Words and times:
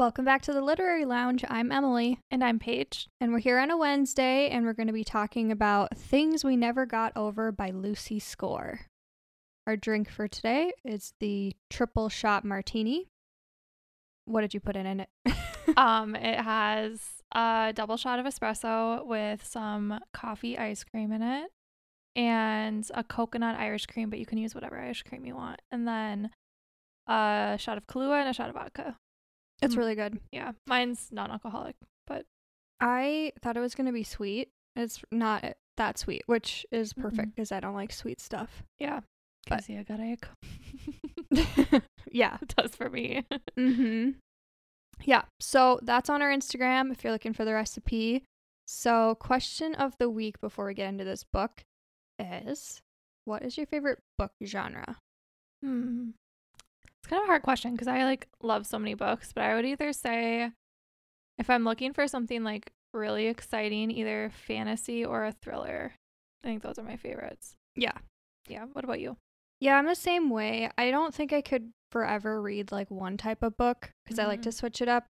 Welcome 0.00 0.24
back 0.24 0.40
to 0.44 0.54
the 0.54 0.62
Literary 0.62 1.04
Lounge. 1.04 1.44
I'm 1.46 1.70
Emily, 1.70 2.20
And 2.30 2.42
I'm 2.42 2.58
Paige. 2.58 3.06
and 3.20 3.34
we're 3.34 3.38
here 3.38 3.58
on 3.58 3.70
a 3.70 3.76
Wednesday, 3.76 4.48
and 4.48 4.64
we're 4.64 4.72
going 4.72 4.86
to 4.86 4.94
be 4.94 5.04
talking 5.04 5.52
about 5.52 5.94
Things 5.94 6.42
We 6.42 6.56
Never 6.56 6.86
Got 6.86 7.14
Over 7.14 7.52
by 7.52 7.68
Lucy 7.68 8.18
Score. 8.18 8.86
Our 9.66 9.76
drink 9.76 10.08
for 10.10 10.26
today 10.26 10.72
is 10.86 11.12
the 11.20 11.54
triple 11.68 12.08
shot 12.08 12.46
martini. 12.46 13.08
What 14.24 14.40
did 14.40 14.54
you 14.54 14.60
put 14.60 14.74
in, 14.74 14.86
in 14.86 15.00
it? 15.00 15.08
Um, 15.76 16.16
it 16.16 16.40
has 16.40 17.22
a 17.34 17.72
double 17.74 17.98
shot 17.98 18.18
of 18.18 18.24
espresso 18.24 19.04
with 19.04 19.44
some 19.44 20.00
coffee 20.14 20.56
ice 20.56 20.82
cream 20.82 21.12
in 21.12 21.20
it 21.20 21.50
and 22.16 22.90
a 22.94 23.04
coconut 23.04 23.60
Irish 23.60 23.84
cream, 23.84 24.08
but 24.08 24.18
you 24.18 24.24
can 24.24 24.38
use 24.38 24.54
whatever 24.54 24.78
Irish 24.78 25.02
cream 25.02 25.26
you 25.26 25.34
want. 25.34 25.60
And 25.70 25.86
then 25.86 26.30
a 27.06 27.56
shot 27.58 27.76
of 27.76 27.86
Kahlua 27.86 28.20
and 28.20 28.30
a 28.30 28.32
shot 28.32 28.48
of 28.48 28.54
vodka. 28.54 28.96
It's 29.62 29.74
Mm. 29.74 29.78
really 29.78 29.94
good. 29.94 30.20
Yeah, 30.32 30.52
mine's 30.66 31.10
non-alcoholic, 31.12 31.76
but 32.06 32.24
I 32.80 33.32
thought 33.42 33.56
it 33.56 33.60
was 33.60 33.74
going 33.74 33.86
to 33.86 33.92
be 33.92 34.04
sweet. 34.04 34.48
It's 34.76 35.02
not 35.12 35.44
that 35.76 35.98
sweet, 35.98 36.22
which 36.26 36.64
is 36.70 36.92
perfect 36.92 37.34
because 37.34 37.52
I 37.52 37.60
don't 37.60 37.74
like 37.74 37.92
sweet 37.92 38.20
stuff. 38.20 38.62
yeah, 38.78 39.00
But- 39.48 39.68
yeah, 39.68 39.82
got 39.82 40.00
egg. 40.00 40.26
yeah. 42.10 42.38
it 42.42 42.54
does 42.56 42.74
for 42.74 42.88
me. 42.90 43.24
Mm-hmm. 43.58 44.10
Yeah. 45.04 45.22
So 45.40 45.78
that's 45.82 46.10
on 46.10 46.20
our 46.22 46.30
Instagram 46.30 46.92
if 46.92 47.02
you're 47.04 47.12
looking 47.12 47.32
for 47.32 47.44
the 47.44 47.54
recipe. 47.54 48.24
So, 48.66 49.14
question 49.16 49.74
of 49.74 49.94
the 49.98 50.08
week 50.08 50.40
before 50.40 50.66
we 50.66 50.74
get 50.74 50.88
into 50.88 51.04
this 51.04 51.24
book 51.24 51.62
is 52.18 52.80
what 53.24 53.42
is 53.42 53.56
your 53.56 53.66
favorite 53.66 53.98
book 54.18 54.30
genre? 54.44 54.96
Hmm. 55.64 56.10
It's 57.02 57.08
kind 57.10 57.20
of 57.22 57.24
a 57.24 57.30
hard 57.30 57.42
question 57.42 57.72
because 57.72 57.88
I 57.88 58.04
like 58.04 58.28
love 58.42 58.66
so 58.66 58.78
many 58.78 58.94
books, 58.94 59.32
but 59.34 59.42
I 59.44 59.54
would 59.54 59.64
either 59.64 59.92
say 59.92 60.50
if 61.38 61.48
I'm 61.50 61.64
looking 61.64 61.92
for 61.92 62.06
something 62.06 62.44
like 62.44 62.70
really 62.92 63.26
exciting, 63.28 63.90
either 63.90 64.30
fantasy 64.46 65.04
or 65.04 65.24
a 65.24 65.32
thriller. 65.32 65.94
I 66.44 66.46
think 66.46 66.62
those 66.62 66.78
are 66.78 66.82
my 66.82 66.96
favorites. 66.96 67.54
Yeah. 67.76 67.92
Yeah. 68.48 68.64
What 68.72 68.84
about 68.84 69.00
you? 69.00 69.16
Yeah, 69.60 69.76
I'm 69.76 69.86
the 69.86 69.94
same 69.94 70.30
way. 70.30 70.70
I 70.78 70.90
don't 70.90 71.14
think 71.14 71.32
I 71.32 71.40
could 71.42 71.70
forever 71.92 72.40
read 72.40 72.72
like 72.72 72.90
one 72.90 73.16
type 73.16 73.42
of 73.42 73.56
book 73.56 73.90
because 74.04 74.18
I 74.18 74.26
like 74.26 74.42
to 74.42 74.52
switch 74.52 74.80
it 74.80 74.88
up. 74.88 75.04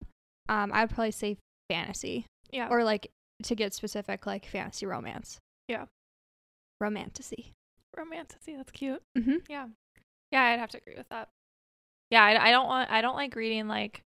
Um, 0.49 0.71
I'd 0.75 0.91
probably 0.91 1.13
say 1.13 1.39
fantasy 1.69 2.27
Yeah. 2.51 2.69
or 2.69 2.83
like 2.85 3.11
to 3.45 3.55
get 3.55 3.73
specific, 3.75 4.27
like 4.27 4.47
fantasy 4.47 4.87
romance. 4.87 5.39
Yeah. 5.69 5.85
Romantasy. 6.81 7.53
Romantasy. 7.97 8.57
That's 8.57 8.73
cute. 8.73 9.03
Mm-hmm. 9.17 9.37
Yeah. 9.49 9.67
Yeah, 10.33 10.43
I'd 10.45 10.61
have 10.61 10.71
to 10.71 10.79
agree 10.79 10.97
with 10.97 11.09
that. 11.11 11.29
Yeah, 12.11 12.25
I, 12.25 12.49
I 12.49 12.51
don't 12.51 12.67
want 12.67 12.91
I 12.91 13.01
don't 13.03 13.15
like 13.17 13.35
reading 13.37 13.69
like 13.69 14.03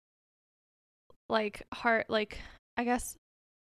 like 1.29 1.63
heart 1.73 2.07
like 2.09 2.39
I 2.77 2.83
guess 2.83 3.15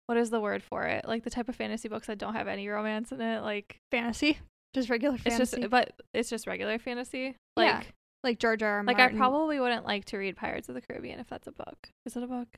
what 0.06 0.16
is 0.16 0.30
the 0.30 0.40
word 0.40 0.62
for 0.62 0.84
it? 0.84 1.04
Like 1.06 1.24
the 1.24 1.30
type 1.30 1.48
of 1.48 1.56
fantasy 1.56 1.88
books 1.88 2.06
that 2.06 2.18
don't 2.18 2.34
have 2.34 2.48
any 2.48 2.68
romance 2.68 3.12
in 3.12 3.20
it. 3.20 3.42
Like 3.42 3.76
Fantasy. 3.90 4.38
Just 4.74 4.90
regular 4.90 5.14
it's 5.16 5.24
fantasy. 5.24 5.56
just 5.60 5.70
but 5.70 5.92
it's 6.14 6.30
just 6.30 6.46
regular 6.46 6.78
fantasy. 6.78 7.34
Like 7.56 7.66
Yeah. 7.68 7.82
like 8.22 8.38
George 8.38 8.62
R. 8.62 8.78
R. 8.78 8.84
Like 8.84 8.98
I 9.00 9.08
probably 9.08 9.58
wouldn't 9.60 9.84
like 9.84 10.04
to 10.06 10.18
read 10.18 10.36
Pirates 10.36 10.68
of 10.68 10.74
the 10.74 10.82
Caribbean 10.82 11.18
if 11.20 11.28
that's 11.28 11.46
a 11.46 11.52
book. 11.52 11.88
Is 12.06 12.16
it 12.16 12.22
a 12.22 12.26
book? 12.26 12.48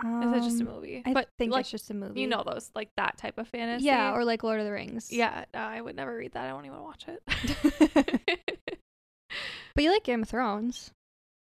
Is 0.00 0.32
it 0.32 0.42
just 0.42 0.60
a 0.60 0.68
Um, 0.68 0.74
movie? 0.76 1.02
I 1.04 1.12
but 1.12 1.28
think 1.38 1.50
like 1.52 1.62
it's 1.62 1.70
just 1.70 1.90
a 1.90 1.94
movie. 1.94 2.20
you 2.20 2.26
know 2.28 2.44
those 2.46 2.70
like 2.74 2.88
that 2.96 3.16
type 3.18 3.36
of 3.36 3.48
fantasy. 3.48 3.86
Yeah, 3.86 4.12
or 4.12 4.24
like 4.24 4.42
Lord 4.44 4.60
of 4.60 4.66
the 4.66 4.72
Rings. 4.72 5.12
yeah. 5.12 5.44
No, 5.52 5.60
I 5.60 5.80
would 5.80 5.96
never 5.96 6.16
read 6.16 6.32
that. 6.32 6.46
I 6.48 6.52
won't 6.52 6.66
even 6.66 6.82
watch 6.82 7.06
it. 7.08 8.28
But 9.74 9.84
you 9.84 9.92
like 9.92 10.02
Game 10.02 10.22
of 10.22 10.28
Thrones. 10.28 10.90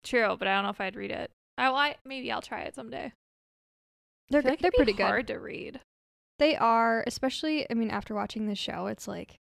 True, 0.04 0.36
but 0.38 0.48
I 0.48 0.56
don't 0.56 0.64
know 0.64 0.70
if 0.70 0.82
I'd 0.82 0.96
read 0.96 1.12
it. 1.12 1.32
I, 1.58 1.70
well, 1.70 1.78
I 1.78 1.96
maybe 2.06 2.32
I'll 2.32 2.42
try 2.42 2.62
it 2.62 2.76
someday. 2.76 3.14
They're 4.30 4.42
feel 4.42 4.52
like 4.52 4.60
they're 4.60 4.72
pretty 4.72 4.94
good. 4.94 5.04
Hard 5.04 5.28
to 5.28 5.40
read. 5.40 5.80
They 6.40 6.56
are, 6.56 7.04
especially 7.06 7.70
I 7.70 7.74
mean 7.74 7.90
after 7.90 8.14
watching 8.16 8.48
the 8.48 8.56
show, 8.56 8.88
it's 8.88 9.08
like 9.08 9.36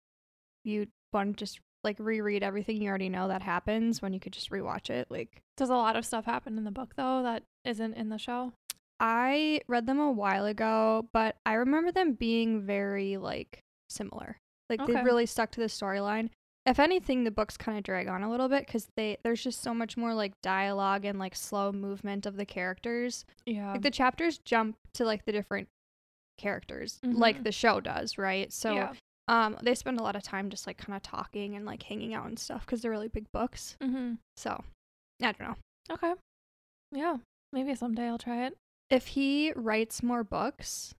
you 0.63 0.87
want 1.13 1.37
to 1.37 1.39
just 1.39 1.59
like 1.83 1.97
reread 1.99 2.43
everything 2.43 2.81
you 2.81 2.89
already 2.89 3.09
know 3.09 3.27
that 3.29 3.41
happens 3.41 4.01
when 4.01 4.13
you 4.13 4.19
could 4.19 4.33
just 4.33 4.51
rewatch 4.51 4.89
it. 4.89 5.07
Like 5.09 5.41
Does 5.57 5.69
a 5.69 5.75
lot 5.75 5.95
of 5.95 6.05
stuff 6.05 6.25
happen 6.25 6.57
in 6.57 6.63
the 6.63 6.71
book 6.71 6.95
though 6.95 7.23
that 7.23 7.43
isn't 7.63 7.93
in 7.93 8.09
the 8.09 8.17
show? 8.17 8.53
I 8.99 9.61
read 9.67 9.85
them 9.85 9.99
a 9.99 10.11
while 10.11 10.45
ago, 10.45 11.07
but 11.13 11.37
I 11.45 11.53
remember 11.53 11.91
them 11.91 12.13
being 12.13 12.61
very 12.61 13.15
like 13.17 13.59
similar. 13.89 14.37
Like 14.69 14.85
they 14.85 15.01
really 15.01 15.25
stuck 15.25 15.51
to 15.51 15.61
the 15.61 15.67
storyline. 15.67 16.29
If 16.69 16.77
anything, 16.79 17.23
the 17.23 17.31
books 17.31 17.57
kind 17.57 17.77
of 17.77 17.83
drag 17.83 18.07
on 18.07 18.21
a 18.23 18.29
little 18.29 18.47
bit 18.47 18.65
because 18.67 18.87
they 18.95 19.17
there's 19.23 19.41
just 19.43 19.61
so 19.61 19.73
much 19.73 19.97
more 19.97 20.13
like 20.13 20.33
dialogue 20.43 21.03
and 21.03 21.17
like 21.17 21.35
slow 21.35 21.71
movement 21.71 22.25
of 22.27 22.35
the 22.37 22.45
characters. 22.45 23.25
Yeah. 23.45 23.71
like 23.71 23.81
the 23.81 23.89
chapters 23.91 24.37
jump 24.45 24.75
to 24.93 25.03
like 25.03 25.25
the 25.25 25.31
different 25.31 25.67
characters 26.37 26.99
like 27.03 27.39
Mhm. 27.39 27.43
the 27.43 27.51
show 27.51 27.81
does 27.81 28.17
right 28.17 28.53
so 28.53 28.73
yeah. 28.73 28.93
um 29.27 29.57
they 29.61 29.75
spend 29.75 29.99
a 29.99 30.03
lot 30.03 30.15
of 30.15 30.23
time 30.23 30.49
just 30.49 30.65
like 30.67 30.77
kind 30.77 30.95
of 30.95 31.03
talking 31.03 31.55
and 31.55 31.65
like 31.65 31.83
hanging 31.83 32.13
out 32.13 32.27
and 32.27 32.39
stuff 32.39 32.65
because 32.65 32.81
they're 32.81 32.91
really 32.91 33.09
big 33.09 33.29
books 33.33 33.75
Mm-hmm. 33.81 34.13
so 34.37 34.63
i 35.21 35.25
don't 35.33 35.39
know 35.41 35.55
Okay. 35.91 36.13
Yeah. 36.93 37.17
Maybe 37.51 37.73
someday 37.75 38.07
I'll 38.07 38.17
try 38.19 38.45
it. 38.45 38.55
if 38.89 39.07
he 39.07 39.51
writes 39.55 40.01
more 40.01 40.23
books 40.23 40.93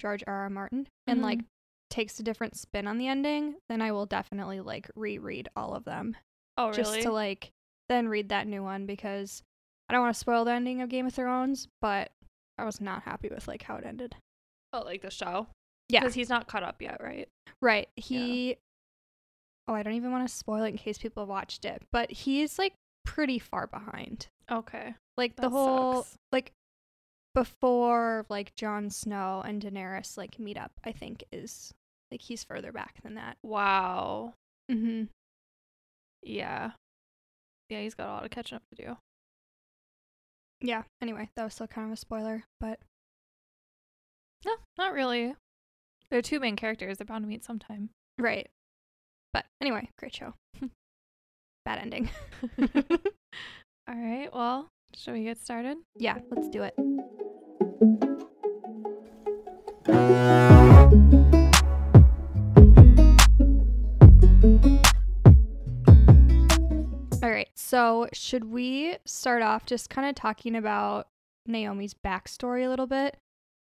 george 0.00 0.24
r 0.26 0.34
r 0.44 0.48
martin 0.50 0.86
and 1.06 1.20
like 1.20 1.40
Mhm. 1.40 1.44
Takes 1.90 2.18
a 2.20 2.22
different 2.22 2.56
spin 2.56 2.86
on 2.86 2.98
the 2.98 3.08
ending 3.08 3.54
then 3.68 3.80
i 3.82 3.90
will 3.92 4.06
definitely 4.06 4.60
like 4.60 4.90
reread 4.94 5.48
all 5.56 5.74
of 5.74 5.84
them 5.84 6.16
Oh, 6.56 6.66
really? 6.70 6.76
just 6.76 7.00
to 7.02 7.10
like 7.12 7.50
then 7.88 8.08
read 8.08 8.28
that 8.30 8.46
new 8.46 8.62
one 8.62 8.84
because 8.86 9.42
i 9.88 9.92
don't 9.94 10.02
want 10.02 10.14
to 10.14 10.18
spoil 10.20 10.44
the 10.44 10.52
ending 10.52 10.82
of 10.82 10.88
game 10.88 11.06
of 11.06 11.14
thrones 11.14 11.68
but 11.80 12.10
i 12.58 12.64
was 12.64 12.80
not 12.80 13.02
happy 13.02 13.28
with 13.28 13.46
like 13.48 13.62
how 13.62 13.76
it 13.76 13.84
ended 13.86 14.16
oh, 14.74 14.80
like 14.82 15.00
the 15.02 15.10
show? 15.10 15.46
yeah 15.88 16.00
Because 16.00 16.14
he's 16.14 16.28
not 16.28 16.46
caught 16.48 16.62
up 16.62 16.82
yet, 16.82 17.00
right? 17.02 17.28
Right. 17.62 17.88
He 17.96 18.56
Oh, 19.66 19.74
I 19.74 19.82
don't 19.82 19.94
even 19.94 20.12
want 20.12 20.28
to 20.28 20.34
spoil 20.34 20.64
it 20.64 20.68
in 20.68 20.76
case 20.76 20.98
people 20.98 21.22
have 21.22 21.28
watched 21.28 21.64
it, 21.64 21.82
but 21.92 22.10
he's 22.10 22.58
like 22.58 22.74
pretty 23.04 23.38
far 23.38 23.66
behind. 23.66 24.26
Okay. 24.50 24.94
Like 25.16 25.36
the 25.36 25.48
whole 25.48 26.02
sucks. 26.02 26.16
like 26.32 26.52
before 27.34 28.26
like 28.28 28.54
Jon 28.54 28.90
Snow 28.90 29.42
and 29.46 29.62
Daenerys 29.62 30.16
like 30.16 30.38
meet 30.38 30.58
up, 30.58 30.72
I 30.84 30.92
think 30.92 31.24
is 31.32 31.72
like 32.10 32.22
he's 32.22 32.44
further 32.44 32.72
back 32.72 32.96
than 33.02 33.14
that. 33.14 33.36
Wow. 33.42 34.34
Mm-hmm. 34.70 35.04
Yeah. 36.22 36.72
Yeah, 37.68 37.80
he's 37.80 37.94
got 37.94 38.08
a 38.08 38.12
lot 38.12 38.24
of 38.24 38.30
catching 38.30 38.56
up 38.56 38.62
to 38.74 38.82
do. 38.82 38.96
Yeah. 40.60 40.82
Anyway, 41.02 41.28
that 41.36 41.44
was 41.44 41.54
still 41.54 41.66
kind 41.66 41.86
of 41.86 41.92
a 41.92 41.96
spoiler, 41.96 42.44
but 42.60 42.80
No, 44.44 44.52
not 44.78 44.92
really. 44.92 45.34
They're 46.10 46.22
two 46.22 46.40
main 46.40 46.56
characters. 46.56 46.98
They're 46.98 47.04
bound 47.06 47.24
to 47.24 47.28
meet 47.28 47.44
sometime. 47.44 47.90
right. 48.18 48.48
But 49.34 49.44
anyway, 49.60 49.90
great 49.98 50.14
show. 50.14 50.32
Bad 51.66 51.80
ending. 51.80 52.08
All 52.58 53.94
right. 53.94 54.28
Well, 54.32 54.68
should 54.96 55.12
we 55.14 55.24
get 55.24 55.38
started? 55.38 55.76
yeah, 55.98 56.18
let's 56.30 56.48
do 56.48 56.62
it. 56.62 56.74
So, 67.60 68.06
should 68.12 68.44
we 68.44 68.98
start 69.04 69.42
off 69.42 69.66
just 69.66 69.90
kind 69.90 70.08
of 70.08 70.14
talking 70.14 70.54
about 70.54 71.08
Naomi's 71.44 71.92
backstory 71.92 72.64
a 72.64 72.68
little 72.68 72.86
bit? 72.86 73.16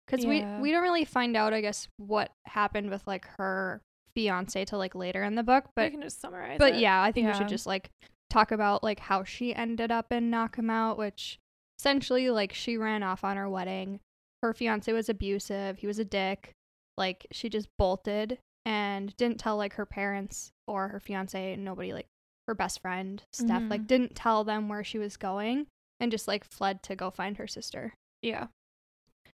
Because 0.07 0.25
Yeah. 0.25 0.57
we 0.59 0.63
we 0.63 0.71
don't 0.71 0.83
really 0.85 1.05
find 1.05 1.37
out, 1.37 1.53
I 1.53 1.61
guess, 1.61 1.89
what 1.97 2.31
happened 2.47 2.91
with 2.91 3.05
like 3.09 3.27
her 3.39 3.83
fiance 4.15 4.65
to 4.67 4.77
like 4.77 4.95
later 4.95 5.25
in 5.25 5.35
the 5.35 5.43
book. 5.43 5.65
we 5.67 5.71
But 5.75 5.91
can 5.91 6.03
just 6.03 6.21
summarize. 6.21 6.59
but 6.59 6.75
it. 6.75 6.81
yeah, 6.81 7.03
I 7.03 7.11
think 7.11 7.27
we 7.27 7.35
should 7.35 7.49
just 7.49 7.67
like 7.67 7.91
talk 8.31 8.53
about 8.53 8.85
like 8.85 9.01
how 9.01 9.25
she 9.25 9.53
ended 9.55 9.91
up 9.91 10.13
in 10.13 10.31
Knockemout, 10.31 10.97
which 10.97 11.39
essentially 11.79 12.31
like 12.31 12.53
she 12.53 12.77
ran 12.77 13.03
off 13.03 13.25
on 13.25 13.37
her 13.37 13.49
wedding. 13.51 13.99
Her 14.43 14.53
fiance 14.53 14.93
was 14.93 15.09
abusive. 15.09 15.79
He 15.79 15.87
was 15.89 15.99
a 15.99 16.05
dick. 16.05 16.53
Like 16.97 17.27
she 17.33 17.49
just 17.49 17.69
bolted 17.79 18.39
and 18.65 19.17
didn't 19.17 19.41
tell 19.41 19.57
like 19.57 19.73
her 19.75 19.87
parents 19.87 20.53
or 20.69 20.89
her 20.89 21.01
fiance, 21.01 21.57
nobody 21.57 21.93
like 21.93 22.07
her 22.49 22.55
best 22.55 22.81
friend, 22.81 23.23
Stef, 23.33 23.69
like 23.71 23.83
Mhm. 23.83 23.87
didn't 23.87 24.15
tell 24.17 24.45
them 24.45 24.69
where 24.69 24.83
she 24.85 24.99
was 24.99 25.17
going 25.17 25.67
and 26.01 26.11
just 26.11 26.27
like 26.29 26.45
fled 26.45 26.83
to 26.85 26.97
go 26.97 27.11
find 27.11 27.37
her 27.39 27.47
sister. 27.47 27.95
Yeah. 28.23 28.49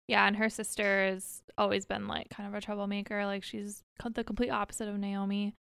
Yeah, 0.07 0.27
and 0.27 0.35
her 0.37 0.49
sister 0.49 1.05
has 1.05 1.41
always 1.57 1.85
been 1.85 2.07
like 2.07 2.29
kind 2.29 2.47
of 2.47 2.53
a 2.53 2.61
troublemaker. 2.61 3.25
Like 3.25 3.43
she's 3.43 3.83
the 4.13 4.23
complete 4.23 4.49
opposite 4.49 4.87
of 4.87 4.97
Naomi. 4.97 5.53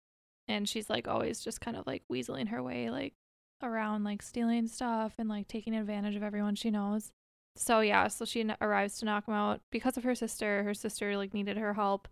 And 0.49 0.69
she's 0.69 0.91
like 0.91 1.08
always 1.08 1.41
just 1.41 1.61
kind 1.62 1.76
of 1.76 1.87
like 1.87 2.02
weaseling 2.12 2.49
her 2.49 2.62
way 2.62 2.91
like 2.91 3.14
around 3.62 4.05
like 4.05 4.20
stealing 4.20 4.67
stuff 4.69 5.14
and 5.19 5.29
like 5.29 5.49
taking 5.49 5.75
advantage 5.75 6.17
of 6.17 6.23
everyone 6.23 6.55
she 6.55 6.70
knows. 6.70 7.11
So 7.56 7.81
yeah, 7.81 8.08
so 8.08 8.25
she 8.26 8.41
n- 8.41 8.56
arrives 8.61 8.99
to 8.99 9.06
Knockemout 9.06 9.61
because 9.73 9.96
of 9.96 10.05
her 10.05 10.14
sister. 10.14 10.62
Her 10.64 10.75
sister 10.75 11.17
like 11.17 11.32
needed 11.32 11.56
her 11.56 11.73
help. 11.75 12.08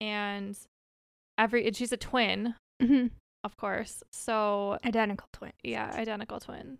And 0.00 0.56
every 1.36 1.66
and 1.66 1.76
she's 1.76 1.92
a 1.92 1.96
twin, 1.98 2.54
Mm-hmm. 2.82 3.08
Of 3.44 3.56
course. 3.56 4.02
So 4.12 4.78
Identical 4.84 5.28
twins. 5.32 5.54
yeah, 5.62 5.92
identical 5.94 6.40
twin. 6.40 6.78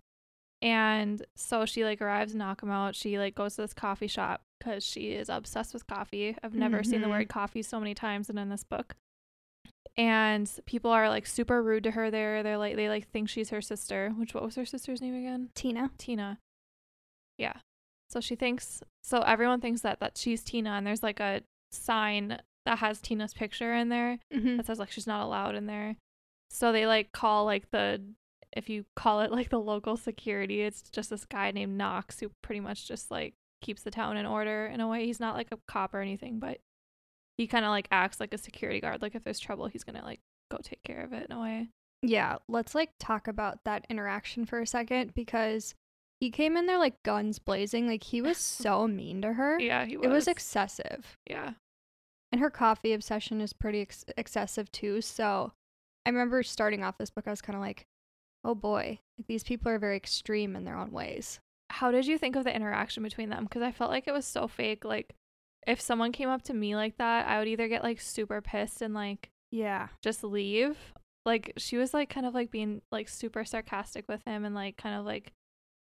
And 0.63 1.25
so 1.37 1.65
she 1.67 1.85
like 1.85 2.01
arrives 2.01 2.33
in 2.35 2.41
Knockemout. 2.41 2.95
She 2.95 3.19
like 3.19 3.35
goes 3.35 3.55
to 3.57 3.63
this 3.63 3.75
coffee 3.75 4.07
shop 4.07 4.41
because 4.59 4.83
she 4.85 5.11
is 5.13 5.29
obsessed 5.29 5.75
with 5.75 5.87
coffee. 5.87 6.37
I've 6.43 6.55
never 6.55 6.83
seen 6.83 7.03
the 7.03 7.09
word 7.09 7.29
coffee 7.29 7.63
so 7.63 7.79
many 7.79 7.95
times 7.95 8.27
than 8.29 8.39
in 8.39 8.49
this 8.49 8.65
book. 8.65 8.97
And 9.99 10.51
people 10.67 10.91
are 10.91 11.09
like 11.09 11.27
super 11.27 11.63
rude 11.63 11.85
to 11.85 11.93
her 11.93 12.11
there. 12.11 12.43
They're 12.43 12.59
like 12.59 12.77
they 12.77 12.89
like 12.89 13.09
think 13.09 13.29
she's 13.29 13.51
her 13.51 13.61
sister. 13.63 14.13
Which 14.17 14.35
what 14.35 14.43
was 14.45 14.57
her 14.57 14.67
sister's 14.67 15.01
name 15.01 15.15
again? 15.15 15.51
Tina. 15.55 15.91
Tina. 15.99 16.39
Yeah. 17.39 17.55
So 18.11 18.21
she 18.21 18.35
thinks 18.35 18.83
so 19.05 19.21
everyone 19.21 19.61
thinks 19.61 19.83
that 19.83 20.01
that 20.01 20.17
she's 20.19 20.43
Tina 20.43 20.71
and 20.71 20.87
there's 20.87 21.03
like 21.03 21.21
a 21.21 21.43
sign 21.71 22.39
that 22.65 22.79
has 22.79 23.01
Tina's 23.01 23.35
picture 23.35 23.73
in 23.75 23.89
there 23.91 24.19
Mm-hmm. 24.35 24.57
that 24.57 24.67
says 24.67 24.79
like 24.79 24.91
she's 24.91 25.07
not 25.07 25.25
allowed 25.25 25.55
in 25.55 25.67
there. 25.67 25.97
So 26.51 26.73
they 26.73 26.87
like 26.87 27.13
call 27.13 27.45
like 27.45 27.71
the 27.71 28.01
if 28.57 28.69
you 28.71 28.85
call 28.95 29.21
it 29.21 29.31
like 29.31 29.51
the 29.51 29.61
local 29.61 29.97
security, 29.97 30.63
it's 30.63 30.83
just 30.91 31.11
this 31.11 31.25
guy 31.27 31.51
named 31.51 31.77
Knox 31.77 32.21
who 32.21 32.31
pretty 32.43 32.61
much 32.61 32.89
just 32.89 33.11
like 33.11 33.35
keeps 33.61 33.83
the 33.83 33.91
town 33.91 34.17
in 34.17 34.25
order 34.27 34.67
in 34.67 34.81
a 34.81 34.89
way. 34.89 35.05
He's 35.07 35.21
not 35.21 35.35
like 35.37 35.49
a 35.53 35.59
cop 35.69 35.93
or 35.95 36.01
anything, 36.01 36.39
but 36.39 36.59
he 37.37 37.47
kind 37.47 37.65
of 37.65 37.71
like 37.71 37.89
acts 37.91 38.19
like 38.21 38.33
a 38.33 38.39
security 38.39 38.81
guard. 38.81 39.03
Like 39.03 39.15
if 39.15 39.25
there's 39.25 39.41
trouble, 39.41 39.67
he's 39.67 39.85
gonna 39.85 40.05
like 40.05 40.21
go 40.51 40.59
take 40.63 40.83
care 40.85 41.03
of 41.03 41.13
it 41.13 41.27
in 41.29 41.37
a 41.37 41.41
way. 41.41 41.69
Yeah, 42.03 42.37
let's 42.49 42.75
like 42.75 42.91
talk 42.99 43.29
about 43.29 43.65
that 43.65 43.85
interaction 43.91 44.45
for 44.47 44.61
a 44.61 44.67
second 44.67 45.13
because 45.15 45.75
he 46.21 46.31
came 46.31 46.57
in 46.57 46.67
there 46.67 46.79
like 46.79 47.03
guns 47.03 47.39
blazing. 47.39 47.87
Like 47.87 48.05
he 48.05 48.23
was 48.23 48.39
so 48.39 48.87
mean 48.89 49.21
to 49.23 49.35
her. 49.35 49.59
Yeah, 49.61 49.85
he 49.85 49.97
was. 49.99 50.07
It 50.07 50.11
was 50.11 50.29
excessive. 50.29 51.17
yeah. 51.29 51.53
And 52.33 52.41
her 52.41 52.51
coffee 52.51 52.93
obsession 52.93 53.41
is 53.41 53.53
pretty 53.53 53.83
ex- 53.83 54.05
excessive 54.17 54.71
too. 54.73 55.01
So 55.01 55.53
I 56.07 56.11
remember 56.11 56.43
starting 56.43 56.83
off 56.85 56.97
this 56.99 57.11
book, 57.11 57.25
I 57.27 57.31
was 57.31 57.43
kind 57.43 57.57
of 57.57 57.61
like, 57.61 57.85
oh 58.45 58.55
boy, 58.55 59.01
like, 59.19 59.27
these 59.27 59.43
people 59.45 59.71
are 59.71 59.79
very 59.79 59.97
extreme 59.97 60.55
in 60.57 60.65
their 60.65 60.79
own 60.79 60.93
ways. 60.93 61.41
How 61.69 61.91
did 61.91 62.07
you 62.07 62.17
think 62.17 62.37
of 62.37 62.45
the 62.45 62.55
interaction 62.55 63.03
between 63.03 63.29
them? 63.29 63.45
Because 63.45 63.63
I 63.63 63.73
felt 63.73 63.91
like 63.91 64.07
it 64.07 64.13
was 64.15 64.25
so 64.25 64.47
fake. 64.49 64.85
Like 64.85 65.15
if 65.67 65.81
someone 65.81 66.13
came 66.13 66.29
up 66.29 66.43
to 66.43 66.55
me 66.55 66.77
like 66.77 66.97
that, 66.99 67.27
I 67.27 67.39
would 67.41 67.49
either 67.49 67.67
get 67.69 67.83
like 67.83 68.01
super 68.01 68.41
pissed 68.41 68.81
and 68.83 68.95
like 68.95 69.31
Yeah. 69.51 69.89
just 70.01 70.23
leave. 70.23 70.79
Like 71.27 71.53
she 71.57 71.77
was 71.77 71.93
like 71.93 72.09
kind 72.09 72.25
of 72.25 72.35
like 72.35 72.53
being 72.53 72.83
like 72.93 73.09
super 73.09 73.45
sarcastic 73.45 74.05
with 74.09 74.23
him 74.25 74.45
and 74.45 74.55
like 74.55 74.77
kind 74.77 74.97
of 74.99 75.05
like 75.05 75.33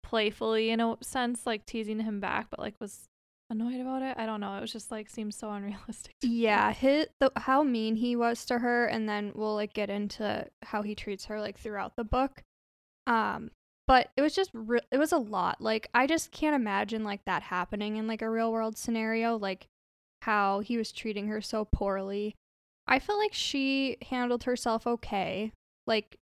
playfully 0.04 0.70
in 0.70 0.80
a 0.80 0.96
sense 1.02 1.46
like 1.46 1.66
teasing 1.66 2.00
him 2.00 2.22
back 2.22 2.48
but 2.50 2.60
like 2.60 2.76
was 2.80 3.10
annoyed 3.50 3.80
about 3.80 4.02
it. 4.02 4.16
I 4.18 4.26
don't 4.26 4.42
know. 4.42 4.58
It 4.58 4.62
was 4.62 4.72
just 4.72 4.92
like 4.92 5.10
seems 5.10 5.36
so 5.36 5.52
unrealistic. 5.52 6.16
Yeah, 6.22 6.72
his, 6.74 7.08
the, 7.20 7.32
how 7.36 7.64
mean 7.64 7.96
he 7.96 8.16
was 8.16 8.46
to 8.46 8.60
her, 8.60 8.86
and 8.86 9.08
then 9.08 9.32
we'll 9.36 9.56
like 9.56 9.74
get 9.74 9.90
into 9.90 10.48
how 10.64 10.82
he 10.82 10.96
treats 10.96 11.26
her 11.26 11.40
like 11.40 11.58
throughout 11.58 11.96
the 11.96 12.04
book. 12.04 12.44
Um, 13.06 13.52
but 13.88 14.10
it 14.18 14.22
was 14.22 14.36
just 14.36 14.52
re- 14.54 14.82
it 14.92 14.98
was 14.98 15.12
a 15.12 15.18
lot. 15.18 15.62
Like 15.62 15.90
I 15.94 16.08
just 16.08 16.32
can't 16.32 16.56
imagine 16.56 17.04
like 17.04 17.24
that 17.26 17.44
happening 17.44 17.96
in 17.96 18.08
like 18.08 18.22
a 18.22 18.30
real 18.30 18.52
world 18.52 18.78
scenario. 18.78 19.38
Like 19.38 19.68
how 20.24 20.60
he 20.60 20.78
was 20.78 20.92
treating 20.92 21.28
her 21.28 21.42
so 21.42 21.66
poorly. 21.66 22.36
I 22.88 23.00
felt 23.00 23.20
like 23.20 23.34
she 23.34 23.98
handled 24.10 24.44
herself 24.44 24.88
okay. 24.88 25.52
Like 25.86 26.18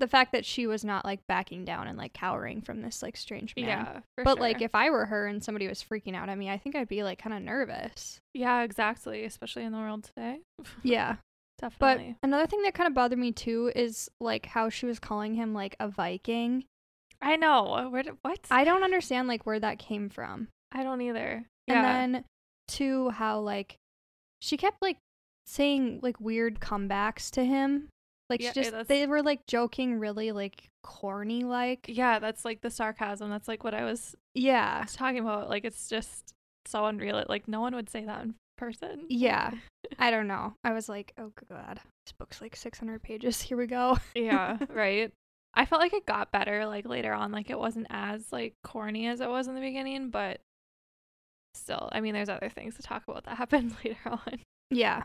the 0.00 0.08
fact 0.08 0.32
that 0.32 0.44
she 0.44 0.66
was 0.66 0.84
not 0.84 1.04
like 1.04 1.20
backing 1.28 1.64
down 1.64 1.86
and 1.86 1.96
like 1.96 2.12
cowering 2.12 2.62
from 2.62 2.82
this 2.82 3.02
like 3.02 3.16
strange 3.16 3.54
man. 3.54 3.66
Yeah. 3.66 4.00
But 4.24 4.40
like 4.40 4.60
if 4.62 4.74
I 4.74 4.90
were 4.90 5.06
her 5.06 5.26
and 5.26 5.44
somebody 5.44 5.68
was 5.68 5.84
freaking 5.84 6.16
out 6.16 6.28
at 6.28 6.38
me, 6.38 6.50
I 6.50 6.58
think 6.58 6.74
I'd 6.74 6.88
be 6.88 7.04
like 7.04 7.22
kind 7.22 7.36
of 7.36 7.42
nervous. 7.42 8.18
Yeah, 8.34 8.62
exactly. 8.62 9.24
Especially 9.24 9.64
in 9.64 9.72
the 9.72 9.78
world 9.78 10.04
today. 10.04 10.40
Yeah. 10.82 11.16
Definitely. 11.60 12.16
But 12.22 12.26
another 12.26 12.46
thing 12.46 12.62
that 12.62 12.72
kind 12.72 12.88
of 12.88 12.94
bothered 12.94 13.18
me 13.18 13.32
too 13.32 13.70
is 13.76 14.10
like 14.18 14.46
how 14.46 14.70
she 14.70 14.86
was 14.86 14.98
calling 14.98 15.34
him 15.34 15.52
like 15.52 15.76
a 15.78 15.88
Viking. 15.88 16.64
I 17.20 17.36
know. 17.36 17.88
Where 17.90 18.02
did 18.02 18.14
what? 18.22 18.38
I 18.50 18.64
don't 18.64 18.82
understand 18.82 19.28
like 19.28 19.44
where 19.44 19.60
that 19.60 19.78
came 19.78 20.08
from. 20.08 20.48
I 20.72 20.82
don't 20.82 21.02
either. 21.02 21.44
Yeah. 21.66 22.02
And 22.02 22.14
then 22.14 22.24
to 22.68 23.10
how 23.10 23.40
like 23.40 23.76
she 24.40 24.56
kept 24.56 24.80
like 24.80 24.96
saying 25.44 26.00
like 26.02 26.18
weird 26.18 26.60
comebacks 26.60 27.30
to 27.32 27.44
him. 27.44 27.88
Like 28.30 28.40
Yeah, 28.40 28.52
she 28.52 28.62
just 28.62 28.88
they 28.88 29.06
were 29.06 29.22
like 29.22 29.44
joking 29.46 29.98
really 29.98 30.32
like 30.32 30.68
corny 30.82 31.42
like. 31.44 31.86
yeah, 31.88 32.18
that's 32.20 32.44
like 32.44 32.60
the 32.62 32.70
sarcasm. 32.70 33.28
That's 33.28 33.48
like 33.48 33.64
what 33.64 33.74
I 33.74 33.84
was 33.84 34.14
Yeah. 34.34 34.84
talking 34.88 35.18
about. 35.20 35.50
Like 35.50 35.64
it's 35.64 35.88
just 35.88 36.32
so 36.66 36.86
unreal. 36.86 37.22
Like 37.28 37.48
no 37.48 37.60
one 37.60 37.74
would 37.74 37.90
say 37.90 38.04
that 38.04 38.22
in 38.22 38.34
person. 38.56 39.06
Yeah. 39.08 39.50
I 39.98 40.10
don't 40.10 40.28
know. 40.28 40.54
I 40.62 40.72
was 40.72 40.88
like, 40.88 41.12
"Oh 41.18 41.32
god. 41.50 41.80
This 42.06 42.12
book's 42.18 42.40
like 42.40 42.54
600 42.56 43.02
pages. 43.02 43.42
Here 43.42 43.56
we 43.58 43.66
go." 43.66 43.98
yeah, 44.14 44.56
right. 44.72 45.10
I 45.54 45.66
felt 45.66 45.80
like 45.80 45.92
it 45.92 46.06
got 46.06 46.30
better 46.30 46.64
like 46.66 46.86
later 46.86 47.12
on. 47.12 47.32
Like 47.32 47.50
it 47.50 47.58
wasn't 47.58 47.88
as 47.90 48.30
like 48.32 48.54
corny 48.62 49.08
as 49.08 49.20
it 49.20 49.28
was 49.28 49.48
in 49.48 49.54
the 49.56 49.60
beginning, 49.60 50.10
but 50.10 50.40
still, 51.54 51.88
I 51.90 52.00
mean, 52.00 52.14
there's 52.14 52.28
other 52.28 52.48
things 52.48 52.76
to 52.76 52.82
talk 52.82 53.02
about 53.08 53.24
that 53.24 53.36
happened 53.36 53.74
later 53.84 53.98
on. 54.06 54.40
Yeah. 54.70 55.02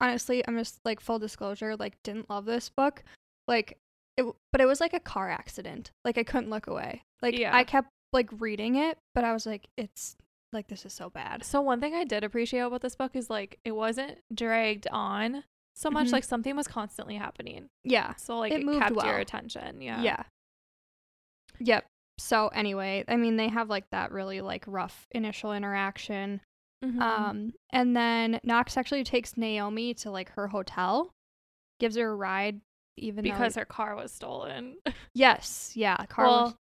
Honestly, 0.00 0.46
I'm 0.46 0.58
just 0.58 0.80
like 0.84 1.00
full 1.00 1.18
disclosure, 1.18 1.76
like 1.76 2.02
didn't 2.02 2.28
love 2.30 2.44
this 2.44 2.68
book. 2.68 3.02
Like 3.48 3.78
it 4.16 4.24
but 4.52 4.60
it 4.60 4.66
was 4.66 4.80
like 4.80 4.92
a 4.94 5.00
car 5.00 5.30
accident. 5.30 5.90
Like 6.04 6.18
I 6.18 6.22
couldn't 6.24 6.50
look 6.50 6.66
away. 6.66 7.02
Like 7.22 7.38
Yeah. 7.38 7.54
I 7.56 7.64
kept 7.64 7.88
like 8.12 8.28
reading 8.40 8.76
it, 8.76 8.98
but 9.14 9.24
I 9.24 9.32
was 9.32 9.46
like 9.46 9.68
it's 9.76 10.16
like 10.52 10.68
this 10.68 10.84
is 10.86 10.92
so 10.92 11.10
bad. 11.10 11.44
So 11.44 11.60
one 11.60 11.80
thing 11.80 11.94
I 11.94 12.04
did 12.04 12.24
appreciate 12.24 12.60
about 12.60 12.80
this 12.82 12.96
book 12.96 13.16
is 13.16 13.28
like 13.30 13.58
it 13.64 13.72
wasn't 13.72 14.18
dragged 14.34 14.86
on 14.90 15.44
so 15.74 15.90
much. 15.90 16.08
Mhm. 16.08 16.12
Like 16.12 16.24
something 16.24 16.56
was 16.56 16.66
constantly 16.68 17.16
happening. 17.16 17.68
Yeah. 17.84 18.14
So 18.16 18.38
like 18.38 18.52
It 18.52 18.60
it, 18.60 18.66
moved 18.66 18.80
kept 18.80 18.96
well. 18.96 19.06
your 19.06 19.18
attention. 19.18 19.80
Yeah. 19.80 20.00
Yeah. 20.02 20.22
Yep. 21.58 21.86
So 22.18 22.48
anyway, 22.48 23.04
I 23.08 23.16
mean 23.16 23.36
they 23.36 23.48
have 23.48 23.68
like 23.68 23.88
that 23.90 24.12
really 24.12 24.40
like 24.40 24.64
rough 24.66 25.06
initial 25.10 25.52
interaction. 25.52 26.40
Mhm. 26.84 27.00
Um 27.00 27.52
and 27.70 27.96
then 27.96 28.40
Knox 28.44 28.76
actually 28.76 29.04
takes 29.04 29.36
Naomi 29.36 29.94
to 29.94 30.10
like 30.10 30.30
her 30.32 30.48
hotel, 30.48 31.10
gives 31.80 31.96
her 31.96 32.10
a 32.10 32.14
ride 32.14 32.60
even 32.96 33.22
because 33.22 33.54
though 33.54 33.60
her 33.60 33.66
car 33.66 33.94
was 33.96 34.12
stolen. 34.12 34.76
Yes, 35.14 35.72
yeah, 35.74 35.96
car 36.06 36.26
was, 36.26 36.54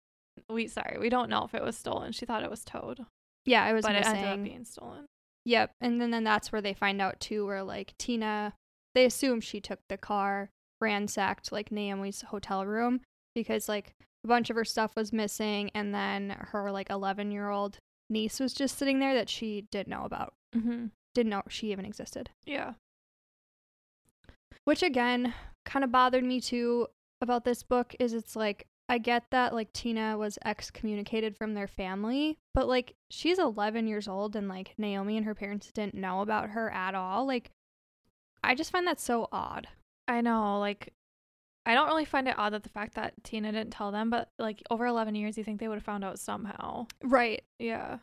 we 0.50 0.68
sorry, 0.68 0.98
we 1.00 1.10
don't 1.10 1.30
know 1.30 1.44
if 1.44 1.56
it 1.56 1.64
was 1.64 1.76
stolen. 1.76 2.12
She 2.12 2.26
thought 2.26 2.44
it 2.44 2.52
was 2.52 2.64
towed, 2.64 3.00
yeah, 3.46 3.68
it 3.68 3.74
was 3.74 3.84
but 3.84 3.94
missing. 3.94 4.14
it 4.16 4.18
ended 4.18 4.40
up 4.40 4.44
being 4.44 4.66
stolen. 4.66 5.06
Yep. 5.46 5.72
And 5.82 6.00
then, 6.00 6.12
then 6.12 6.24
that's 6.24 6.52
where 6.52 6.62
they 6.62 6.74
find 6.74 7.02
out 7.02 7.20
too, 7.20 7.46
where 7.46 7.64
like 7.64 7.94
Tina, 7.98 8.54
they 8.96 9.06
assume 9.06 9.42
she 9.42 9.60
took 9.60 9.80
the 9.90 9.98
car, 9.98 10.50
ransacked 10.80 11.52
like 11.52 11.72
Naomi's 11.72 12.22
hotel 12.22 12.66
room 12.66 13.02
because 13.36 13.68
like 13.68 13.94
a 14.24 14.28
bunch 14.28 14.50
of 14.50 14.56
her 14.56 14.64
stuff 14.66 14.96
was 14.96 15.12
missing. 15.12 15.70
And 15.74 15.94
then 15.94 16.36
her 16.38 16.72
like 16.72 16.90
11 16.90 17.32
year 17.32 17.50
old 17.50 17.78
niece 18.14 18.40
was 18.40 18.54
just 18.54 18.78
sitting 18.78 19.00
there 19.00 19.14
that 19.14 19.30
she 19.30 19.62
didn't 19.72 19.90
know 19.90 20.04
about, 20.06 20.34
Mm-hmm. 20.56 20.86
didn't 21.14 21.30
know 21.30 21.44
she 21.50 21.72
even 21.72 21.84
existed. 21.86 22.30
Yeah. 22.46 22.74
Which 24.66 24.82
again 24.84 25.34
kind 25.66 25.84
of 25.84 25.92
bothered 25.92 26.24
me 26.24 26.40
too 26.40 26.88
about 27.22 27.44
this 27.46 27.64
book 27.64 27.96
is 28.00 28.14
it's 28.14 28.36
like, 28.36 28.66
I 28.90 28.98
get 28.98 29.24
that 29.32 29.54
like 29.54 29.72
Tina 29.74 30.18
was 30.18 30.38
excommunicated 30.46 31.36
from 31.38 31.54
their 31.54 31.68
family, 31.68 32.38
but 32.54 32.68
like 32.68 32.96
she's 33.10 33.40
11 33.40 33.88
years 33.88 34.08
old 34.08 34.36
and 34.36 34.48
like 34.48 34.74
Naomi 34.78 35.18
and 35.18 35.26
her 35.26 35.36
parents 35.36 35.72
didn't 35.74 35.96
know 35.96 36.22
about 36.22 36.50
her 36.50 36.70
at 36.72 36.96
all. 36.96 37.26
Like 37.26 37.52
I 38.44 38.56
just 38.56 38.72
find 38.72 38.86
that 38.88 39.00
so 39.00 39.28
odd. 39.32 39.68
I 40.08 40.20
know, 40.22 40.60
like 40.60 40.94
I 41.66 41.74
don't 41.76 41.88
really 41.88 42.06
find 42.06 42.28
it 42.28 42.38
odd 42.38 42.52
that 42.54 42.64
the 42.64 42.70
fact 42.70 42.96
that 42.96 43.14
Tina 43.24 43.52
didn't 43.52 43.72
tell 43.72 43.92
them, 43.92 44.10
but 44.10 44.30
like 44.38 44.62
over 44.70 44.86
11 44.86 45.16
years, 45.16 45.38
you 45.38 45.44
think 45.44 45.60
they 45.60 45.68
would 45.70 45.76
have 45.78 45.84
found 45.84 46.04
out 46.04 46.20
somehow. 46.20 46.88
Right. 47.04 47.42
Yeah. 47.60 48.00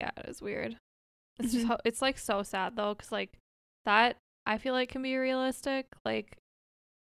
Yeah, 0.00 0.10
it 0.16 0.26
is 0.28 0.40
weird. 0.40 0.78
It's 1.38 1.54
Mhm. 1.54 1.68
just 1.68 1.80
it's 1.84 2.02
like 2.02 2.18
so 2.18 2.42
sad 2.42 2.76
though, 2.76 2.94
because 2.94 3.12
like 3.12 3.38
that 3.84 4.16
I 4.46 4.58
feel 4.58 4.72
like 4.74 4.88
can 4.88 5.02
be 5.02 5.16
realistic. 5.16 5.86
Like 6.04 6.38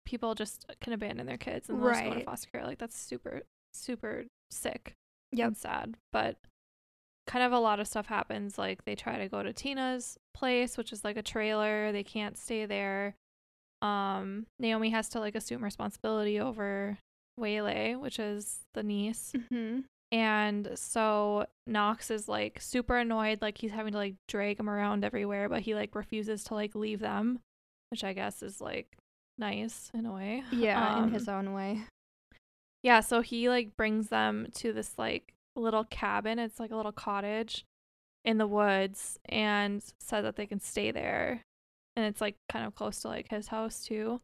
people 0.04 0.34
just 0.34 0.66
can 0.80 0.92
abandon 0.92 1.26
their 1.26 1.36
kids 1.36 1.68
and 1.68 1.80
they'll 1.80 1.90
just 1.90 2.04
go 2.04 2.14
to 2.14 2.24
foster 2.24 2.50
care. 2.50 2.64
Like 2.64 2.78
that's 2.78 2.96
super 2.96 3.42
super 3.72 4.24
sick 4.50 4.94
Yep. 5.32 5.46
and 5.48 5.56
sad. 5.56 5.96
But 6.12 6.36
kind 7.26 7.44
of 7.44 7.50
a 7.52 7.58
lot 7.58 7.80
of 7.80 7.88
stuff 7.88 8.06
happens. 8.06 8.56
Like 8.56 8.84
they 8.84 8.94
try 8.94 9.18
to 9.18 9.28
go 9.28 9.42
to 9.42 9.52
Tina's 9.52 10.16
place, 10.32 10.76
which 10.78 10.92
is 10.92 11.02
like 11.04 11.16
a 11.16 11.22
trailer. 11.22 11.90
They 11.90 12.04
can't 12.04 12.36
stay 12.38 12.66
there. 12.66 13.16
Um, 13.82 14.46
Naomi 14.58 14.90
has 14.90 15.08
to 15.10 15.20
like 15.20 15.34
assume 15.34 15.62
responsibility 15.62 16.40
over 16.40 16.98
Waylay, 17.38 17.94
which 17.94 18.18
is 18.18 18.60
the 18.74 18.82
niece. 18.82 19.32
Mm-hmm. 19.36 19.80
And 20.12 20.70
so 20.76 21.46
Knox 21.66 22.10
is 22.10 22.28
like 22.28 22.60
super 22.60 22.96
annoyed, 22.96 23.42
like 23.42 23.58
he's 23.58 23.72
having 23.72 23.92
to 23.92 23.98
like 23.98 24.14
drag 24.28 24.58
him 24.60 24.70
around 24.70 25.04
everywhere, 25.04 25.48
but 25.48 25.62
he 25.62 25.74
like 25.74 25.94
refuses 25.94 26.44
to 26.44 26.54
like 26.54 26.74
leave 26.74 27.00
them, 27.00 27.40
which 27.90 28.04
I 28.04 28.12
guess 28.12 28.42
is 28.42 28.60
like 28.60 28.96
nice 29.36 29.90
in 29.92 30.06
a 30.06 30.12
way. 30.12 30.44
Yeah, 30.52 30.98
in 30.98 31.04
Um, 31.04 31.12
his 31.12 31.28
own 31.28 31.52
way. 31.52 31.82
yeah, 32.82 33.00
so 33.00 33.20
he 33.20 33.48
like 33.48 33.76
brings 33.76 34.08
them 34.08 34.46
to 34.54 34.72
this 34.72 34.94
like 34.96 35.34
little 35.56 35.84
cabin. 35.84 36.38
It's 36.38 36.60
like 36.60 36.70
a 36.70 36.76
little 36.76 36.92
cottage 36.92 37.64
in 38.24 38.38
the 38.38 38.46
woods 38.46 39.18
and 39.28 39.82
said 40.00 40.22
that 40.22 40.36
they 40.36 40.46
can 40.46 40.60
stay 40.60 40.90
there. 40.92 41.42
And 41.96 42.04
it's 42.04 42.20
like 42.20 42.36
kind 42.50 42.66
of 42.66 42.74
close 42.74 43.00
to 43.00 43.08
like 43.08 43.30
his 43.30 43.48
house 43.48 43.82
too. 43.84 44.20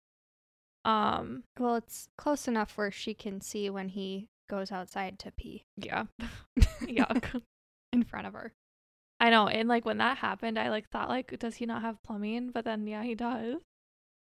Um 0.84 1.44
Well, 1.58 1.76
it's 1.76 2.08
close 2.18 2.48
enough 2.48 2.76
where 2.76 2.90
she 2.90 3.14
can 3.14 3.40
see 3.40 3.70
when 3.70 3.88
he 3.88 4.28
goes 4.50 4.70
outside 4.72 5.18
to 5.20 5.30
pee 5.32 5.64
Yeah. 5.76 6.04
Yuck. 6.82 7.42
in 7.92 8.02
front 8.04 8.26
of 8.26 8.34
her. 8.34 8.52
I 9.20 9.30
know. 9.30 9.46
And 9.48 9.68
like 9.68 9.84
when 9.84 9.98
that 9.98 10.18
happened, 10.18 10.58
I 10.58 10.68
like 10.70 10.88
thought 10.90 11.08
like, 11.08 11.38
does 11.38 11.56
he 11.56 11.66
not 11.66 11.82
have 11.82 12.02
plumbing? 12.02 12.50
But 12.50 12.64
then 12.64 12.86
yeah, 12.86 13.02
he 13.04 13.14
does. 13.14 13.56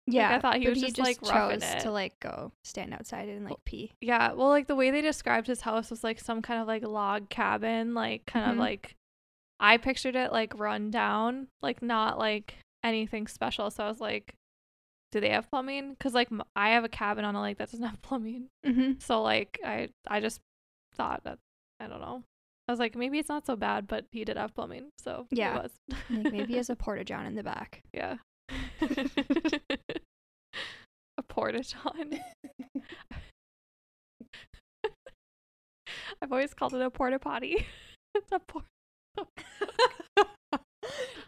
Yeah, 0.08 0.36
I 0.36 0.40
thought 0.40 0.58
he 0.58 0.68
was 0.68 0.80
just, 0.80 0.98
like, 0.98 1.20
chose 1.20 1.64
it. 1.64 1.80
to 1.80 1.90
like 1.90 2.18
go 2.20 2.52
stand 2.62 2.94
outside 2.94 3.28
and 3.28 3.44
like 3.44 3.56
pee. 3.64 3.92
Yeah. 4.00 4.32
Well, 4.34 4.48
like 4.50 4.68
the 4.68 4.76
way 4.76 4.92
they 4.92 5.02
described 5.02 5.48
his 5.48 5.62
house 5.62 5.90
was 5.90 6.04
like 6.04 6.20
some 6.20 6.42
kind 6.42 6.60
of 6.62 6.68
like 6.68 6.84
log 6.86 7.28
cabin, 7.28 7.92
like 7.92 8.24
kind 8.24 8.46
Mhm. 8.46 8.52
of 8.52 8.58
like 8.58 8.94
I 9.58 9.76
pictured 9.78 10.14
it 10.16 10.30
like 10.32 10.56
run 10.58 10.90
down, 10.92 11.48
like 11.60 11.82
not 11.82 12.18
like 12.18 12.54
anything 12.84 13.26
special. 13.26 13.70
So 13.70 13.84
I 13.84 13.88
was 13.88 14.00
like, 14.00 14.34
do 15.12 15.20
they 15.20 15.30
have 15.30 15.48
plumbing? 15.50 15.90
Because 15.92 16.14
like 16.14 16.28
I 16.54 16.70
have 16.70 16.84
a 16.84 16.88
cabin 16.88 17.24
on 17.24 17.34
a 17.34 17.42
lake 17.42 17.58
that 17.58 17.70
doesn't 17.70 17.86
have 17.86 18.02
plumbing. 18.08 18.48
Mm-hmm. 18.66 18.92
So 19.00 19.22
like 19.22 19.58
I 19.64 19.88
I 20.08 20.20
just 20.20 20.40
thought 20.94 21.22
that 21.24 21.38
I 21.80 21.86
don't 21.86 22.00
know. 22.00 22.22
I 22.68 22.72
was 22.72 22.78
like 22.80 22.96
maybe 22.96 23.18
it's 23.18 23.28
not 23.28 23.46
so 23.46 23.54
bad, 23.56 23.86
but 23.86 24.06
he 24.10 24.24
did 24.24 24.36
have 24.36 24.54
plumbing, 24.54 24.88
so 24.98 25.26
Yeah. 25.30 25.56
it 25.58 25.62
was. 25.62 25.72
Like 26.10 26.32
maybe 26.32 26.46
he 26.52 26.56
has 26.56 26.68
a 26.70 26.76
porta 26.76 27.04
john 27.04 27.26
in 27.26 27.34
the 27.36 27.42
back. 27.44 27.82
yeah. 27.92 28.16
a 31.18 31.22
porta 31.28 31.62
john. 31.62 32.18
I've 36.22 36.32
always 36.32 36.54
called 36.54 36.74
it 36.74 36.80
a 36.82 36.90
porta 36.90 37.18
potty. 37.18 37.66
it's 38.14 38.32
a 38.32 38.38
port. 38.40 38.64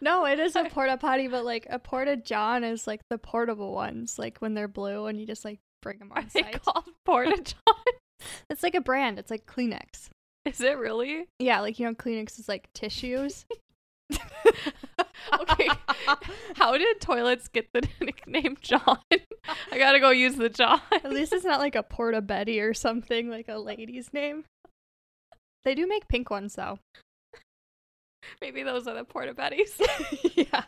No, 0.01 0.25
it 0.25 0.39
is 0.39 0.55
a 0.55 0.65
porta 0.65 0.97
potty, 0.97 1.27
but 1.27 1.45
like 1.45 1.67
a 1.69 1.79
porta 1.79 2.15
john 2.17 2.63
is 2.63 2.87
like 2.87 3.01
the 3.09 3.17
portable 3.17 3.73
ones, 3.73 4.17
like 4.19 4.37
when 4.39 4.53
they're 4.53 4.67
blue 4.67 5.05
and 5.07 5.19
you 5.19 5.25
just 5.25 5.45
like 5.45 5.59
bring 5.81 5.99
them 5.99 6.11
Are 6.13 6.19
on 6.19 6.29
they 6.33 6.41
site. 6.41 6.61
called 6.63 6.85
porta 7.05 7.35
john? 7.43 7.75
It's 8.49 8.63
like 8.63 8.75
a 8.75 8.81
brand. 8.81 9.17
It's 9.17 9.31
like 9.31 9.45
Kleenex. 9.45 10.09
Is 10.43 10.59
it 10.59 10.77
really? 10.77 11.27
Yeah, 11.39 11.61
like 11.61 11.79
you 11.79 11.85
know, 11.85 11.93
Kleenex 11.93 12.37
is 12.37 12.49
like 12.49 12.67
tissues. 12.73 13.45
Okay. 15.41 15.67
How 16.55 16.77
did 16.77 16.99
toilets 17.01 17.47
get 17.49 17.67
the 17.73 17.87
nickname 18.01 18.57
John? 18.61 18.99
I 19.71 19.77
gotta 19.77 19.99
go 19.99 20.09
use 20.09 20.35
the 20.35 20.49
John. 20.49 20.81
At 20.91 21.11
least 21.11 21.33
it's 21.33 21.45
not 21.45 21.59
like 21.59 21.75
a 21.75 21.83
Porta 21.83 22.21
Betty 22.21 22.59
or 22.61 22.73
something 22.73 23.29
like 23.29 23.47
a 23.47 23.57
lady's 23.59 24.11
name. 24.13 24.45
They 25.65 25.75
do 25.75 25.85
make 25.87 26.07
pink 26.07 26.29
ones 26.29 26.55
though. 26.55 26.79
Maybe 28.41 28.63
those 28.63 28.87
are 28.87 28.95
the 28.95 29.03
porta 29.03 29.33
betties. 29.33 29.79
yeah. 30.35 30.63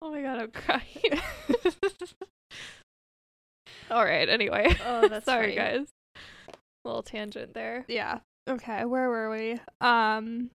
Oh 0.00 0.10
my 0.10 0.22
god, 0.22 0.38
I'm 0.40 0.50
crying. 0.50 1.20
All 3.90 4.04
right. 4.04 4.28
Anyway. 4.28 4.74
Oh, 4.86 5.08
that's 5.08 5.26
sorry, 5.26 5.56
funny. 5.56 5.78
guys. 5.78 5.88
Little 6.84 7.02
tangent 7.02 7.54
there. 7.54 7.84
Yeah. 7.88 8.20
Okay, 8.48 8.84
where 8.84 9.08
were 9.08 9.30
we? 9.30 9.60
Um 9.80 10.50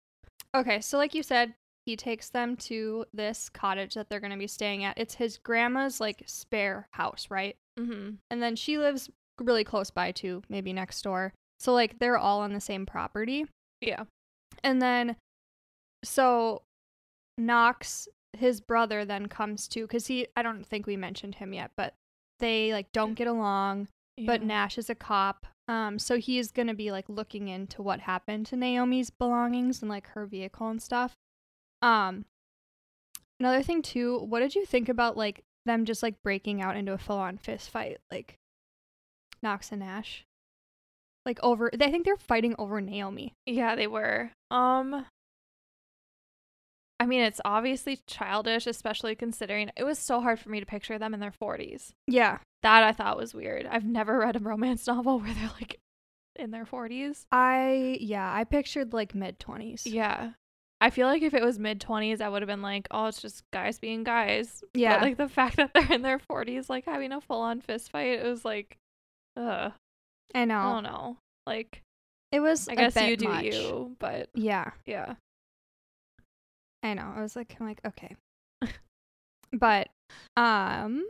Okay, 0.56 0.82
so 0.82 0.98
like 0.98 1.14
you 1.14 1.24
said, 1.24 1.54
he 1.86 1.96
takes 1.96 2.30
them 2.30 2.58
to 2.58 3.06
this 3.14 3.48
cottage 3.48 3.94
that 3.94 4.10
they're 4.10 4.20
going 4.20 4.32
to 4.32 4.38
be 4.38 4.48
staying 4.48 4.84
at. 4.84 4.98
It's 4.98 5.16
his 5.16 5.38
grandma's 5.38 6.02
like 6.02 6.24
spare 6.26 6.88
house, 6.92 7.28
right? 7.30 7.56
Mm-hmm. 7.80 8.16
And 8.30 8.44
then 8.44 8.56
she 8.56 8.78
lives 8.78 9.10
really 9.40 9.64
close 9.64 9.90
by 9.92 10.12
too, 10.12 10.42
maybe 10.50 10.74
next 10.74 11.02
door. 11.04 11.34
So 11.60 11.74
like 11.74 12.00
they're 12.00 12.18
all 12.18 12.42
on 12.42 12.54
the 12.54 12.60
same 12.60 12.86
property. 12.86 13.46
Yeah. 13.82 14.04
And 14.64 14.82
then 14.82 15.16
so 16.04 16.64
Knox, 17.38 18.08
his 18.34 18.62
brother 18.62 19.06
then 19.06 19.28
comes 19.28 19.68
to 19.70 19.88
cuz 19.88 20.08
he 20.08 20.28
I 20.36 20.44
don't 20.44 20.66
think 20.66 20.86
we 20.86 20.98
mentioned 20.98 21.36
him 21.36 21.54
yet, 21.54 21.72
but 21.76 21.94
they 22.40 22.72
like 22.72 22.92
don't 22.92 23.16
get 23.16 23.28
along 23.28 23.88
but 24.26 24.42
Nash 24.42 24.78
is 24.78 24.90
a 24.90 24.96
cop. 24.96 25.46
Um, 25.68 26.00
so 26.00 26.18
he 26.18 26.40
is 26.40 26.52
gonna 26.52 26.74
be 26.74 26.92
like 26.92 27.06
looking 27.08 27.50
into 27.50 27.82
what 27.82 28.02
happened 28.02 28.46
to 28.48 28.56
Naomi's 28.56 29.10
belongings 29.10 29.82
and 29.82 29.90
like 29.90 30.08
her 30.08 30.26
vehicle 30.26 30.70
and 30.70 30.82
stuff. 30.82 31.14
Um, 31.82 32.26
another 33.40 33.62
thing 33.62 33.82
too, 33.82 34.20
what 34.20 34.40
did 34.40 34.56
you 34.56 34.66
think 34.66 34.90
about 34.90 35.18
like 35.18 35.44
them 35.66 35.86
just 35.86 36.02
like 36.02 36.16
breaking 36.24 36.62
out 36.62 36.78
into 36.78 36.94
a 36.94 36.98
full 36.98 37.18
on 37.18 37.38
fist 37.38 37.70
fight, 37.70 37.98
like 38.10 38.36
Knox 39.44 39.72
and 39.72 39.82
Nash? 39.82 40.24
Like 41.26 41.40
over, 41.44 41.70
I 41.74 41.92
think 41.92 42.06
they're 42.06 42.16
fighting 42.16 42.56
over 42.58 42.80
Naomi. 42.80 43.34
Yeah, 43.46 43.76
they 43.76 43.88
were. 43.88 44.32
Um 44.50 45.06
I 47.00 47.06
mean, 47.06 47.22
it's 47.22 47.40
obviously 47.46 48.00
childish, 48.08 48.66
especially 48.66 49.16
considering 49.16 49.70
it 49.76 49.84
was 49.84 50.00
so 50.00 50.20
hard 50.22 50.40
for 50.40 50.50
me 50.50 50.60
to 50.60 50.66
picture 50.66 50.98
them 50.98 51.14
in 51.14 51.20
their 51.20 51.34
40s. 51.42 51.92
Yeah, 52.08 52.40
That 52.64 52.84
I 52.84 52.92
thought 52.92 53.18
was 53.18 53.34
weird. 53.36 53.68
I've 53.68 53.86
never 53.86 54.18
read 54.20 54.36
a 54.36 54.40
romance 54.40 54.88
novel 54.88 55.20
where 55.20 55.34
they're 55.34 55.52
like 55.60 55.80
in 56.36 56.52
their 56.52 56.66
40s. 56.66 57.26
I 57.32 57.98
yeah, 58.02 58.32
I 58.34 58.44
pictured 58.44 58.94
like 58.94 59.14
mid 59.16 59.40
twenties. 59.40 59.86
Yeah. 59.86 60.32
I 60.80 60.92
feel 60.92 61.08
like 61.08 61.24
if 61.24 61.34
it 61.34 61.44
was 61.44 61.58
mid 61.58 61.80
20s, 61.82 62.22
I 62.22 62.30
would 62.30 62.44
have 62.44 62.48
been 62.48 62.62
like, 62.62 62.88
oh, 62.92 63.08
it's 63.08 63.22
just 63.22 63.44
guys 63.52 63.80
being 63.80 64.04
guys. 64.04 64.64
Yeah. 64.76 64.96
But 65.00 65.02
like 65.04 65.18
the 65.18 65.28
fact 65.30 65.58
that 65.58 65.72
they're 65.74 65.92
in 65.92 66.02
their 66.04 66.20
40s, 66.20 66.70
like 66.70 66.86
having 66.86 67.12
a 67.12 67.22
full 67.22 67.42
on 67.42 67.62
fist 67.62 67.90
fight, 67.92 68.20
it 68.20 68.24
was 68.26 68.46
like, 68.46 68.78
ugh. 69.36 69.72
I 70.36 70.46
know. 70.46 70.58
I 70.60 70.74
don't 70.74 70.84
know. 70.84 71.18
Like, 71.48 71.82
It 72.32 72.42
was. 72.42 72.68
I 72.68 72.76
guess 72.76 72.96
you 72.96 73.18
do 73.18 73.28
much. 73.28 73.46
you, 73.46 73.96
but 74.00 74.30
Yeah. 74.36 74.72
yeah. 74.86 75.16
I 76.84 76.94
know. 76.94 77.12
I 77.16 77.22
was 77.22 77.36
like, 77.36 77.56
I'm 77.60 77.68
like, 77.68 77.82
okay. 77.86 78.16
but, 79.52 79.90
um, 80.36 81.06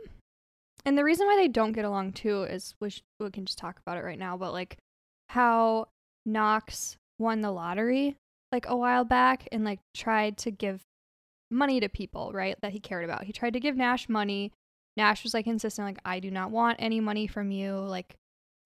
and 0.84 0.96
the 0.96 1.04
reason 1.04 1.26
why 1.26 1.36
they 1.36 1.48
don't 1.48 1.72
get 1.72 1.84
along 1.84 2.12
too 2.12 2.44
is, 2.44 2.74
which 2.78 3.02
we 3.20 3.30
can 3.30 3.44
just 3.44 3.58
talk 3.58 3.78
about 3.78 3.98
it 3.98 4.04
right 4.04 4.18
now, 4.18 4.36
but 4.36 4.52
like 4.52 4.78
how 5.28 5.88
Knox 6.24 6.96
won 7.18 7.40
the 7.40 7.50
lottery 7.50 8.16
like 8.52 8.66
a 8.68 8.76
while 8.76 9.04
back 9.04 9.46
and 9.52 9.64
like 9.64 9.80
tried 9.94 10.38
to 10.38 10.50
give 10.50 10.82
money 11.50 11.80
to 11.80 11.88
people, 11.88 12.32
right? 12.32 12.56
That 12.62 12.72
he 12.72 12.80
cared 12.80 13.04
about. 13.04 13.24
He 13.24 13.32
tried 13.32 13.52
to 13.54 13.60
give 13.60 13.76
Nash 13.76 14.08
money. 14.08 14.52
Nash 14.96 15.22
was 15.22 15.34
like 15.34 15.46
insistent, 15.46 15.86
like, 15.86 16.00
I 16.04 16.20
do 16.20 16.30
not 16.30 16.50
want 16.50 16.76
any 16.80 17.00
money 17.00 17.26
from 17.26 17.50
you. 17.50 17.74
Like, 17.74 18.16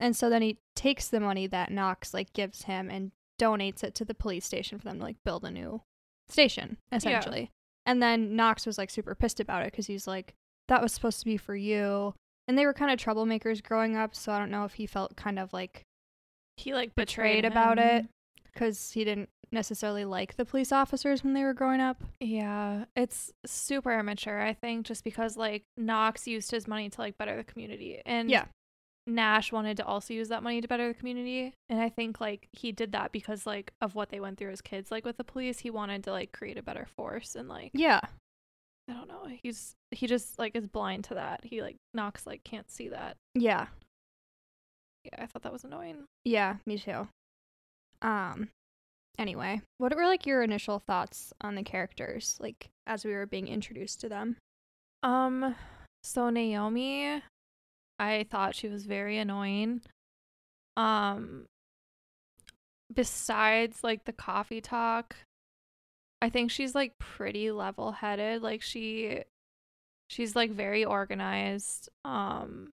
and 0.00 0.16
so 0.16 0.30
then 0.30 0.42
he 0.42 0.58
takes 0.74 1.08
the 1.08 1.20
money 1.20 1.46
that 1.46 1.70
Knox 1.70 2.14
like 2.14 2.32
gives 2.32 2.62
him 2.62 2.90
and 2.90 3.12
donates 3.40 3.82
it 3.82 3.94
to 3.96 4.04
the 4.04 4.14
police 4.14 4.44
station 4.44 4.78
for 4.78 4.84
them 4.84 4.98
to 4.98 5.04
like 5.04 5.16
build 5.24 5.44
a 5.44 5.50
new 5.50 5.82
station, 6.28 6.76
essentially. 6.92 7.50
And 7.86 8.02
then 8.02 8.36
Knox 8.36 8.64
was 8.66 8.78
like 8.78 8.90
super 8.90 9.14
pissed 9.14 9.40
about 9.40 9.62
it 9.62 9.72
because 9.72 9.86
he's 9.86 10.06
like, 10.06 10.34
that 10.68 10.82
was 10.82 10.92
supposed 10.92 11.18
to 11.20 11.24
be 11.24 11.36
for 11.36 11.54
you. 11.56 12.14
And 12.48 12.56
they 12.58 12.66
were 12.66 12.74
kind 12.74 12.90
of 12.90 12.98
troublemakers 12.98 13.62
growing 13.62 13.96
up, 13.96 14.14
so 14.14 14.32
I 14.32 14.38
don't 14.38 14.50
know 14.50 14.64
if 14.64 14.74
he 14.74 14.86
felt 14.86 15.16
kind 15.16 15.38
of 15.38 15.52
like 15.52 15.82
He 16.56 16.74
like 16.74 16.94
betrayed 16.94 17.42
betrayed, 17.42 17.44
about 17.44 17.78
it 17.78 18.06
because 18.52 18.92
he 18.92 19.04
didn't 19.04 19.28
necessarily 19.50 20.04
like 20.04 20.36
the 20.36 20.44
police 20.44 20.72
officers 20.72 21.22
when 21.22 21.34
they 21.34 21.44
were 21.44 21.54
growing 21.54 21.80
up. 21.80 22.02
Yeah, 22.20 22.84
it's 22.96 23.32
super 23.46 23.98
immature, 23.98 24.40
I 24.40 24.54
think, 24.54 24.86
just 24.86 25.04
because 25.04 25.36
like 25.36 25.62
Knox 25.76 26.26
used 26.26 26.50
his 26.50 26.66
money 26.66 26.88
to 26.88 27.00
like 27.00 27.18
better 27.18 27.36
the 27.36 27.44
community. 27.44 28.00
And 28.06 28.30
Yeah. 28.30 28.46
Nash 29.06 29.50
wanted 29.50 29.76
to 29.78 29.86
also 29.86 30.14
use 30.14 30.28
that 30.28 30.42
money 30.42 30.60
to 30.60 30.68
better 30.68 30.88
the 30.88 30.94
community. 30.94 31.54
And 31.68 31.80
I 31.80 31.88
think 31.88 32.20
like 32.20 32.48
he 32.52 32.72
did 32.72 32.92
that 32.92 33.12
because 33.12 33.46
like 33.46 33.72
of 33.80 33.94
what 33.94 34.10
they 34.10 34.20
went 34.20 34.38
through 34.38 34.50
as 34.50 34.60
kids, 34.60 34.90
like 34.90 35.04
with 35.04 35.16
the 35.16 35.24
police. 35.24 35.58
He 35.58 35.70
wanted 35.70 36.04
to 36.04 36.12
like 36.12 36.32
create 36.32 36.58
a 36.58 36.62
better 36.62 36.86
force 36.96 37.34
and 37.34 37.48
like 37.48 37.70
Yeah. 37.74 38.00
I 38.88 38.92
don't 38.92 39.08
know. 39.08 39.26
He's 39.42 39.74
he 39.90 40.06
just 40.06 40.38
like 40.38 40.54
is 40.54 40.66
blind 40.66 41.04
to 41.04 41.14
that. 41.14 41.40
He 41.44 41.62
like 41.62 41.76
Knox 41.94 42.26
like 42.26 42.44
can't 42.44 42.70
see 42.70 42.88
that. 42.88 43.16
Yeah. 43.34 43.66
Yeah, 45.04 45.22
I 45.22 45.26
thought 45.26 45.42
that 45.42 45.52
was 45.52 45.64
annoying. 45.64 46.04
Yeah, 46.24 46.56
me 46.66 46.78
too. 46.78 47.08
Um 48.02 48.50
anyway, 49.18 49.62
what 49.78 49.94
were 49.94 50.06
like 50.06 50.26
your 50.26 50.42
initial 50.42 50.78
thoughts 50.78 51.32
on 51.40 51.54
the 51.54 51.62
characters 51.62 52.36
like 52.40 52.68
as 52.86 53.04
we 53.04 53.12
were 53.12 53.26
being 53.26 53.48
introduced 53.48 54.00
to 54.00 54.08
them? 54.08 54.36
Um, 55.02 55.56
so 56.04 56.30
Naomi, 56.30 57.22
I 58.02 58.26
thought 58.28 58.56
she 58.56 58.68
was 58.68 58.84
very 58.84 59.16
annoying. 59.16 59.80
Um, 60.76 61.46
besides 62.92 63.84
like 63.84 64.04
the 64.06 64.12
coffee 64.12 64.60
talk, 64.60 65.14
I 66.20 66.28
think 66.28 66.50
she's 66.50 66.74
like 66.74 66.98
pretty 66.98 67.52
level-headed. 67.52 68.42
Like 68.42 68.60
she, 68.60 69.20
she's 70.10 70.34
like 70.34 70.50
very 70.50 70.84
organized. 70.84 71.88
Um, 72.04 72.70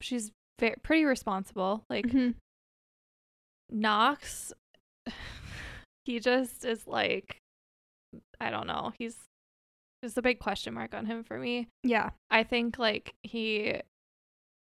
she's 0.00 0.30
very 0.58 0.76
pretty 0.82 1.04
responsible. 1.04 1.84
Like 1.90 2.06
Mhm. 2.06 2.34
Knox, 3.70 4.52
he 6.06 6.20
just 6.20 6.64
is 6.64 6.86
like, 6.86 7.36
I 8.40 8.48
don't 8.48 8.66
know. 8.66 8.92
He's 8.98 9.18
there's 10.00 10.16
a 10.16 10.22
big 10.22 10.40
question 10.40 10.72
mark 10.74 10.94
on 10.94 11.04
him 11.06 11.22
for 11.22 11.38
me. 11.38 11.68
Yeah. 11.84 12.10
I 12.30 12.42
think 12.44 12.78
like 12.78 13.14
he 13.22 13.80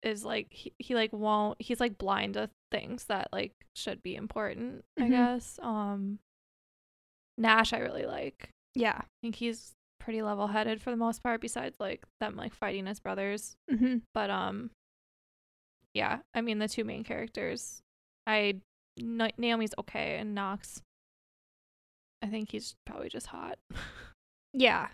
is 0.03 0.25
like 0.25 0.47
he, 0.51 0.73
he 0.79 0.95
like 0.95 1.13
won't 1.13 1.61
he's 1.61 1.79
like 1.79 1.97
blind 1.97 2.33
to 2.33 2.49
things 2.71 3.05
that 3.05 3.29
like 3.31 3.53
should 3.75 4.01
be 4.01 4.15
important, 4.15 4.83
I 4.97 5.03
Mhm. 5.03 5.09
guess. 5.09 5.59
Um 5.61 6.19
Nash 7.37 7.73
I 7.73 7.79
really 7.79 8.05
like. 8.05 8.49
Yeah. 8.75 8.97
I 9.01 9.05
think 9.21 9.35
he's 9.35 9.73
pretty 9.99 10.21
level 10.21 10.47
headed 10.47 10.81
for 10.81 10.89
the 10.91 10.97
most 10.97 11.21
part, 11.23 11.41
besides 11.41 11.79
like 11.79 12.03
them 12.19 12.35
like 12.35 12.53
fighting 12.53 12.87
as 12.87 12.99
brothers. 12.99 13.55
Mhm. 13.71 14.01
But 14.13 14.29
um 14.29 14.71
yeah, 15.93 16.19
I 16.33 16.41
mean 16.41 16.59
the 16.59 16.67
two 16.67 16.83
main 16.85 17.03
characters 17.03 17.81
I 18.27 18.61
Na- 18.97 19.29
Naomi's 19.37 19.73
okay, 19.79 20.17
and 20.17 20.35
Knox. 20.35 20.81
I 22.21 22.27
think 22.27 22.51
he's 22.51 22.75
probably 22.85 23.09
just 23.09 23.27
hot. 23.27 23.57
Yeah. 24.53 24.89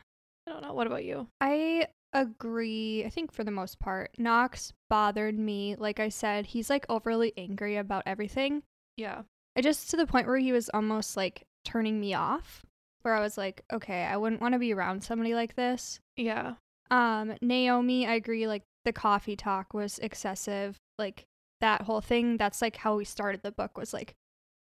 I 0.45 0.51
don't 0.51 0.61
know. 0.61 0.73
What 0.75 0.85
about 0.85 1.03
you? 1.03 1.27
I 1.41 1.87
agree. 2.13 3.03
I 3.05 3.09
think 3.09 3.31
for 3.31 3.43
the 3.43 3.51
most 3.51 3.79
part, 3.79 4.11
Knox 4.17 4.73
bothered 4.89 5.37
me. 5.37 5.75
Like 5.77 5.99
I 5.99 6.09
said, 6.09 6.47
he's 6.47 6.69
like 6.69 6.85
overly 6.89 7.33
angry 7.37 7.77
about 7.77 8.03
everything. 8.05 8.63
Yeah. 8.95 9.23
I 9.55 9.61
just 9.61 9.89
to 9.91 9.97
the 9.97 10.07
point 10.07 10.27
where 10.27 10.37
he 10.37 10.51
was 10.51 10.69
almost 10.73 11.17
like 11.17 11.45
turning 11.65 11.99
me 11.99 12.13
off. 12.13 12.65
Where 13.03 13.15
I 13.15 13.21
was 13.21 13.37
like, 13.37 13.63
okay, 13.71 14.03
I 14.03 14.17
wouldn't 14.17 14.41
want 14.41 14.53
to 14.53 14.59
be 14.59 14.73
around 14.73 15.03
somebody 15.03 15.33
like 15.33 15.55
this. 15.55 15.99
Yeah. 16.17 16.55
Um, 16.91 17.35
Naomi, 17.41 18.05
I 18.05 18.15
agree. 18.15 18.47
Like 18.47 18.63
the 18.85 18.91
coffee 18.91 19.35
talk 19.35 19.73
was 19.73 19.99
excessive. 19.99 20.77
Like 20.97 21.25
that 21.61 21.83
whole 21.83 22.01
thing. 22.01 22.37
That's 22.37 22.61
like 22.61 22.77
how 22.77 22.97
we 22.97 23.05
started 23.05 23.41
the 23.43 23.51
book. 23.51 23.77
Was 23.77 23.93
like 23.93 24.15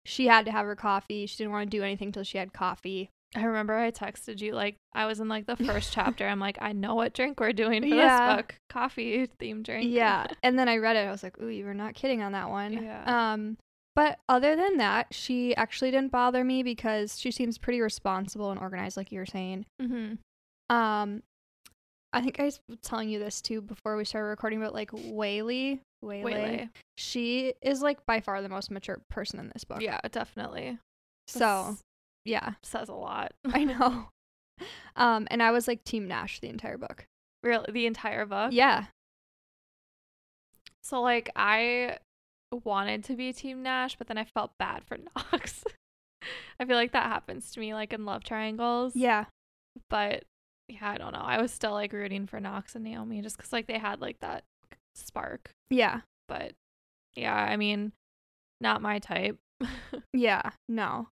she 0.05 0.27
had 0.27 0.45
to 0.47 0.53
have 0.53 0.67
her 0.67 0.77
coffee. 0.77 1.27
She 1.27 1.37
didn't 1.37 1.53
want 1.53 1.71
to 1.71 1.77
do 1.77 1.83
anything 1.83 2.13
till 2.13 2.25
she 2.25 2.39
had 2.39 2.53
coffee. 2.53 3.11
I 3.37 3.45
remember 3.45 3.75
I 3.77 3.91
texted 3.91 4.41
you 4.41 4.55
like 4.55 4.77
I 4.95 5.05
was 5.07 5.21
in 5.21 5.29
like 5.29 5.47
the 5.47 5.57
first 5.57 5.93
chapter. 5.93 6.27
I'm 6.27 6.41
like, 6.41 6.59
I 6.61 6.73
know 6.73 6.95
what 6.95 7.13
drink 7.13 7.39
we're 7.41 7.53
doing 7.53 7.83
for 7.83 7.89
Yeah. 7.89 8.27
this 8.29 8.37
book. 8.37 8.55
Coffee 8.71 9.27
themed 9.41 9.65
drink. 9.65 9.91
Yeah. 9.93 10.27
and 10.43 10.59
then 10.59 10.69
I 10.69 10.79
read 10.79 10.97
it. 10.97 11.07
I 11.07 11.11
was 11.11 11.23
like, 11.23 11.39
ooh, 11.41 11.49
you 11.49 11.65
were 11.67 11.75
not 11.75 11.95
kidding 11.95 12.23
on 12.23 12.33
that 12.33 12.49
one. 12.51 12.73
Yeah. 12.73 13.33
Um, 13.33 13.59
but 13.95 14.19
other 14.29 14.57
than 14.57 14.77
that, 14.79 15.09
she 15.11 15.55
actually 15.57 15.91
didn't 15.91 16.13
bother 16.13 16.43
me 16.45 16.63
because 16.63 17.19
she 17.19 17.31
seems 17.31 17.59
pretty 17.59 17.81
responsible 17.81 18.51
and 18.51 18.61
organized, 18.61 18.97
like 18.97 19.11
you 19.13 19.19
were 19.19 19.27
saying. 19.27 19.67
mm-hmm. 19.83 20.15
Um, 20.75 21.23
I 22.13 22.23
think 22.23 22.41
I 22.41 22.45
was 22.45 22.61
telling 22.83 23.11
you 23.11 23.19
this 23.19 23.43
too 23.43 23.61
before 23.61 23.97
we 23.97 24.05
started 24.05 24.29
recording, 24.29 24.61
but 24.61 24.73
like 24.73 24.91
Whaley, 24.93 25.83
Waylay, 26.01 26.23
Waylay. 26.25 26.69
she 26.97 27.53
is 27.61 27.83
like 27.83 28.07
by 28.07 28.21
far 28.21 28.41
the 28.41 28.49
most 28.49 28.71
mature 28.71 29.01
person 29.11 29.39
in 29.41 29.51
this 29.53 29.65
book. 29.65 29.83
Yeah, 29.83 29.99
definitely. 30.11 30.79
So 31.27 31.77
yeah, 32.29 32.53
says 32.63 32.89
a 32.89 32.95
lot. 32.95 33.33
I 33.53 33.65
know. 33.65 34.09
Um, 34.97 35.27
and 35.31 35.43
I 35.43 35.51
was 35.51 35.67
like 35.69 35.85
Team 35.85 36.07
Nash 36.09 36.41
the 36.41 36.49
entire 36.49 36.77
book. 36.79 37.07
really, 37.43 37.67
the 37.73 37.87
entire 37.87 38.27
book. 38.27 38.53
Yeah. 38.53 38.87
So 40.83 41.01
like 41.01 41.31
I 41.37 41.99
wanted 42.65 43.05
to 43.05 43.15
be 43.15 43.33
Team 43.33 43.63
Nash, 43.63 43.97
but 43.97 44.07
then 44.09 44.19
I 44.19 44.25
felt 44.25 44.53
bad 44.59 44.83
for 44.85 44.97
Knox. 45.17 45.65
I 46.59 46.65
feel 46.65 46.77
like 46.77 46.93
that 46.93 47.07
happens 47.07 47.51
to 47.53 47.61
me 47.61 47.75
like 47.75 47.93
in 47.93 48.05
love 48.05 48.25
triangles. 48.25 48.97
Yeah. 48.97 49.27
But 49.91 50.25
yeah, 50.69 50.91
I 50.91 50.99
don't 50.99 51.13
know. 51.13 51.21
I 51.23 51.41
was 51.41 51.53
still 51.53 51.73
like 51.73 51.93
rooting 51.93 52.27
for 52.27 52.41
Knox 52.41 52.75
and 52.75 52.85
Naomi 52.85 53.23
just 53.23 53.37
because 53.37 53.53
like 53.53 53.67
they 53.67 53.79
had 53.79 54.01
like 54.01 54.19
that 54.21 54.45
spark. 54.95 55.51
Yeah. 55.71 56.01
But 56.27 56.53
yeah, 57.15 57.35
I 57.35 57.57
mean, 57.57 57.93
not 58.61 58.83
my 58.83 58.99
type. 58.99 59.39
Yeah. 60.13 60.51
No. 60.69 61.09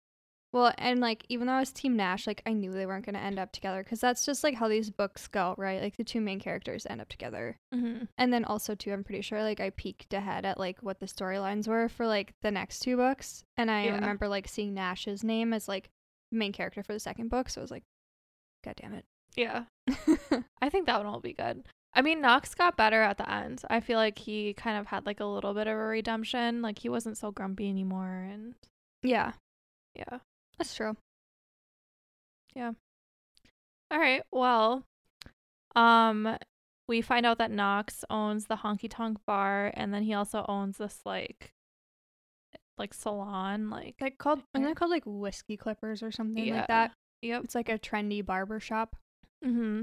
Well, 0.52 0.73
and 0.78 1.00
like 1.00 1.25
even 1.28 1.47
though 1.47 1.52
I 1.52 1.61
was 1.61 1.73
Team 1.73 1.97
Nash, 1.97 2.26
like 2.26 2.42
I 2.45 2.52
knew 2.52 2.73
they 2.73 2.85
weren't 2.87 3.07
going 3.07 3.14
to 3.14 3.21
end 3.23 3.38
up 3.38 3.52
together 3.52 3.85
because 3.85 4.00
that's 4.00 4.26
just 4.26 4.42
like 4.42 4.57
how 4.57 4.66
these 4.69 4.90
books 4.90 5.28
go, 5.28 5.54
right? 5.57 5.80
Like 5.80 5.97
the 5.97 6.02
two 6.02 6.21
main 6.21 6.40
characters 6.40 6.87
end 6.90 7.00
up 7.00 7.09
together. 7.09 7.57
mm-hmm. 7.73 8.04
And 8.19 8.33
then 8.33 8.45
also 8.45 8.75
too, 8.75 8.92
I'm 8.92 9.04
pretty 9.04 9.23
sure 9.23 9.42
like 9.45 9.61
I 9.61 9.71
peeked 9.71 10.12
ahead 10.12 10.45
at 10.45 10.59
like 10.59 10.83
what 10.83 10.99
the 10.99 11.07
storylines 11.07 11.69
were 11.69 11.88
for 11.88 12.07
like 12.07 12.33
the 12.42 12.50
next 12.50 12.80
two 12.80 12.97
books, 12.97 13.45
and 13.57 13.71
I 13.71 13.85
Yeah. 13.85 13.95
remember 13.95 14.26
like 14.26 14.49
seeing 14.49 14.75
Nash's 14.75 15.23
name 15.23 15.52
as 15.52 15.69
like 15.69 15.88
main 16.33 16.52
character 16.52 16.83
for 16.83 16.92
the 16.95 17.00
second 17.00 17.28
book, 17.28 17.49
so 17.49 17.61
I 17.61 17.62
was 17.62 17.71
like, 17.71 17.85
God 18.64 18.75
damn 18.76 18.95
it! 18.95 19.04
Yeah. 19.37 19.64
I 20.61 20.69
think 20.69 20.87
that 20.87 20.99
one 21.02 21.12
will 21.12 21.21
be 21.21 21.33
good. 21.33 21.62
I 21.95 22.02
mean, 22.02 22.21
Knox 22.21 22.54
got 22.54 22.76
better 22.76 23.02
at 23.02 23.19
the 23.19 23.28
end. 23.30 23.62
I 23.71 23.80
feel 23.80 23.99
like 23.99 24.19
he 24.19 24.52
kind 24.54 24.78
of 24.78 24.87
had 24.88 25.07
like 25.07 25.21
a 25.21 25.25
little 25.25 25.54
bit 25.54 25.66
of 25.69 25.75
a 25.75 25.87
redemption. 25.87 26.61
Like 26.62 26.80
he 26.80 26.88
wasn't 26.88 27.19
so 27.19 27.30
grumpy 27.30 27.69
anymore, 27.69 28.28
and 28.33 28.54
yeah, 29.04 29.33
yeah. 29.95 30.19
That's 30.61 30.75
true. 30.75 30.95
Yeah. 32.55 32.73
All 33.90 33.99
right. 33.99 34.23
Well, 34.31 34.85
um, 35.75 36.37
we 36.88 37.01
find 37.01 37.25
out 37.25 37.38
that 37.38 37.51
Knox 37.51 38.05
owns 38.11 38.46
the 38.46 38.57
Honky 38.57 38.88
Tonk 38.90 39.18
Bar, 39.27 39.73
and 39.75 39.94
then 39.94 40.03
he 40.03 40.12
also 40.14 40.44
owns 40.49 40.77
this 40.79 41.01
like, 41.07 41.51
like 42.79 42.92
salon, 42.94 43.70
like 43.70 43.94
Like 44.01 44.18
called, 44.18 44.42
isn't 44.55 44.75
called 44.75 44.90
like 44.90 45.05
whiskey 45.07 45.57
clippers 45.57 46.03
or 46.03 46.11
something 46.12 46.44
Yeah. 46.44 46.59
like 46.59 46.68
that? 46.68 46.92
Yep. 47.23 47.44
It's 47.44 47.55
like 47.55 47.68
a 47.68 47.79
trendy 47.79 48.25
barber 48.25 48.61
shop. 48.61 48.96
Mm-hmm. 49.44 49.83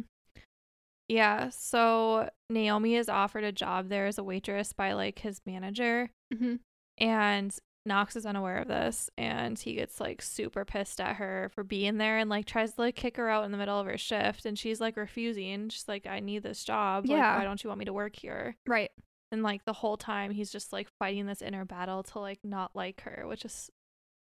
Yeah. 1.07 1.49
So 1.49 2.29
Naomi 2.49 2.95
is 2.95 3.09
offered 3.09 3.43
a 3.43 3.51
job 3.51 3.89
there 3.89 4.05
as 4.07 4.17
a 4.17 4.23
waitress 4.23 4.73
by 4.73 4.93
like 4.93 5.19
his 5.19 5.41
manager, 5.45 6.11
Mm-hmm. 6.33 6.55
and 6.97 7.55
Knox 7.87 8.15
is 8.15 8.25
unaware 8.25 8.57
of 8.59 8.67
this, 8.67 9.09
and 9.17 9.57
he 9.57 9.73
gets 9.73 9.99
like 9.99 10.21
super 10.21 10.65
pissed 10.65 11.01
at 11.01 11.15
her 11.15 11.49
for 11.55 11.63
being 11.63 11.97
there, 11.97 12.17
and 12.19 12.29
like 12.29 12.45
tries 12.45 12.73
to 12.73 12.81
like 12.81 12.95
kick 12.95 13.17
her 13.17 13.29
out 13.29 13.45
in 13.45 13.51
the 13.51 13.57
middle 13.57 13.79
of 13.79 13.87
her 13.87 13.97
shift, 13.97 14.45
and 14.45 14.59
she's 14.59 14.79
like 14.79 14.97
refusing. 14.97 15.69
She's 15.69 15.87
like, 15.87 16.05
"I 16.05 16.19
need 16.19 16.43
this 16.43 16.63
job. 16.63 17.05
Like, 17.05 17.17
Yeah. 17.17 17.37
why 17.37 17.43
don't 17.43 17.63
you 17.63 17.69
want 17.69 17.79
me 17.79 17.85
to 17.85 17.93
work 17.93 18.15
here?" 18.15 18.55
Right. 18.67 18.91
And 19.31 19.41
like 19.43 19.65
the 19.65 19.73
whole 19.73 19.97
time, 19.97 20.31
he's 20.31 20.51
just 20.51 20.71
like 20.71 20.87
fighting 20.99 21.25
this 21.25 21.41
inner 21.41 21.65
battle 21.65 22.03
to 22.03 22.19
like 22.19 22.39
not 22.43 22.71
like 22.75 23.01
her, 23.01 23.23
which 23.27 23.43
is 23.45 23.69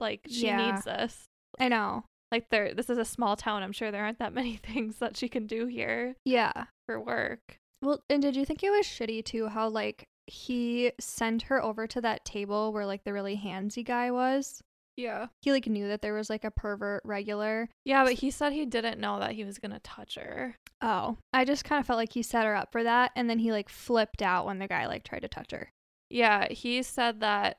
like 0.00 0.20
she 0.28 0.46
Yeah. 0.46 0.70
needs 0.70 0.84
this. 0.84 1.24
I 1.58 1.68
know. 1.68 2.04
Like 2.30 2.46
there, 2.50 2.74
this 2.74 2.90
is 2.90 2.98
a 2.98 3.04
small 3.04 3.36
town. 3.36 3.62
I'm 3.62 3.72
sure 3.72 3.90
there 3.90 4.04
aren't 4.04 4.18
that 4.18 4.34
many 4.34 4.56
things 4.62 4.98
that 4.98 5.16
she 5.16 5.28
can 5.28 5.46
do 5.46 5.66
here 5.66 6.14
Yeah. 6.24 6.64
for 6.86 7.00
work. 7.00 7.40
Well, 7.82 8.00
and 8.10 8.20
did 8.20 8.36
you 8.36 8.44
think 8.44 8.62
it 8.62 8.70
was 8.70 8.86
shitty 8.86 9.24
too 9.24 9.48
how 9.48 9.68
like 9.68 10.06
he 10.28 10.92
sent 11.00 11.42
her 11.42 11.62
over 11.62 11.86
to 11.86 12.00
that 12.02 12.24
table 12.24 12.72
where 12.72 12.86
like 12.86 13.04
the 13.04 13.12
really 13.12 13.36
handsy 13.36 13.84
guy 13.84 14.10
was? 14.10 14.62
Yeah. 14.96 15.28
He 15.42 15.52
like 15.52 15.66
knew 15.68 15.86
that 15.88 16.02
there 16.02 16.14
was 16.14 16.28
like 16.28 16.44
a 16.44 16.50
pervert 16.50 17.02
regular. 17.04 17.68
Yeah, 17.84 18.02
but 18.04 18.14
he 18.14 18.30
said 18.30 18.52
he 18.52 18.66
didn't 18.66 18.98
know 19.00 19.20
that 19.20 19.32
he 19.32 19.44
was 19.44 19.58
gonna 19.58 19.80
touch 19.80 20.16
her. 20.16 20.56
Oh, 20.82 21.16
I 21.32 21.44
just 21.44 21.64
kind 21.64 21.80
of 21.80 21.86
felt 21.86 21.98
like 21.98 22.12
he 22.12 22.22
set 22.22 22.44
her 22.46 22.54
up 22.54 22.72
for 22.72 22.82
that 22.84 23.12
and 23.16 23.28
then 23.30 23.38
he 23.38 23.52
like 23.52 23.68
flipped 23.68 24.22
out 24.22 24.46
when 24.46 24.58
the 24.58 24.68
guy 24.68 24.86
like 24.86 25.04
tried 25.04 25.22
to 25.22 25.28
touch 25.28 25.52
her. 25.52 25.70
Yeah, 26.10 26.48
he 26.50 26.82
said 26.82 27.20
that 27.20 27.58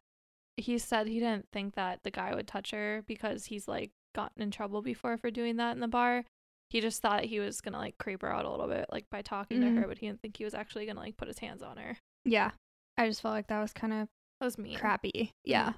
he 0.58 0.78
said 0.78 1.08
he 1.08 1.20
didn't 1.20 1.48
think 1.54 1.76
that 1.76 2.02
the 2.04 2.12
guy 2.12 2.36
would 2.36 2.48
touch 2.48 2.72
her 2.72 3.04
because 3.08 3.46
he's 3.46 3.68
like 3.68 3.92
gotten 4.14 4.42
in 4.42 4.52
trouble 4.52 4.82
before 4.82 5.18
for 5.18 5.32
doing 5.32 5.56
that 5.58 5.72
in 5.74 5.80
the 5.80 5.88
bar. 5.88 6.26
He 6.70 6.82
just 6.82 7.02
thought 7.02 7.24
he 7.26 7.40
was 7.40 7.62
gonna 7.62 7.78
like 7.78 7.98
creep 7.98 8.22
her 8.22 8.32
out 8.34 8.44
a 8.46 8.50
little 8.52 8.68
bit, 8.68 8.88
like 8.92 9.10
by 9.10 9.22
talking 9.22 9.60
Mhm. 9.60 9.76
to 9.76 9.82
her, 9.82 9.88
but 9.88 9.98
he 10.00 10.08
didn't 10.08 10.22
think 10.22 10.36
he 10.38 10.44
was 10.44 10.54
actually 10.54 10.86
gonna 10.86 11.00
like 11.00 11.16
put 11.16 11.30
his 11.30 11.40
hands 11.40 11.64
on 11.64 11.78
her. 11.78 11.98
Yeah. 12.26 12.52
I 12.98 13.08
just 13.08 13.22
felt 13.22 13.34
like 13.34 13.48
that 13.48 13.62
was 13.62 13.74
kind 13.74 13.94
of 13.94 14.08
That 14.40 14.46
was 14.46 14.58
mean. 14.58 14.78
crappy. 14.78 15.32
Yeah. 15.44 15.74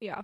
Yeah. 0.00 0.22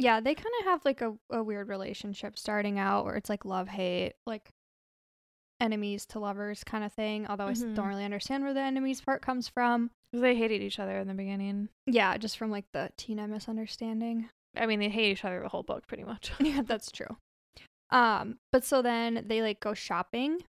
Yeah, 0.00 0.20
they 0.20 0.34
kind 0.34 0.46
of 0.60 0.66
have 0.66 0.84
like 0.84 1.00
a, 1.00 1.14
a 1.30 1.42
weird 1.42 1.68
relationship 1.68 2.38
starting 2.38 2.78
out 2.78 3.04
where 3.04 3.16
it's 3.16 3.28
like 3.28 3.44
love 3.44 3.66
hate, 3.68 4.14
like 4.26 4.48
enemies 5.60 6.06
to 6.06 6.20
lovers 6.20 6.62
kind 6.62 6.84
of 6.84 6.92
thing. 6.92 7.26
Although 7.26 7.48
I 7.48 7.50
s- 7.50 7.64
Mhm. 7.64 7.74
don't 7.74 7.88
really 7.88 8.04
understand 8.04 8.44
where 8.44 8.54
the 8.54 8.60
enemies 8.60 9.00
part 9.00 9.22
comes 9.22 9.48
from. 9.48 9.90
'Cause 10.12 10.20
they 10.22 10.36
hated 10.36 10.62
each 10.62 10.78
other 10.78 10.98
in 10.98 11.08
the 11.08 11.14
beginning. 11.14 11.68
Yeah, 11.86 12.16
just 12.16 12.38
from 12.38 12.50
like 12.50 12.70
the 12.72 12.90
Tina 12.96 13.26
misunderstanding. 13.28 14.30
I 14.56 14.66
mean, 14.66 14.78
they 14.78 14.88
hate 14.88 15.10
each 15.12 15.24
other 15.24 15.40
the 15.42 15.48
whole 15.48 15.64
book 15.64 15.86
pretty 15.86 16.04
much. 16.04 16.30
yeah, 16.40 16.62
that's 16.62 16.90
true. 16.92 17.16
Um, 17.90 18.38
but 18.52 18.64
so 18.64 18.82
then 18.82 19.24
they 19.26 19.42
like 19.42 19.60
go 19.60 19.74
shopping. 19.74 20.44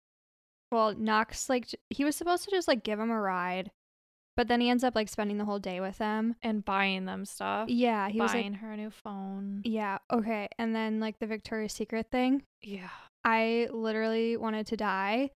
Well, 0.76 0.94
Knox 0.94 1.50
like 1.50 1.68
he 1.90 2.04
was 2.04 2.16
supposed 2.16 2.44
to 2.44 2.52
just 2.52 2.68
like 2.68 2.84
give 2.84 3.00
him 3.00 3.10
a 3.10 3.20
ride, 3.20 3.72
but 4.36 4.48
then 4.50 4.60
he 4.60 4.70
ends 4.70 4.84
up 4.84 4.94
like 4.94 5.08
spending 5.10 5.38
the 5.38 5.46
whole 5.46 5.60
day 5.60 5.80
with 5.80 5.98
them. 5.98 6.36
and 6.44 6.64
buying 6.66 7.06
them 7.06 7.24
stuff. 7.26 7.70
Yeah, 7.70 8.10
he 8.10 8.20
was 8.20 8.34
buying 8.34 8.52
like, 8.52 8.62
her 8.62 8.72
a 8.74 8.78
new 8.78 8.90
phone. 8.92 9.62
yeah, 9.64 10.00
okay. 10.12 10.50
And 10.60 10.76
then 10.76 11.00
like 11.00 11.20
the 11.20 11.28
Victoria's 11.28 11.74
Secret 11.74 12.08
thing, 12.12 12.44
Yeah. 12.62 12.90
I 13.24 13.70
literally 13.72 14.36
wanted 14.38 14.68
to 14.68 14.78
die. 14.78 15.32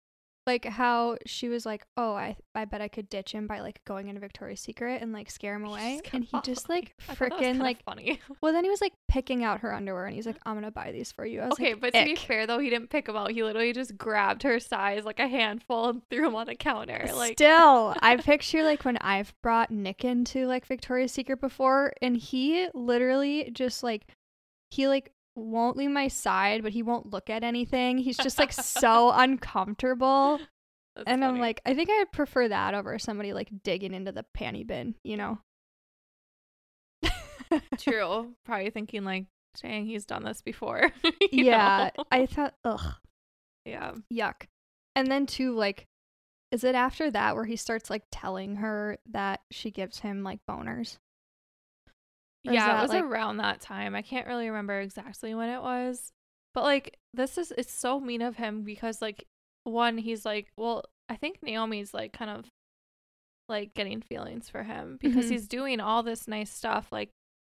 Like 0.48 0.66
how 0.66 1.18
she 1.26 1.50
was 1.50 1.66
like, 1.66 1.86
"Oh, 1.98 2.14
I 2.14 2.38
I 2.56 2.66
bet 2.66 2.82
I 2.82 2.88
could 2.88 3.10
ditch 3.10 3.34
him 3.34 3.46
by 3.46 3.60
like 3.60 3.84
going 3.86 4.08
into 4.08 4.22
Victoria's 4.22 4.62
Secret 4.62 5.02
and 5.02 5.12
like 5.12 5.30
scare 5.30 5.54
him 5.54 5.66
away." 5.66 6.02
And 6.14 6.24
he 6.24 6.40
just 6.42 6.70
like 6.70 6.96
I 7.10 7.14
thought 7.16 7.30
that 7.30 7.40
was 7.40 7.42
freaking 7.42 7.60
like 7.60 7.84
funny. 7.84 8.22
well, 8.42 8.54
then 8.54 8.64
he 8.64 8.70
was 8.70 8.80
like 8.82 8.94
picking 9.10 9.44
out 9.44 9.60
her 9.60 9.74
underwear 9.74 10.06
and 10.06 10.16
he's 10.16 10.26
like, 10.26 10.40
"I'm 10.46 10.62
to 10.62 10.72
buy 10.72 10.92
these 10.94 11.12
for 11.12 11.26
you." 11.26 11.42
I 11.42 11.48
was 11.48 11.54
Okay, 11.54 11.74
like, 11.74 11.82
but 11.82 11.94
to 11.94 12.06
be 12.06 12.16
fair 12.16 12.48
though, 12.48 12.60
he 12.60 12.70
didn't 12.70 12.90
pick 12.90 13.06
them 13.08 13.18
out. 13.18 13.32
He 13.32 13.44
literally 13.44 13.74
just 13.74 13.98
grabbed 13.98 14.44
her 14.44 14.60
size 14.60 15.04
like 15.04 15.20
a 15.20 15.28
handful 15.28 15.90
and 15.90 16.02
threw 16.10 16.24
them 16.24 16.36
on 16.36 16.48
the 16.48 16.56
counter. 16.56 17.10
Like 17.14 17.34
Still, 17.38 17.94
I 18.00 18.16
picture 18.16 18.64
like 18.64 18.86
when 18.86 18.98
I've 18.98 19.34
brought 19.44 19.70
Nick 19.70 20.06
into 20.06 20.48
like 20.48 20.66
Victoria's 20.66 21.12
Secret 21.12 21.42
before, 21.42 21.94
and 22.02 22.16
he 22.16 22.70
literally 22.74 23.52
just 23.54 23.84
like 23.84 24.08
he 24.70 24.88
like 24.88 25.12
won't 25.38 25.78
leave 25.78 25.92
my 25.92 26.08
side, 26.08 26.64
but 26.64 26.72
he 26.72 26.84
won't 26.84 27.12
look 27.12 27.30
at 27.30 27.44
anything. 27.44 27.98
He's 27.98 28.18
just 28.18 28.40
like 28.40 28.52
so 28.52 29.12
uncomfortable, 29.16 30.40
that's 30.96 31.08
and 31.08 31.24
I'm 31.24 31.40
like, 31.40 31.62
I 31.66 31.74
think 31.74 31.90
I'd 31.90 32.12
prefer 32.12 32.48
that 32.48 32.74
over 32.74 32.98
somebody 33.00 33.34
like 33.34 33.50
digging 33.64 33.94
into 33.94 34.12
the 34.12 34.26
panty 34.38 34.66
bin, 34.66 34.96
you 35.04 35.18
know? 35.18 35.40
true. 37.78 38.34
Probably 38.46 38.70
thinking 38.72 39.04
like, 39.04 39.28
dang, 39.62 39.86
he's 39.86 40.06
done 40.06 40.24
this 40.24 40.42
before. 40.42 40.92
yeah, 41.32 41.92
know? 41.98 42.04
I 42.12 42.26
thought, 42.26 42.56
ugh, 42.64 42.96
yeah. 43.66 43.94
yuck. 44.12 44.48
And 44.96 45.12
then 45.12 45.28
too, 45.28 45.54
like 45.54 45.88
is 46.52 46.64
it 46.64 46.76
after 46.76 47.12
that 47.12 47.36
where 47.36 47.46
he 47.46 47.56
starts 47.56 47.90
like 47.90 48.04
telling 48.12 48.58
her 48.58 48.98
that 49.12 49.42
she 49.52 49.72
gives 49.72 50.00
him 50.00 50.24
like 50.24 50.40
boners? 50.50 50.98
Yeah, 52.54 52.78
it 52.80 52.82
was 52.82 52.92
like- 52.92 53.04
around 53.04 53.38
that 53.38 53.62
time. 53.62 53.96
I 53.96 54.02
can't 54.02 54.28
really 54.28 54.48
remember 54.48 54.80
exactly 54.80 55.34
when 55.36 55.50
it 55.50 55.62
was. 55.62 56.12
But 56.54 56.64
like 56.64 56.98
this 57.14 57.38
is 57.38 57.52
it's 57.58 57.72
so 57.72 58.00
mean 58.00 58.22
of 58.22 58.36
him 58.38 58.64
because 58.64 59.02
like 59.02 59.26
one 59.64 59.98
he's 59.98 60.26
like, 60.26 60.48
well, 60.58 60.84
I 61.10 61.16
think 61.16 61.42
Naomi's 61.44 61.94
like 61.94 62.14
kind 62.14 62.32
of 62.32 62.46
like 63.50 63.74
getting 63.74 64.02
feelings 64.02 64.50
for 64.50 64.64
him 64.64 64.98
because 65.02 65.26
Mhm. 65.28 65.32
he's 65.32 65.48
doing 65.48 65.80
all 65.80 66.04
this 66.04 66.28
nice 66.28 66.52
stuff 66.52 66.92
like 66.92 67.12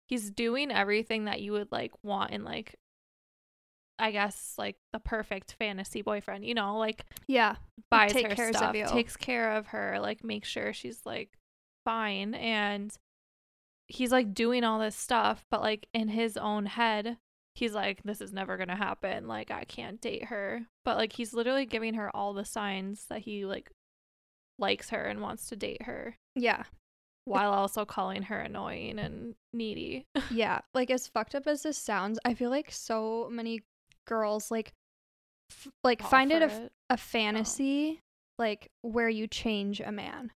he's 0.07 0.29
doing 0.29 0.71
everything 0.71 1.25
that 1.25 1.41
you 1.41 1.51
would 1.53 1.71
like 1.71 1.91
want 2.03 2.31
in 2.31 2.43
like 2.43 2.75
I 3.97 4.11
guess 4.11 4.53
like 4.57 4.77
the 4.93 4.99
perfect 4.99 5.53
fantasy 5.59 6.01
boyfriend, 6.01 6.45
you 6.45 6.53
know, 6.53 6.77
like 6.77 7.05
Yeah. 7.27 7.55
buys 7.91 8.13
take 8.13 8.31
her 8.37 8.53
stuff, 8.53 8.73
takes 8.91 9.17
care 9.17 9.53
of 9.57 9.67
her, 9.67 9.99
like 9.99 10.23
makes 10.23 10.47
sure 10.47 10.71
she's 10.73 11.05
like 11.05 11.37
fine 11.85 12.33
and 12.35 12.95
he's 13.89 14.11
like 14.11 14.33
doing 14.33 14.63
all 14.63 14.79
this 14.79 14.95
stuff, 14.95 15.43
but 15.51 15.61
like 15.61 15.87
in 15.93 16.07
his 16.07 16.37
own 16.37 16.65
head, 16.67 17.17
he's 17.55 17.73
like 17.73 18.01
this 18.03 18.21
is 18.21 18.31
never 18.31 18.55
going 18.55 18.69
to 18.69 18.75
happen, 18.75 19.27
like 19.27 19.51
I 19.51 19.65
can't 19.65 19.99
date 19.99 20.25
her. 20.25 20.61
But 20.85 20.95
like 20.97 21.13
he's 21.13 21.33
literally 21.33 21.65
giving 21.65 21.95
her 21.95 22.15
all 22.15 22.33
the 22.33 22.45
signs 22.45 23.05
that 23.09 23.19
he 23.21 23.45
like 23.45 23.69
likes 24.57 24.89
her 24.91 25.03
and 25.03 25.21
wants 25.21 25.47
to 25.49 25.55
date 25.55 25.83
her 25.83 26.15
Yeah. 26.35 26.63
while 27.25 27.51
also 27.51 27.85
calling 27.85 28.23
her 28.23 28.39
annoying 28.39 28.99
and 28.99 29.35
needy. 29.53 30.05
Yeah. 30.31 30.59
Like 30.73 30.91
as 30.91 31.07
fucked 31.07 31.35
up 31.35 31.47
as 31.47 31.63
this 31.63 31.77
sounds, 31.77 32.19
I 32.23 32.33
feel 32.33 32.49
like 32.49 32.71
so 32.71 33.27
many 33.31 33.61
girls 34.07 34.51
like 34.51 34.71
f- 35.51 35.67
like 35.83 36.01
Fall 36.01 36.09
find 36.09 36.31
it 36.31 36.41
a, 36.41 36.45
f- 36.45 36.69
a 36.91 36.97
fantasy 36.97 38.01
like 38.37 38.69
where 38.81 39.09
you 39.09 39.27
change 39.27 39.79
a 39.81 39.91
man. 39.91 40.31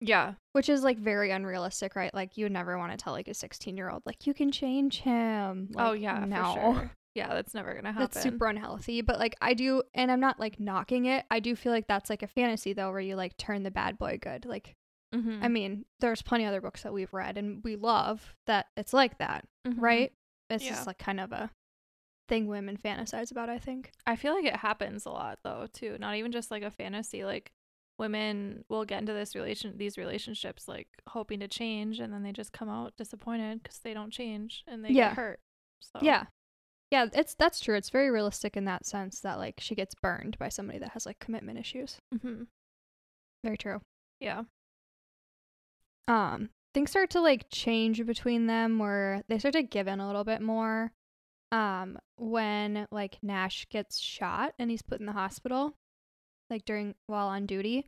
Yeah. 0.00 0.34
Which 0.52 0.68
is 0.68 0.82
like 0.84 0.98
very 0.98 1.30
unrealistic, 1.30 1.96
right? 1.96 2.12
Like 2.14 2.36
you 2.36 2.44
would 2.44 2.52
never 2.52 2.78
want 2.78 2.92
to 2.92 2.96
tell 2.98 3.12
like 3.12 3.28
a 3.28 3.34
16 3.34 3.76
year 3.76 3.90
old 3.90 4.02
like 4.06 4.26
you 4.26 4.34
can 4.34 4.50
change 4.52 5.00
him. 5.00 5.70
oh 5.76 5.92
yeah, 5.92 6.24
no. 6.24 6.54
for 6.54 6.74
sure. 6.74 6.90
Yeah, 7.14 7.34
that's 7.34 7.52
never 7.54 7.72
going 7.72 7.84
to 7.84 7.90
happen. 7.90 8.08
That's 8.12 8.22
super 8.22 8.46
unhealthy. 8.46 9.00
But 9.00 9.18
like 9.18 9.34
I 9.40 9.54
do 9.54 9.82
and 9.94 10.10
I'm 10.12 10.20
not 10.20 10.38
like 10.38 10.60
knocking 10.60 11.06
it. 11.06 11.24
I 11.30 11.40
do 11.40 11.56
feel 11.56 11.72
like 11.72 11.88
that's 11.88 12.08
like 12.10 12.22
a 12.22 12.28
fantasy 12.28 12.72
though 12.74 12.90
where 12.92 13.00
you 13.00 13.16
like 13.16 13.36
turn 13.36 13.64
the 13.64 13.70
bad 13.72 13.98
boy 13.98 14.18
good. 14.22 14.44
Like 14.46 14.74
Mhm. 15.14 15.42
I 15.42 15.48
mean, 15.48 15.84
there's 16.00 16.20
plenty 16.22 16.44
of 16.44 16.48
other 16.48 16.60
books 16.60 16.82
that 16.82 16.92
we've 16.92 17.12
read 17.14 17.38
and 17.38 17.64
we 17.64 17.76
love 17.76 18.34
that 18.46 18.66
it's 18.76 18.92
like 18.92 19.18
that, 19.18 19.44
Mhm. 19.66 19.76
right? 19.78 20.12
It's 20.50 20.62
Yeah. 20.64 20.70
just 20.72 20.86
like 20.86 20.98
kind 20.98 21.18
of 21.18 21.32
a 21.32 21.50
thing 22.28 22.46
women 22.46 22.76
fantasize 22.76 23.30
about, 23.30 23.48
I 23.48 23.58
think. 23.58 23.90
I 24.06 24.16
feel 24.16 24.34
like 24.34 24.44
it 24.44 24.56
happens 24.56 25.06
a 25.06 25.10
lot 25.10 25.38
though 25.42 25.66
too. 25.72 25.96
Not 25.98 26.14
even 26.16 26.30
just 26.30 26.50
like 26.50 26.62
a 26.62 26.70
fantasy. 26.70 27.24
Like 27.24 27.50
women 27.98 28.64
will 28.68 28.84
get 28.84 29.00
into 29.00 29.12
this 29.12 29.34
relation 29.34 29.76
these 29.76 29.98
relationships 29.98 30.68
like 30.68 30.88
hoping 31.08 31.40
to 31.40 31.48
change 31.48 31.98
and 32.00 32.12
then 32.12 32.22
they 32.22 32.32
just 32.32 32.52
come 32.52 32.68
out 32.68 32.96
disappointed 32.96 33.62
because 33.62 33.78
they 33.80 33.92
don't 33.94 34.12
change 34.12 34.62
and 34.66 34.84
they 34.84 34.90
Yeah. 34.90 35.08
get 35.08 35.16
hurt. 35.16 35.40
So 35.80 35.98
Yeah. 36.02 36.26
Yeah, 36.90 37.06
it's 37.12 37.34
that's 37.34 37.60
true. 37.60 37.76
It's 37.76 37.90
very 37.90 38.10
realistic 38.10 38.56
in 38.56 38.64
that 38.64 38.86
sense 38.86 39.20
that 39.20 39.36
like 39.38 39.56
she 39.58 39.74
gets 39.74 39.94
burned 39.94 40.38
by 40.38 40.48
somebody 40.48 40.78
that 40.78 40.92
has 40.92 41.04
like 41.06 41.18
commitment 41.18 41.58
issues. 41.58 41.98
hmm 42.22 42.44
Very 43.44 43.58
true. 43.58 43.80
Yeah. 44.20 44.44
um 46.06 46.50
things 46.74 46.90
start 46.90 47.10
to 47.10 47.20
like 47.20 47.46
change 47.50 48.04
between 48.06 48.46
them 48.46 48.78
where 48.78 49.22
they 49.28 49.38
start 49.38 49.54
to 49.54 49.62
give 49.62 49.88
in 49.88 50.00
a 50.00 50.06
little 50.06 50.24
bit 50.24 50.40
more 50.40 50.92
um 51.52 51.98
when 52.16 52.86
like 52.90 53.18
Nash 53.22 53.66
gets 53.70 53.98
shot 53.98 54.54
and 54.58 54.70
he's 54.70 54.82
put 54.82 55.00
in 55.00 55.06
the 55.06 55.12
hospital 55.12 55.76
like 56.50 56.64
during 56.64 56.94
while 57.06 57.28
on 57.28 57.46
duty 57.46 57.86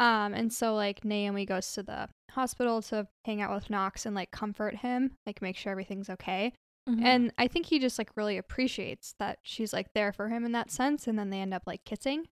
um 0.00 0.32
and 0.34 0.52
so 0.52 0.74
like 0.74 1.04
Naomi 1.04 1.44
goes 1.46 1.72
to 1.72 1.82
the 1.82 2.08
hospital 2.32 2.80
to 2.82 3.06
hang 3.24 3.40
out 3.42 3.54
with 3.54 3.70
Knox 3.70 4.06
and 4.06 4.14
like 4.14 4.30
comfort 4.30 4.76
him 4.76 5.12
like 5.26 5.42
make 5.42 5.56
sure 5.56 5.70
everything's 5.72 6.10
okay 6.10 6.52
Mhm. 6.88 7.04
and 7.04 7.32
I 7.38 7.46
think 7.46 7.66
he 7.66 7.78
just 7.78 7.96
like 7.96 8.10
really 8.16 8.36
appreciates 8.36 9.14
that 9.20 9.38
she's 9.42 9.72
like 9.72 9.92
there 9.94 10.12
for 10.12 10.28
him 10.30 10.44
in 10.44 10.50
that 10.52 10.70
sense 10.72 11.06
and 11.06 11.16
then 11.16 11.30
they 11.30 11.38
end 11.40 11.54
up 11.54 11.62
like 11.66 11.84
kissing 11.84 12.26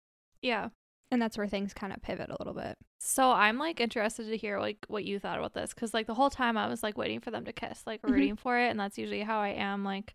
yeah. 0.42 0.70
and 1.12 1.22
that's 1.22 1.38
where 1.38 1.48
things 1.48 1.74
kind 1.74 1.92
of 1.92 2.02
pivot 2.02 2.30
a 2.30 2.38
little 2.40 2.54
bit 2.54 2.78
So 3.02 3.32
I'm 3.32 3.58
like 3.58 3.82
interested 3.82 4.30
to 4.30 4.38
hear 4.38 4.60
like 4.62 4.78
what 4.88 5.04
you 5.04 5.20
thought 5.20 5.38
about 5.38 5.54
this 5.54 5.74
because 5.74 5.94
like 5.94 6.08
the 6.08 6.14
whole 6.14 6.30
time 6.30 6.56
I 6.58 6.68
was 6.70 6.82
like 6.82 6.98
waiting 6.98 7.20
for 7.20 7.30
them 7.32 7.44
to 7.44 7.52
kiss, 7.52 7.84
like 7.86 8.02
Mhm. 8.04 8.12
rooting 8.12 8.36
for 8.38 8.58
it, 8.58 8.70
and 8.70 8.80
that's 8.80 8.98
usually 8.98 9.22
how 9.24 9.40
I 9.42 9.50
am 9.50 9.84
like 9.84 10.14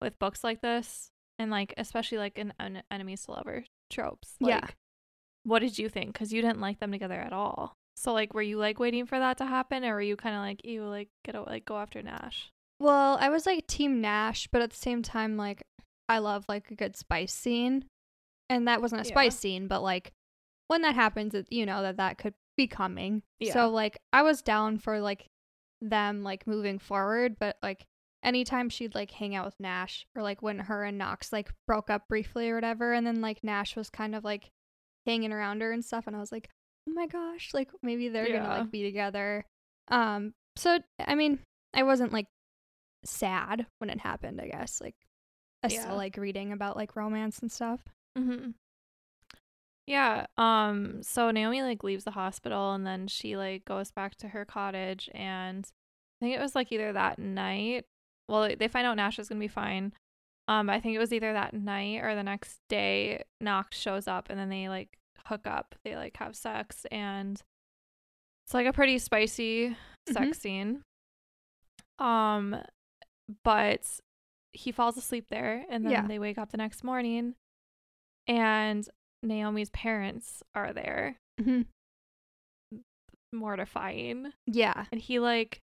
with 0.00 0.18
books 0.20 0.44
like 0.44 0.60
this, 0.60 1.10
and 1.40 1.50
like 1.50 1.74
especially 1.76 2.18
like 2.18 2.38
in 2.38 2.52
en- 2.60 2.82
enemies 2.92 3.24
to 3.24 3.32
lover 3.32 3.64
tropes. 3.90 4.36
Like, 4.40 4.50
Yeah. 4.62 4.68
What 5.44 5.60
did 5.60 5.78
you 5.78 5.88
think? 5.88 6.12
Because 6.12 6.32
you 6.32 6.42
didn't 6.42 6.60
like 6.60 6.80
them 6.80 6.90
together 6.92 7.20
at 7.20 7.32
all. 7.32 7.72
So 7.96 8.12
like, 8.12 8.34
were 8.34 8.42
you 8.42 8.58
like 8.58 8.78
waiting 8.78 9.06
for 9.06 9.18
that 9.18 9.38
to 9.38 9.46
happen, 9.46 9.84
or 9.84 9.94
were 9.94 10.00
you 10.02 10.16
kind 10.16 10.34
of 10.34 10.40
like, 10.42 10.64
ew, 10.64 10.84
like 10.84 11.08
get 11.24 11.34
a, 11.36 11.42
like 11.42 11.64
go 11.64 11.78
after 11.78 12.02
Nash? 12.02 12.50
Well, 12.80 13.16
I 13.20 13.28
was 13.28 13.46
like 13.46 13.66
team 13.66 14.00
Nash, 14.00 14.48
but 14.50 14.62
at 14.62 14.70
the 14.70 14.76
same 14.76 15.02
time, 15.02 15.36
like 15.36 15.62
I 16.08 16.18
love 16.18 16.44
like 16.48 16.70
a 16.70 16.74
good 16.74 16.96
spice 16.96 17.32
scene, 17.32 17.84
and 18.50 18.66
that 18.66 18.82
wasn't 18.82 19.02
a 19.02 19.04
Yeah. 19.08 19.12
spice 19.14 19.38
scene, 19.38 19.68
but 19.68 19.82
like 19.82 20.12
when 20.68 20.82
that 20.82 20.94
happens, 20.94 21.34
it, 21.34 21.46
you 21.50 21.66
know 21.66 21.82
that 21.82 21.98
that 21.98 22.18
could 22.18 22.34
be 22.56 22.66
coming. 22.66 23.22
Yeah. 23.38 23.52
So 23.52 23.68
like 23.70 23.98
I 24.12 24.22
was 24.22 24.42
down 24.42 24.78
for 24.78 25.00
like 25.00 25.26
them 25.80 26.22
like 26.22 26.46
moving 26.46 26.78
forward, 26.78 27.36
but 27.38 27.56
like 27.62 27.84
anytime 28.22 28.70
she'd 28.70 28.94
like 28.94 29.10
hang 29.12 29.34
out 29.34 29.44
with 29.44 29.60
Nash 29.60 30.06
or 30.16 30.22
like 30.22 30.42
when 30.42 30.58
her 30.58 30.84
and 30.84 30.98
Knox 30.98 31.32
like 31.32 31.50
broke 31.66 31.90
up 31.90 32.08
briefly 32.08 32.50
or 32.50 32.56
whatever, 32.56 32.92
and 32.92 33.06
then 33.06 33.20
like 33.20 33.44
Nash 33.44 33.76
was 33.76 33.88
kind 33.90 34.14
of 34.14 34.24
like 34.24 34.50
hanging 35.06 35.32
around 35.32 35.60
her 35.62 35.72
and 35.72 35.84
stuff, 35.84 36.06
and 36.06 36.14
I 36.16 36.20
was 36.20 36.32
like, 36.32 36.48
oh 36.88 36.92
my 36.92 37.06
gosh, 37.06 37.50
like 37.54 37.70
maybe 37.82 38.08
they're 38.08 38.26
gonna 38.32 38.48
like 38.60 38.70
be 38.70 38.82
together. 38.82 39.44
Um, 39.88 40.34
so 40.56 40.78
I 40.98 41.14
mean, 41.14 41.38
I 41.74 41.82
wasn't 41.82 42.12
like 42.12 42.26
sad 43.04 43.66
when 43.78 43.90
it 43.90 44.00
happened. 44.00 44.40
I 44.40 44.48
guess 44.48 44.80
like 44.80 44.94
I 45.62 45.68
Yeah. 45.68 45.80
still 45.82 45.96
like 45.96 46.16
reading 46.16 46.52
about 46.52 46.76
like 46.76 46.96
romance 46.96 47.38
and 47.40 47.50
stuff. 47.50 47.80
Mm-hmm. 48.18 48.50
Yeah. 49.86 50.26
Um. 50.38 51.02
So 51.02 51.30
Naomi 51.30 51.62
like 51.62 51.84
leaves 51.84 52.04
the 52.04 52.10
hospital 52.12 52.72
and 52.72 52.86
then 52.86 53.06
she 53.06 53.36
like 53.36 53.64
goes 53.64 53.90
back 53.90 54.14
to 54.16 54.28
her 54.28 54.44
cottage 54.44 55.10
and 55.14 55.66
I 56.20 56.24
think 56.24 56.36
it 56.36 56.40
was 56.40 56.54
like 56.54 56.72
either 56.72 56.92
that 56.92 57.18
night. 57.18 57.84
Well, 58.28 58.48
they 58.58 58.68
find 58.68 58.86
out 58.86 58.96
Nash 58.96 59.18
is 59.18 59.28
gonna 59.28 59.40
be 59.40 59.48
fine. 59.48 59.92
Um. 60.48 60.68
I 60.70 60.80
think 60.80 60.94
it 60.94 60.98
was 60.98 61.12
either 61.12 61.32
that 61.32 61.54
night 61.54 62.02
or 62.02 62.14
the 62.14 62.22
next 62.22 62.58
day. 62.68 63.24
Knox 63.40 63.78
shows 63.78 64.06
up 64.08 64.28
and 64.30 64.38
then 64.38 64.48
they 64.50 64.68
like 64.68 64.98
hook 65.26 65.46
up. 65.46 65.74
They 65.84 65.96
like 65.96 66.16
have 66.18 66.36
sex 66.36 66.86
and 66.90 67.40
it's 68.46 68.54
like 68.54 68.66
a 68.66 68.72
pretty 68.72 68.98
spicy 68.98 69.76
sex 70.12 70.38
scene. 70.38 70.82
Um. 71.98 72.56
But 73.42 73.80
he 74.52 74.70
falls 74.70 74.96
asleep 74.98 75.26
there 75.30 75.64
and 75.70 75.84
then 75.84 75.92
Yeah. 75.92 76.06
they 76.06 76.18
wake 76.18 76.36
up 76.38 76.50
the 76.50 76.58
next 76.58 76.84
morning 76.84 77.34
and 78.28 78.86
Naomi's 79.22 79.70
parents 79.70 80.42
are 80.54 80.72
there 80.72 81.16
Mm-hmm. 81.40 81.62
mortifying 83.32 84.32
Yeah, 84.46 84.84
and 84.92 85.00
he 85.00 85.18
like 85.18 85.60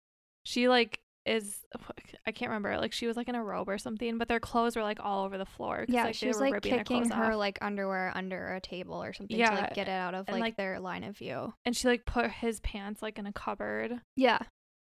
she 0.45 0.69
like 0.69 0.99
is 1.27 1.59
I 2.27 2.31
can't 2.31 2.49
remember 2.49 2.77
like 2.77 2.93
she 2.93 3.07
was 3.07 3.15
like 3.17 3.27
in 3.29 3.35
a 3.35 3.43
robe 3.43 3.69
or 3.69 3.77
something 3.77 4.17
but 4.17 4.27
their 4.27 4.39
clothes 4.39 4.75
were 4.75 4.83
like 4.83 4.99
all 5.01 5.25
over 5.25 5.37
the 5.37 5.45
floor 5.45 5.85
yeah. 5.87 6.05
like, 6.05 6.15
she 6.15 6.25
they 6.25 6.29
was 6.29 6.39
were 6.39 6.49
like 6.51 6.61
kicking 6.61 7.09
her 7.09 7.31
off. 7.33 7.37
like 7.37 7.57
underwear 7.61 8.11
under 8.15 8.53
a 8.53 8.61
table 8.61 9.01
or 9.01 9.13
something 9.13 9.35
to 9.35 9.39
Yeah, 9.41 9.53
like 9.53 9.73
get 9.73 9.87
it 9.87 9.91
out 9.91 10.13
of 10.13 10.25
and, 10.27 10.35
like, 10.35 10.41
like- 10.41 10.57
their 10.57 10.79
line 10.79 11.03
of 11.03 11.17
view. 11.17 11.53
and 11.65 11.75
she 11.75 11.87
like 11.87 12.05
put 12.05 12.31
his 12.31 12.59
pants 12.61 13.01
like 13.01 13.17
in 13.19 13.25
a 13.27 13.33
cupboard 13.33 14.01
Yeah, 14.15 14.39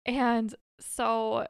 and 0.06 0.54
so 0.80 1.46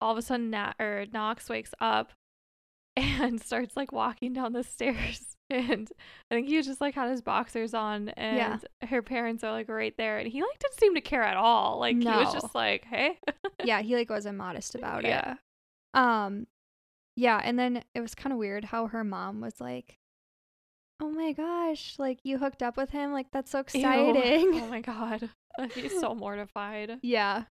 all 0.00 0.12
of 0.12 0.18
a 0.18 0.22
sudden 0.22 0.50
Nat 0.50 0.74
or 0.80 1.06
Knox 1.12 1.48
wakes 1.48 1.74
up 1.80 2.12
and 2.96 3.40
starts 3.40 3.76
like 3.76 3.92
walking 3.92 4.32
down 4.32 4.52
the 4.52 4.64
stairs 4.64 5.36
and 5.50 5.90
I 6.30 6.34
think 6.34 6.48
he 6.48 6.60
just 6.62 6.80
like 6.80 6.94
had 6.94 7.10
his 7.10 7.22
boxers 7.22 7.74
on 7.74 8.10
and 8.10 8.36
Yeah. 8.36 8.88
her 8.88 9.02
parents 9.02 9.42
are 9.44 9.50
like 9.52 9.68
right 9.68 9.96
there 9.96 10.18
and 10.18 10.28
he 10.28 10.40
like 10.42 10.58
didn't 10.58 10.78
seem 10.78 10.94
to 10.94 11.00
care 11.00 11.22
at 11.22 11.36
all 11.36 11.78
like 11.78 11.96
he 11.96 12.04
was 12.06 12.32
just 12.32 12.54
like 12.54 12.84
hey 12.84 13.18
yeah. 13.64 13.80
He 13.82 13.94
like 13.96 14.10
wasn't 14.10 14.36
modest 14.38 14.74
about 14.74 15.04
it. 15.04 15.08
yeah 15.08 15.34
Um, 15.94 16.46
yeah, 17.16 17.40
and 17.42 17.58
then 17.58 17.82
it 17.94 18.00
was 18.00 18.14
kind 18.14 18.32
of 18.32 18.38
weird 18.38 18.66
how 18.66 18.86
her 18.88 19.02
mom 19.02 19.40
was 19.40 19.60
like, 19.60 19.96
"Oh 21.00 21.10
my 21.10 21.32
gosh, 21.32 21.96
like 21.98 22.18
you 22.22 22.38
hooked 22.38 22.62
up 22.62 22.76
with 22.76 22.90
him, 22.90 23.12
like 23.12 23.26
that's 23.32 23.50
so 23.50 23.58
Ew. 23.58 23.62
exciting." 23.62 24.60
oh 24.62 24.66
my 24.68 24.80
god 24.80 25.28
he's 25.74 25.98
so 25.98 26.14
mortified 26.14 26.98
yeah, 27.02 27.44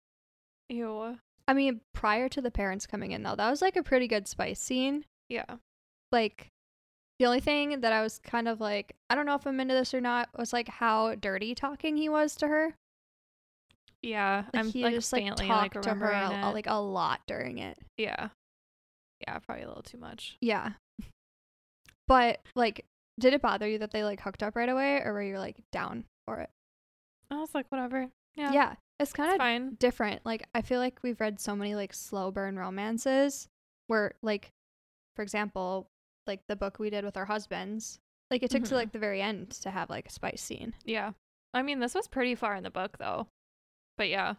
ew 0.69 1.19
I 1.49 1.53
mean, 1.55 1.81
prior 1.95 2.29
to 2.29 2.41
the 2.41 2.51
parents 2.51 2.87
coming 2.87 3.13
in 3.13 3.23
though, 3.23 3.35
that 3.37 3.51
was 3.51 3.63
like 3.63 3.77
a 3.77 3.83
pretty 3.83 4.07
good 4.09 4.29
spice 4.29 4.61
scene. 4.61 5.05
yeah 5.29 5.45
Like, 6.13 6.49
the 7.19 7.27
only 7.27 7.41
thing 7.41 7.81
that 7.81 7.93
I 7.93 8.03
was 8.03 8.19
kind 8.19 8.47
of 8.49 8.61
like, 8.61 8.95
I 9.09 9.15
don't 9.15 9.27
know 9.27 9.35
if 9.35 9.47
I'm 9.47 9.59
into 9.61 9.75
this 9.75 9.95
or 9.95 10.01
not, 10.01 10.29
was 10.39 10.53
like 10.53 10.69
how 10.69 11.15
dirty 11.15 11.55
talking 11.55 11.97
he 11.97 12.09
was 12.09 12.37
to 12.37 12.49
her. 12.49 12.75
yeah 14.03 14.45
Like 14.53 14.61
i'm 14.65 14.71
he 14.71 14.83
like 14.85 14.95
just 14.95 15.13
like 15.13 15.25
talked 15.37 15.49
like 15.49 15.83
to 15.83 15.95
her 15.95 16.11
a, 16.11 16.51
like 16.53 16.67
a 16.69 16.75
lot 16.81 17.21
during 17.27 17.59
it. 17.59 17.79
yeah 17.97 18.29
yeah 19.27 19.39
probably 19.39 19.65
a 19.65 19.69
little 19.69 19.83
too 19.83 19.99
much 19.99 20.37
Yeah. 20.41 20.73
But 22.09 22.41
like 22.55 22.85
did 23.19 23.33
it 23.35 23.43
bother 23.43 23.67
you 23.67 23.79
that 23.79 23.91
they 23.91 24.05
like 24.05 24.21
hooked 24.21 24.43
up 24.43 24.55
right 24.55 24.69
away 24.69 25.01
or 25.05 25.13
were 25.15 25.23
you 25.23 25.39
like 25.39 25.57
down 25.73 26.05
for 26.27 26.39
it? 26.41 26.51
I 27.31 27.37
was 27.41 27.55
like, 27.55 27.67
whatever. 27.71 28.09
Yeah. 28.37 28.53
Yeah. 28.53 28.75
It's 29.01 29.13
kind 29.13 29.29
It's 29.31 29.35
of 29.37 29.39
fine. 29.41 29.75
different. 29.81 30.21
Like 30.25 30.47
I 30.55 30.61
feel 30.63 30.79
like 30.79 30.99
we've 31.03 31.21
read 31.21 31.41
so 31.41 31.57
many 31.57 31.75
like 31.75 31.93
slow 31.95 32.31
burn 32.31 32.57
romances 32.59 33.49
where 33.89 34.13
like 34.23 34.51
for 35.17 35.23
example, 35.23 35.89
like 36.27 36.41
the 36.49 36.57
book 36.57 36.79
we 36.79 36.91
did 36.91 37.05
with 37.05 37.17
our 37.17 37.25
husbands, 37.27 37.99
like 38.31 38.43
it 38.43 38.51
took 38.51 38.65
to 38.65 38.71
Mhm. 38.75 38.77
like 38.77 38.93
the 38.93 38.99
very 38.99 39.21
end 39.23 39.51
to 39.62 39.71
have 39.71 39.91
like 39.91 40.07
a 40.09 40.11
spice 40.12 40.43
scene. 40.43 40.75
Yeah. 40.85 41.12
I 41.55 41.62
mean, 41.62 41.79
this 41.81 41.95
was 41.95 42.09
pretty 42.09 42.35
far 42.35 42.55
in 42.55 42.62
the 42.65 42.71
book 42.71 42.99
though. 42.99 43.29
But 43.97 44.09
yeah. 44.09 44.35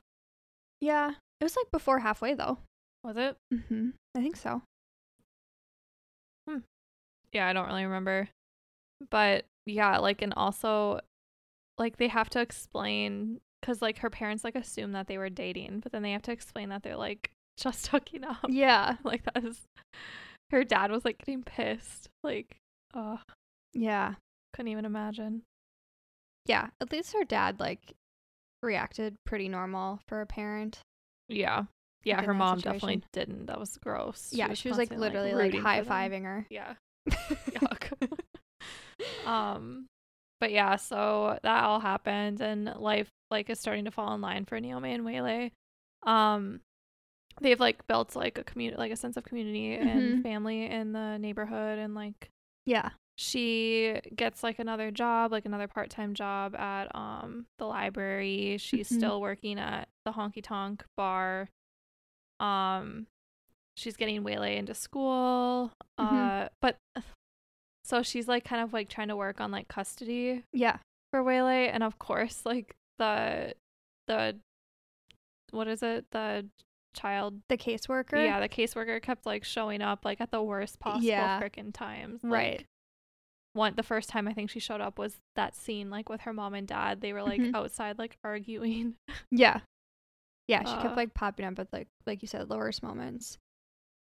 Yeah. 0.82 1.12
It 1.40 1.44
was 1.44 1.56
like 1.56 1.72
before 1.72 2.00
halfway 2.00 2.34
though. 2.34 2.60
Was 3.04 3.18
it? 3.18 3.38
Mhm. 3.54 3.94
I 4.16 4.22
think 4.22 4.36
so. 4.36 4.62
Hmm. 6.48 6.60
Yeah, 7.32 7.48
I 7.48 7.54
don't 7.54 7.68
really 7.68 7.86
remember. 7.86 8.30
But 9.10 9.46
yeah, 9.66 9.98
like 9.98 10.22
and 10.22 10.34
also 10.36 11.02
like 11.78 11.98
they 11.98 12.08
have 12.08 12.30
to 12.32 12.42
explain 12.42 13.40
cuz 13.62 13.82
like 13.82 14.00
her 14.00 14.10
parents 14.10 14.44
like 14.44 14.56
assume 14.56 14.92
that 14.94 15.08
they 15.08 15.18
were 15.18 15.30
dating, 15.30 15.80
but 15.82 15.92
then 15.92 16.02
they 16.02 16.12
have 16.12 16.22
to 16.24 16.32
explain 16.32 16.70
that 16.70 16.84
they're 16.84 16.96
like 16.98 17.32
just 17.58 17.88
hooking 17.88 18.24
up. 18.24 18.46
Yeah. 18.50 18.98
like 19.04 19.24
that 19.24 19.44
is 19.44 19.66
her 20.52 20.64
dad 20.64 20.92
was 20.92 21.06
like 21.06 21.18
getting 21.20 21.44
pissed. 21.44 22.10
Like, 22.24 22.58
oh, 22.94 23.20
Yeah. 23.74 24.16
couldn't 24.54 24.72
even 24.72 24.86
imagine. 24.86 25.44
Yeah. 26.46 26.68
At 26.82 26.92
least 26.92 27.14
her 27.14 27.24
dad 27.24 27.60
like 27.60 27.94
reacted 28.64 29.16
pretty 29.26 29.50
normal 29.50 30.00
for 30.08 30.22
a 30.22 30.26
parent. 30.26 30.80
Yeah. 31.30 31.64
Yeah, 32.04 32.22
her 32.22 32.34
mom 32.34 32.60
situation. 32.60 32.74
definitely 32.80 33.04
didn't. 33.12 33.46
That 33.48 33.60
was 33.60 33.78
gross. 33.84 34.30
yeah, 34.32 34.54
she 34.54 34.70
was 34.70 34.78
like 34.78 34.92
literally 34.92 35.34
like, 35.34 35.52
for 35.52 35.60
high 35.62 35.82
fiving 35.82 36.24
her. 36.24 36.46
Yeah. 36.50 36.76
Yuck. 37.10 37.92
um 39.28 39.88
but 40.40 40.52
yeah, 40.52 40.76
so 40.76 41.38
that 41.44 41.64
all 41.64 41.80
happened 41.80 42.40
and 42.42 42.66
life 42.78 43.10
like 43.30 43.50
is 43.50 43.60
starting 43.60 43.86
to 43.86 43.92
fall 43.92 44.14
in 44.14 44.22
line 44.22 44.46
for 44.46 44.60
Naomi 44.60 44.94
and 44.94 45.04
Waylay. 45.04 45.52
Um 46.04 46.62
they've 47.42 47.60
like 47.60 47.86
built 47.88 48.16
like 48.16 48.38
a 48.38 48.44
community 48.44 48.78
like 48.78 48.92
a 48.92 48.96
sense 48.96 49.16
of 49.18 49.24
community 49.24 49.78
Mhm. 49.78 49.88
and 49.88 50.24
family 50.24 50.66
in 50.66 50.92
the 50.94 51.18
neighborhood 51.18 51.78
and 51.80 51.94
like 51.96 52.30
Yeah. 52.66 52.92
she 53.18 54.00
gets 54.16 54.44
like 54.44 54.60
another 54.60 54.92
job, 54.92 55.32
like 55.32 55.46
another 55.46 55.68
part-time 55.68 56.14
job 56.14 56.56
at 56.56 56.94
um 56.96 57.46
the 57.60 57.66
library. 57.66 58.58
She's 58.60 58.90
Mhm. 58.90 58.96
still 58.98 59.22
working 59.22 59.60
at 59.60 59.88
the 60.06 60.12
honky 60.14 60.42
tonk 60.44 60.84
bar. 60.96 61.50
Um 62.40 63.08
she's 63.76 63.96
getting 63.98 64.24
Waylay 64.24 64.58
into 64.58 64.74
school. 64.74 65.72
Mhm. 66.00 66.46
Uh 66.46 66.50
but 66.62 66.78
so 67.84 68.04
she's 68.04 68.28
like 68.28 68.44
kind 68.44 68.62
of 68.62 68.74
like 68.74 68.90
trying 68.90 69.08
to 69.08 69.16
work 69.16 69.40
on 69.40 69.50
like 69.52 69.68
custody 69.68 70.44
Yeah. 70.54 70.80
for 71.12 71.24
waylay 71.24 71.68
and 71.70 71.84
of 71.84 71.98
course 72.00 72.46
like 72.46 72.76
the 73.00 73.54
the 74.08 74.40
what 75.52 75.68
is 75.68 75.82
it? 75.82 76.06
The 76.12 76.50
child 76.94 77.42
The 77.50 77.58
caseworker. 77.58 78.24
yeah, 78.24 78.40
the 78.40 78.50
caseworker 78.50 79.02
kept 79.02 79.26
like 79.26 79.44
showing 79.44 79.82
up 79.82 80.04
like 80.06 80.20
at 80.22 80.32
the 80.32 80.42
worst 80.42 80.80
possible 80.80 81.06
Yeah. 81.08 81.40
frickin' 81.42 81.74
times. 81.74 82.22
Right. 82.24 82.66
One 83.54 83.74
the 83.76 83.84
first 83.84 84.10
time 84.10 84.28
I 84.28 84.34
think 84.34 84.50
she 84.50 84.60
showed 84.60 84.82
up 84.82 85.00
was 85.00 85.18
that 85.36 85.56
scene 85.56 85.90
like 85.90 86.10
with 86.10 86.22
her 86.22 86.34
mom 86.34 86.54
and 86.54 86.68
dad. 86.68 87.02
They 87.02 87.14
were 87.14 87.24
like 87.24 87.40
Mhm. 87.42 87.56
outside 87.56 87.98
like 87.98 88.18
arguing. 88.24 88.96
Yeah. 89.32 89.62
Yeah, 90.48 90.64
she 90.64 90.74
Uh, 90.76 90.82
kept 90.84 90.96
like 90.98 91.14
popping 91.14 91.46
up 91.46 91.60
at 91.60 91.72
like 91.74 91.88
like 92.06 92.22
you 92.22 92.28
said, 92.28 92.48
the 92.48 92.58
worst 92.58 92.82
moments. 92.84 93.38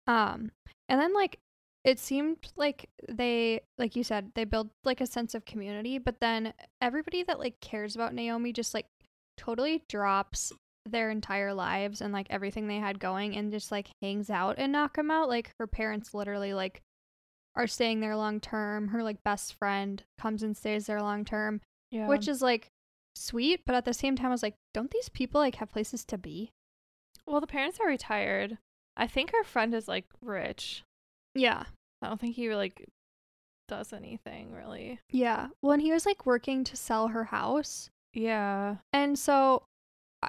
Um 0.06 0.50
and 0.88 1.00
then 1.00 1.12
like 1.14 1.38
it 1.84 1.98
seemed 1.98 2.52
like 2.56 2.88
they 3.08 3.60
like 3.78 3.96
you 3.96 4.04
said, 4.04 4.32
they 4.34 4.44
built 4.44 4.68
like 4.84 5.00
a 5.00 5.06
sense 5.06 5.34
of 5.34 5.44
community, 5.44 5.98
but 5.98 6.20
then 6.20 6.52
everybody 6.80 7.22
that 7.22 7.38
like 7.38 7.60
cares 7.60 7.94
about 7.94 8.12
Naomi 8.14 8.52
just 8.52 8.74
like 8.74 8.86
totally 9.36 9.82
drops 9.88 10.52
their 10.90 11.10
entire 11.10 11.52
lives 11.54 12.00
and 12.00 12.12
like 12.12 12.26
everything 12.30 12.66
they 12.68 12.78
had 12.78 12.98
going 12.98 13.36
and 13.36 13.50
just 13.52 13.70
like 13.72 13.88
hangs 14.02 14.30
out 14.30 14.56
and 14.58 14.74
Knockemout. 14.74 15.28
Like 15.28 15.52
her 15.58 15.66
parents 15.66 16.14
literally 16.14 16.54
like 16.54 16.82
are 17.54 17.66
staying 17.66 18.00
there 18.00 18.16
long 18.16 18.40
term. 18.40 18.88
Her 18.88 19.02
like 19.02 19.22
best 19.24 19.54
friend 19.58 20.02
comes 20.18 20.42
and 20.42 20.56
stays 20.56 20.86
there 20.86 21.00
long 21.00 21.24
term 21.24 21.60
Yeah. 21.90 22.06
which 22.08 22.28
is 22.28 22.42
like 22.42 22.68
sweet, 23.14 23.60
but 23.64 23.74
at 23.74 23.84
the 23.84 23.94
same 23.94 24.14
time, 24.16 24.26
I 24.26 24.30
was 24.30 24.42
like, 24.42 24.56
don't 24.74 24.90
these 24.90 25.08
people 25.08 25.40
like 25.40 25.56
have 25.56 25.70
places 25.70 26.04
to 26.06 26.18
be? 26.18 26.50
well 27.28 27.40
the 27.40 27.46
parents 27.46 27.78
are 27.80 27.88
retired. 27.88 28.58
I 28.96 29.06
think 29.08 29.32
her 29.32 29.42
friend 29.42 29.74
is 29.74 29.88
like 29.88 30.04
rich. 30.22 30.84
Yeah. 31.34 31.64
I 32.02 32.08
don't 32.08 32.20
think 32.20 32.36
he 32.36 32.54
like 32.54 32.86
does 33.68 33.92
anything 33.92 34.52
really. 34.52 35.00
Yeah. 35.10 35.48
Well, 35.60 35.72
and 35.72 35.82
he 35.82 35.90
was 35.92 36.06
like 36.06 36.24
working 36.24 36.62
to 36.64 36.76
sell 36.76 37.08
her 37.08 37.24
house. 37.24 37.90
Yeah. 38.14 38.76
And 38.92 39.18
so, 39.18 39.64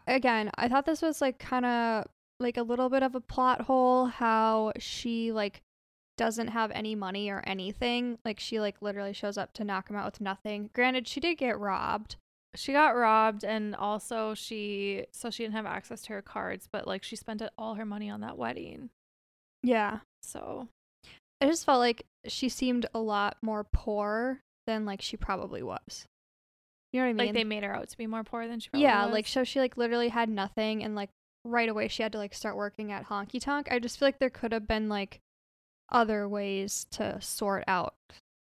again, 0.06 0.52
I 0.58 0.68
thought 0.68 0.86
this 0.86 1.02
was 1.02 1.22
like 1.22 1.40
kind 1.40 1.66
of 1.66 2.06
like 2.40 2.58
a 2.58 2.64
little 2.64 2.90
bit 2.90 3.04
of 3.04 3.16
a 3.16 3.22
plot 3.22 3.62
hole 3.62 4.06
how 4.06 4.74
she 4.78 5.32
like 5.32 5.62
doesn't 6.18 6.50
have 6.50 6.72
any 6.72 6.96
money 6.96 7.30
or 7.30 7.44
anything. 7.48 8.18
Like 8.26 8.40
she 8.40 8.60
like 8.60 8.82
literally 8.82 9.14
shows 9.14 9.38
up 9.38 9.54
to 9.54 9.64
Knockemout 9.64 10.06
with 10.06 10.22
nothing. 10.22 10.70
Granted, 10.74 11.08
she 11.08 11.20
did 11.20 11.38
get 11.38 11.60
robbed. 11.60 12.16
She 12.56 12.74
got 12.74 12.96
robbed 12.96 13.44
and 13.44 13.76
also 13.76 14.34
she 14.34 15.06
so 15.12 15.30
she 15.30 15.44
didn't 15.44 15.56
have 15.56 15.66
access 15.66 16.02
to 16.04 16.14
her 16.14 16.22
cards, 16.22 16.68
but 16.72 16.88
like 16.88 17.04
she 17.04 17.16
spent 17.16 17.42
it, 17.42 17.52
all 17.58 17.76
her 17.76 17.86
money 17.86 18.10
on 18.10 18.22
that 18.22 18.38
wedding. 18.38 18.90
Yeah. 19.64 20.00
So 20.24 20.68
I 21.40 21.46
just 21.46 21.66
felt 21.66 21.80
like 21.80 22.06
she 22.26 22.50
seemed 22.50 22.88
a 22.94 23.00
lot 23.00 23.38
more 23.42 23.64
poor 23.64 24.42
than 24.66 24.86
like 24.86 25.02
she 25.02 25.18
probably 25.18 25.62
was. 25.62 26.06
You 26.94 27.02
know 27.02 27.06
what 27.08 27.10
I 27.10 27.14
mean? 27.14 27.26
like 27.28 27.34
they 27.34 27.44
made 27.44 27.64
her 27.64 27.76
out 27.76 27.90
to 27.90 27.98
be 27.98 28.08
more 28.08 28.24
poor 28.24 28.48
than 28.48 28.60
she 28.60 28.70
probably 28.70 28.84
yeah, 28.84 29.06
was. 29.06 29.14
like 29.14 29.28
so 29.28 29.44
she 29.44 29.60
like 29.60 29.78
literally 29.78 30.10
had 30.10 30.30
nothing 30.30 30.84
and 30.84 30.96
like 30.96 31.10
right 31.44 31.70
away 31.70 31.88
she 31.88 32.02
had 32.04 32.12
to 32.14 32.18
like 32.18 32.34
start 32.34 32.56
working 32.56 32.92
at 32.92 33.06
Honky 33.08 33.40
Tonk. 33.42 33.68
I 33.72 33.80
just 33.80 34.00
feel 34.00 34.08
like 34.08 34.20
there 34.20 34.30
could 34.30 34.52
have 34.54 34.68
been 34.68 34.88
like 34.90 35.20
other 35.92 36.28
ways 36.28 36.86
to 36.92 37.20
sort 37.22 37.64
out 37.68 37.96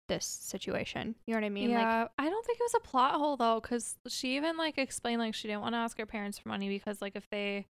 this 0.09 0.25
situation. 0.25 1.15
You 1.25 1.33
know 1.33 1.41
what 1.41 1.45
I 1.45 1.49
mean? 1.49 1.69
Like 1.73 1.83
yeah, 1.83 2.07
I 2.17 2.29
don't 2.29 2.45
think 2.45 2.59
it 2.59 2.63
was 2.63 2.75
a 2.75 2.79
plot 2.87 3.15
hole 3.15 3.35
though, 3.37 3.59
because 3.61 3.95
she 4.07 4.35
even 4.37 4.57
like 4.57 4.77
explained 4.77 5.19
like 5.21 5.33
she 5.33 5.47
didn't 5.47 5.61
want 5.61 5.73
to 5.73 5.79
ask 5.79 5.97
her 5.97 6.05
parents 6.05 6.37
for 6.39 6.49
money 6.49 6.69
because 6.69 7.01
like 7.01 7.15
if 7.15 7.29
they 7.29 7.65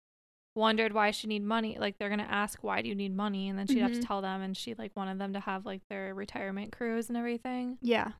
wondered 0.56 0.92
why 0.92 1.10
she 1.12 1.26
need 1.26 1.42
money, 1.44 1.76
like 1.78 1.98
they're 1.98 2.08
gonna 2.10 2.26
ask 2.28 2.62
why 2.62 2.82
do 2.82 2.88
you 2.88 2.94
need 2.94 3.14
money, 3.16 3.48
and 3.48 3.58
then 3.58 3.66
she'd 3.66 3.80
have 3.80 3.90
Mhm. 3.92 4.00
to 4.00 4.06
tell 4.06 4.22
them, 4.22 4.40
and 4.42 4.56
she 4.56 4.74
like 4.74 4.92
wanted 4.96 5.18
them 5.18 5.32
to 5.32 5.40
have 5.40 5.64
like 5.66 5.82
their 5.88 6.14
retirement 6.14 6.72
cruise 6.72 7.08
and 7.08 7.16
everything. 7.16 7.78
yeah. 7.80 8.12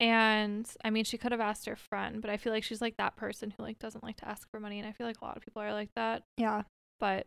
And 0.00 0.68
I 0.84 0.90
mean, 0.90 1.04
she 1.04 1.18
could 1.18 1.32
have 1.32 1.40
asked 1.40 1.66
her 1.66 1.74
friend, 1.76 2.20
but 2.20 2.30
I 2.30 2.36
feel 2.36 2.52
like 2.52 2.62
she's 2.64 2.80
like 2.80 2.96
that 2.98 3.16
person 3.16 3.52
who 3.56 3.62
like 3.64 3.78
doesn't 3.80 4.04
like 4.04 4.16
to 4.18 4.28
ask 4.28 4.48
for 4.50 4.60
money, 4.60 4.78
and 4.78 4.86
I 4.88 4.92
feel 4.92 5.06
like 5.06 5.20
a 5.20 5.24
lot 5.24 5.36
of 5.36 5.42
people 5.42 5.60
are 5.62 5.72
like 5.72 5.90
that. 5.96 6.22
Yeah. 6.36 6.62
But 7.00 7.26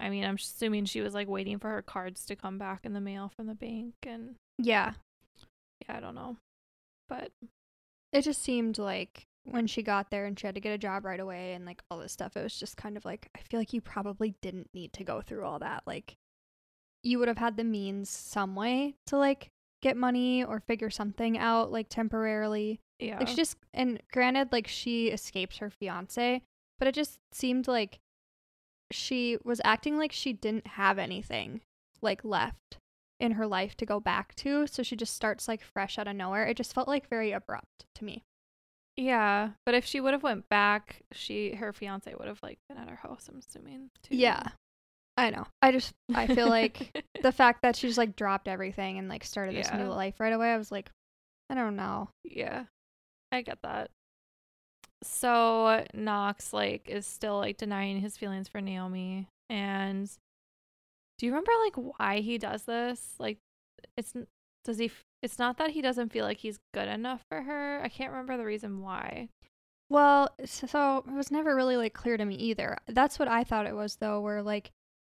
I 0.00 0.10
mean, 0.10 0.24
I'm 0.24 0.34
assuming 0.34 0.84
she 0.86 1.00
was 1.00 1.14
like 1.14 1.28
waiting 1.28 1.58
for 1.58 1.70
her 1.70 1.82
cards 1.82 2.26
to 2.26 2.36
come 2.36 2.58
back 2.58 2.80
in 2.84 2.92
the 2.92 3.00
mail 3.00 3.30
from 3.36 3.46
the 3.46 3.54
bank, 3.54 3.94
and 4.04 4.34
Yeah. 4.58 4.94
yeah, 5.88 5.96
I 5.96 6.00
don't 6.00 6.14
know, 6.16 6.36
but 7.08 7.30
It 8.12 8.22
just 8.22 8.42
seemed 8.42 8.78
like 8.78 9.24
when 9.44 9.68
she 9.68 9.80
got 9.82 10.10
there 10.10 10.26
and 10.26 10.36
she 10.38 10.46
had 10.48 10.56
to 10.56 10.60
get 10.60 10.72
a 10.72 10.78
job 10.78 11.04
right 11.04 11.20
away 11.20 11.52
and 11.52 11.64
like 11.64 11.82
all 11.88 11.98
this 11.98 12.12
stuff, 12.12 12.36
it 12.36 12.42
was 12.42 12.58
just 12.58 12.76
kind 12.76 12.96
of 12.96 13.04
like 13.04 13.28
I 13.36 13.40
feel 13.48 13.60
like 13.60 13.72
you 13.72 13.80
probably 13.80 14.34
didn't 14.42 14.70
need 14.74 14.92
to 14.94 15.04
go 15.04 15.20
through 15.20 15.44
all 15.44 15.60
that. 15.60 15.84
Like 15.86 16.16
you 17.04 17.20
would 17.20 17.28
have 17.28 17.38
had 17.38 17.56
the 17.56 17.62
means 17.64 18.10
some 18.10 18.56
way 18.56 18.96
to 19.06 19.16
like 19.16 19.50
get 19.82 19.96
money 19.96 20.42
or 20.44 20.60
figure 20.60 20.90
something 20.90 21.36
out 21.38 21.70
like 21.70 21.88
temporarily. 21.88 22.80
yeah, 22.98 23.18
Like 23.18 23.28
she 23.28 23.36
just 23.36 23.56
and 23.74 24.00
granted 24.12 24.52
like 24.52 24.66
she 24.66 25.08
escapes 25.08 25.58
her 25.58 25.70
fiance, 25.70 26.42
but 26.78 26.88
it 26.88 26.94
just 26.94 27.18
seemed 27.32 27.68
like 27.68 27.98
she 28.92 29.36
was 29.44 29.60
acting 29.64 29.98
like 29.98 30.12
she 30.12 30.32
didn't 30.32 30.66
have 30.66 30.98
anything 30.98 31.60
like 32.00 32.24
left 32.24 32.78
in 33.18 33.32
her 33.32 33.46
life 33.46 33.76
to 33.78 33.86
go 33.86 33.98
back 33.98 34.34
to, 34.36 34.66
so 34.66 34.82
she 34.82 34.94
just 34.94 35.14
starts 35.14 35.48
like 35.48 35.62
fresh 35.62 35.98
out 35.98 36.06
of 36.08 36.14
nowhere. 36.16 36.46
It 36.46 36.56
just 36.56 36.74
felt 36.74 36.86
like 36.88 37.08
very 37.08 37.32
abrupt 37.32 37.86
to 37.94 38.04
me. 38.04 38.22
Yeah, 38.96 39.50
but 39.66 39.74
if 39.74 39.84
she 39.84 40.00
would 40.00 40.12
have 40.14 40.22
went 40.22 40.48
back, 40.48 41.02
she 41.12 41.54
her 41.54 41.72
fiance 41.72 42.14
would 42.18 42.28
have 42.28 42.42
like 42.42 42.58
been 42.68 42.78
at 42.78 42.88
her 42.88 42.96
house. 42.96 43.28
I'm 43.28 43.38
assuming. 43.38 43.90
Too. 44.02 44.16
Yeah. 44.16 44.48
I 45.16 45.30
know. 45.30 45.46
I 45.62 45.72
just 45.72 45.94
I 46.14 46.26
feel 46.26 46.48
like 46.48 47.04
the 47.22 47.32
fact 47.32 47.62
that 47.62 47.76
she 47.76 47.86
just 47.86 47.98
like 47.98 48.16
dropped 48.16 48.48
everything 48.48 48.98
and 48.98 49.08
like 49.08 49.24
started 49.24 49.56
this 49.56 49.72
new 49.72 49.88
life 49.88 50.20
right 50.20 50.32
away, 50.32 50.52
I 50.52 50.58
was 50.58 50.70
like, 50.70 50.90
I 51.48 51.54
don't 51.54 51.76
know. 51.76 52.10
yeah, 52.24 52.64
I 53.32 53.42
get 53.42 53.58
that. 53.62 53.90
So 55.02 55.84
Knox 55.94 56.52
like 56.52 56.88
is 56.88 57.06
still 57.06 57.38
like 57.38 57.56
denying 57.56 58.00
his 58.00 58.16
feelings 58.16 58.48
for 58.48 58.60
Naomi, 58.60 59.28
and 59.48 60.10
do 61.18 61.26
you 61.26 61.32
remember 61.32 61.52
like 61.64 61.98
why 61.98 62.20
he 62.20 62.38
does 62.38 62.64
this? 62.64 63.14
Like, 63.18 63.38
it's 63.96 64.14
does 64.64 64.78
he? 64.78 64.90
It's 65.22 65.38
not 65.38 65.56
that 65.58 65.70
he 65.70 65.80
doesn't 65.80 66.12
feel 66.12 66.24
like 66.24 66.38
he's 66.38 66.58
good 66.74 66.88
enough 66.88 67.22
for 67.30 67.42
her. 67.42 67.80
I 67.82 67.88
can't 67.88 68.10
remember 68.10 68.36
the 68.36 68.44
reason 68.44 68.82
why. 68.82 69.28
Well, 69.88 70.28
so 70.44 71.04
it 71.06 71.12
was 71.12 71.30
never 71.30 71.54
really 71.54 71.76
like 71.76 71.94
clear 71.94 72.16
to 72.16 72.24
me 72.24 72.34
either. 72.34 72.76
That's 72.88 73.18
what 73.18 73.28
I 73.28 73.44
thought 73.44 73.66
it 73.66 73.74
was 73.76 73.96
though, 73.96 74.20
where 74.20 74.42
like 74.42 74.72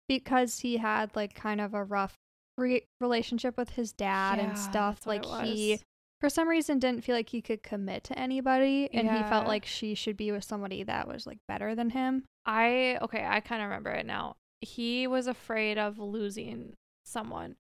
because 0.09 0.61
he 0.61 0.77
had 0.79 1.14
like 1.16 1.35
kind 1.35 1.61
of 1.61 1.75
a 1.75 1.85
rough 1.85 2.14
re- 2.57 2.87
relationship 3.01 3.57
with 3.57 3.71
his 3.71 3.92
dad 3.92 4.38
Yeah, 4.38 4.45
and 4.45 4.59
stuff, 4.59 5.07
like 5.07 5.25
he 5.42 5.81
for 6.21 6.31
some 6.31 6.49
reason 6.49 6.79
didn't 6.79 7.05
feel 7.05 7.14
like 7.14 7.29
he 7.29 7.42
could 7.42 7.62
commit 7.62 8.03
to 8.05 8.19
anybody 8.19 8.88
and 8.92 9.07
he 9.14 9.23
felt 9.25 9.47
like 9.47 9.66
she 9.66 9.95
should 9.95 10.16
be 10.16 10.33
with 10.33 10.45
somebody 10.45 10.83
that 10.83 11.07
was 11.07 11.27
like 11.27 11.38
better 11.47 11.75
than 11.75 11.90
him. 11.90 12.25
I 12.47 12.99
okay, 13.03 13.25
I 13.29 13.40
kind 13.40 13.61
of 13.62 13.69
remember 13.69 13.90
it 13.90 14.07
now. 14.07 14.37
He 14.62 15.07
was 15.07 15.27
afraid 15.27 15.77
of 15.77 15.99
losing 15.99 16.73
someone 17.05 17.57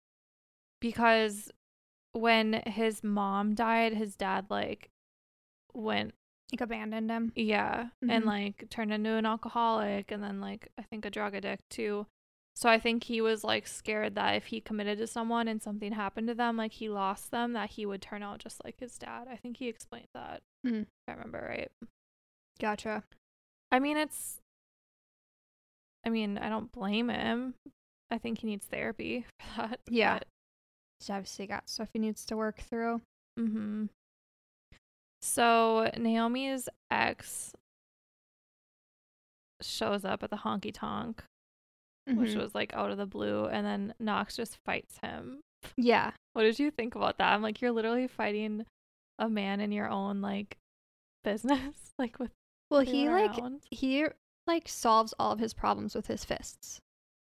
because 0.82 1.52
when 2.12 2.62
his 2.68 3.04
mom 3.04 3.56
died, 3.56 3.94
his 3.96 4.16
dad 4.16 4.46
like 4.50 4.90
went 5.74 6.14
Like 6.52 6.62
abandoned 6.62 7.10
him. 7.10 7.32
yeah, 7.36 7.90
and 8.08 8.24
Mhm. 8.24 8.28
like 8.28 8.70
turned 8.70 8.94
into 8.94 9.10
an 9.16 9.26
alcoholic 9.26 10.12
and 10.12 10.24
then 10.24 10.40
like 10.40 10.68
I 10.78 10.84
think 10.84 11.06
a 11.06 11.10
drug 11.10 11.34
addict 11.34 11.64
too. 11.72 12.06
So 12.56 12.70
I 12.70 12.80
think 12.80 13.06
he 13.06 13.20
was 13.20 13.44
like 13.44 13.68
scared 13.68 14.16
that 14.16 14.36
if 14.36 14.46
he 14.46 14.62
committed 14.62 15.00
to 15.00 15.08
someone 15.08 15.48
and 15.48 15.62
something 15.62 15.92
happened 15.92 16.28
to 16.28 16.36
them, 16.36 16.56
like 16.56 16.74
he 16.74 16.88
lost 16.88 17.32
them, 17.32 17.54
that 17.54 17.72
he 17.72 17.86
would 17.86 18.02
turn 18.02 18.22
out 18.22 18.40
just 18.40 18.64
like 18.64 18.80
his 18.80 18.98
dad. 18.98 19.28
I 19.30 19.36
think 19.36 19.58
he 19.58 19.68
explained 19.68 20.08
that. 20.14 20.42
Mm. 20.66 20.82
If 20.82 20.88
I 21.08 21.12
remember 21.14 21.46
right. 21.48 21.72
Gotcha. 22.60 23.04
I 23.72 23.80
mean, 23.80 23.98
it's. 23.98 24.38
I 26.06 26.10
mean, 26.10 26.38
I 26.38 26.50
don't 26.50 26.72
blame 26.72 27.10
him. 27.10 27.56
I 28.12 28.20
think 28.20 28.40
he 28.40 28.48
needs 28.48 28.66
therapy 28.66 29.26
for 29.56 29.62
that. 29.62 29.80
Yeah. 29.90 30.20
He's 31.00 31.10
obviously 31.10 31.48
got 31.48 31.70
stuff 31.70 31.90
he 31.92 32.00
needs 32.00 32.24
to 32.26 32.38
work 32.38 32.60
through. 32.62 33.02
Mm-hmm. 33.40 33.86
So 35.22 35.90
Naomi's 35.98 36.70
ex 36.92 37.54
shows 39.62 40.06
up 40.06 40.22
at 40.22 40.30
the 40.30 40.38
honky 40.38 40.72
tonk, 40.74 41.24
which 42.06 42.32
Mhm. 42.32 42.42
was 42.42 42.54
like 42.56 42.74
out 42.74 42.92
of 42.92 42.98
the 42.98 43.06
blue, 43.06 43.46
and 43.46 43.66
then 43.66 43.94
Knox 44.00 44.36
just 44.36 44.58
fights 44.66 44.98
him. 45.00 45.42
yeah. 45.78 46.12
What 46.34 46.44
did 46.44 46.60
you 46.60 46.72
think 46.72 46.96
about 46.96 47.18
that? 47.20 47.34
I'm 47.34 47.42
like, 47.42 47.62
you're 47.62 47.72
literally 47.72 48.08
fighting 48.08 48.66
a 49.20 49.30
man 49.30 49.60
in 49.62 49.72
your 49.72 49.88
own 49.90 50.22
like 50.22 50.58
business, 51.24 51.94
like 52.00 52.20
with 52.20 52.32
Well, 52.70 52.82
he 52.82 53.10
like 53.10 53.40
he 53.72 54.06
like 54.48 54.68
solves 54.68 55.14
all 55.18 55.32
of 55.32 55.40
his 55.40 55.54
problems 55.54 55.96
with 55.96 56.08
his 56.08 56.26
fists. 56.26 56.80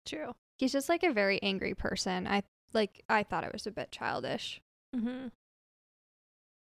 true. 0.05 0.33
He's 0.57 0.71
just 0.73 0.89
like 0.89 1.03
a 1.03 1.11
very 1.13 1.41
angry 1.41 1.73
person. 1.73 2.27
I 2.27 2.43
like 2.73 3.03
I 3.09 3.23
thought 3.23 3.43
it 3.43 3.53
was 3.53 3.65
a 3.67 3.71
bit 3.71 3.91
childish. 3.91 4.61
Mm-hmm. 4.95 5.27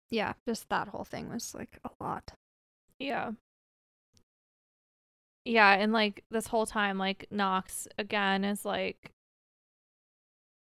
Yeah, 0.09 0.33
just 0.47 0.69
that 0.69 0.89
whole 0.89 1.03
thing 1.05 1.29
was 1.29 1.55
like 1.55 1.79
a 1.83 1.89
lot. 2.03 2.33
Yeah. 2.99 3.31
Yeah, 5.45 5.73
and 5.73 5.91
like 5.91 6.23
this 6.31 6.47
whole 6.47 6.65
time, 6.65 6.97
like 6.97 7.27
Knox 7.31 7.87
again 7.97 8.43
is 8.45 8.63
like 8.65 9.11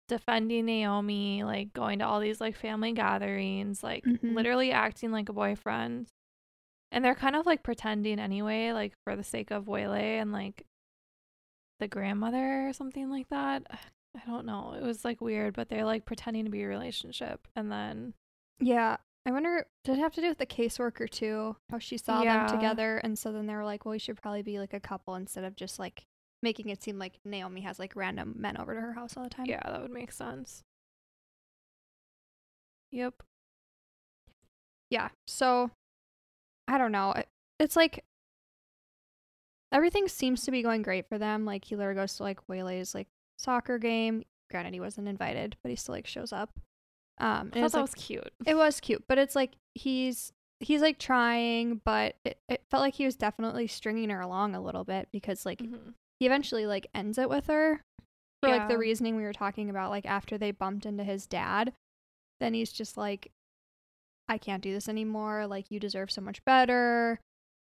defending 0.08 0.66
Naomi, 0.66 1.44
like 1.44 1.74
going 1.74 2.00
to 2.00 2.06
all 2.06 2.20
these 2.20 2.40
like 2.40 2.56
family 2.56 2.94
gatherings, 2.94 3.84
like 3.84 4.04
Mhm. 4.06 4.34
literally 4.36 4.72
acting 4.72 5.12
like 5.12 5.30
a 5.30 5.34
boyfriend. 5.34 6.08
And 6.92 7.04
they're 7.04 7.16
kind 7.16 7.36
of 7.36 7.46
like 7.46 7.64
pretending 7.64 8.20
anyway, 8.20 8.72
like 8.72 8.94
for 9.04 9.16
the 9.16 9.24
sake 9.24 9.52
of 9.52 9.68
Waylay 9.68 10.20
and 10.20 10.32
like 10.32 10.66
the 11.80 11.88
grandmother 11.88 12.68
or 12.68 12.74
something 12.74 13.10
like 13.10 13.28
that. 13.30 13.64
I 14.16 14.26
don't 14.26 14.46
know. 14.46 14.74
It 14.74 14.82
was 14.84 15.04
like 15.06 15.22
weird, 15.22 15.56
but 15.56 15.70
they're 15.70 15.86
like 15.86 16.06
pretending 16.06 16.46
to 16.46 16.52
be 16.52 16.64
a 16.64 16.68
relationship. 16.68 17.48
And 17.56 17.72
then 17.72 18.14
Yeah. 18.60 18.98
I 19.28 19.32
wonder 19.32 19.68
did 19.84 19.98
it 19.98 20.00
have 20.02 20.14
to 20.16 20.22
do 20.22 20.30
with 20.30 20.38
the 20.38 20.46
caseworker 20.46 21.10
too? 21.10 21.58
How 21.70 21.80
she 21.80 21.98
saw 21.98 22.24
Yeah. 22.24 22.46
them 22.48 22.58
together 22.60 22.98
and 23.00 23.20
so 23.20 23.32
then 23.34 23.46
they 23.46 23.56
were 23.56 23.66
like, 23.66 23.84
Well, 23.86 23.92
we 23.92 24.00
should 24.00 24.20
probably 24.22 24.42
be 24.42 24.58
like 24.58 24.74
a 24.74 24.80
couple 24.80 25.16
instead 25.16 25.44
of 25.44 25.56
just 25.56 25.78
like 25.80 26.06
making 26.42 26.70
it 26.70 26.82
seem 26.82 26.98
like 26.98 27.20
Naomi 27.26 27.62
has 27.62 27.78
like 27.78 27.96
random 27.96 28.36
men 28.38 28.56
over 28.58 28.74
to 28.74 28.80
her 28.80 28.94
house 28.94 29.18
all 29.18 29.24
the 29.24 29.30
time. 29.30 29.46
yeah, 29.48 29.60
that 29.66 29.82
would 29.82 29.92
make 29.92 30.12
sense. 30.14 30.64
Yep. 32.92 33.22
yeah 34.90 35.10
so 35.28 35.72
i 36.70 36.78
don't 36.78 36.94
know 36.94 37.14
it's 37.60 37.76
like 37.76 38.06
everything 39.74 40.08
seems 40.08 40.44
to 40.44 40.52
be 40.52 40.62
going 40.64 40.82
great 40.84 41.06
for 41.10 41.18
them 41.18 41.44
like 41.44 41.66
he 41.66 41.76
literally 41.76 42.00
goes 42.00 42.16
to 42.16 42.24
like 42.24 42.40
waylay's 42.48 42.96
like 42.96 43.08
soccer 43.38 43.78
game 43.78 44.24
granted 44.50 44.74
he 44.74 44.80
wasn't 44.80 45.06
invited 45.08 45.58
but 45.62 45.70
he 45.70 45.76
still 45.76 45.94
like 45.96 46.08
shows 46.08 46.32
up 46.32 46.58
um 47.20 47.52
I 47.54 47.62
thought 47.62 47.72
that 47.72 47.74
like, 47.74 47.82
was 47.82 47.94
cute. 47.96 48.32
it 48.46 48.56
was 48.56 48.80
cute 48.80 49.04
but 49.08 49.18
it's 49.18 49.36
like 49.36 49.54
he's 49.76 50.32
he's 50.60 50.82
like 50.82 50.98
trying 51.00 51.82
but 51.86 52.16
it, 52.26 52.38
it 52.50 52.62
felt 52.72 52.82
like 52.82 52.96
he 52.96 53.06
was 53.06 53.16
definitely 53.16 53.68
stringing 53.68 54.10
her 54.10 54.22
along 54.22 54.56
a 54.56 54.62
little 54.62 54.84
bit 54.84 55.08
because 55.12 55.46
like 55.46 55.60
Mhm. 55.60 55.94
he 56.20 56.26
eventually 56.26 56.66
like 56.66 56.88
ends 56.96 57.18
it 57.18 57.30
with 57.30 57.48
her. 57.48 57.82
For 58.44 58.50
like 58.50 58.68
the 58.70 58.78
reasoning 58.78 59.16
we 59.18 59.24
were 59.24 59.34
talking 59.34 59.70
about 59.70 59.90
like 59.90 60.06
after 60.06 60.38
they 60.38 60.52
bumped 60.52 60.86
into 60.86 61.04
his 61.04 61.26
dad 61.26 61.74
then 62.40 62.54
he's 62.54 62.72
just 62.72 62.96
like 62.98 63.32
i 64.30 64.38
can't 64.38 64.62
do 64.62 64.74
this 64.74 64.88
anymore. 64.90 65.48
Like 65.48 65.72
you 65.72 65.80
deserve 65.80 66.12
so 66.12 66.22
much 66.22 66.44
better. 66.46 67.20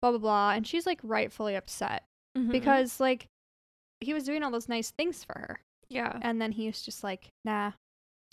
Blah 0.02 0.12
blah 0.12 0.20
blah. 0.20 0.52
And 0.52 0.66
she's 0.68 0.86
like 0.86 1.00
rightfully 1.04 1.56
upset 1.56 2.04
Mhm. 2.38 2.52
because 2.52 3.00
like 3.00 3.28
he 4.02 4.14
was 4.14 4.24
doing 4.26 4.44
all 4.44 4.52
those 4.52 4.68
nice 4.70 4.92
things 4.92 5.24
for 5.24 5.38
her. 5.40 5.60
Yeah, 5.90 6.20
and 6.22 6.42
then 6.42 6.52
he's 6.52 6.82
just 6.82 7.04
like 7.04 7.30
nah 7.46 7.72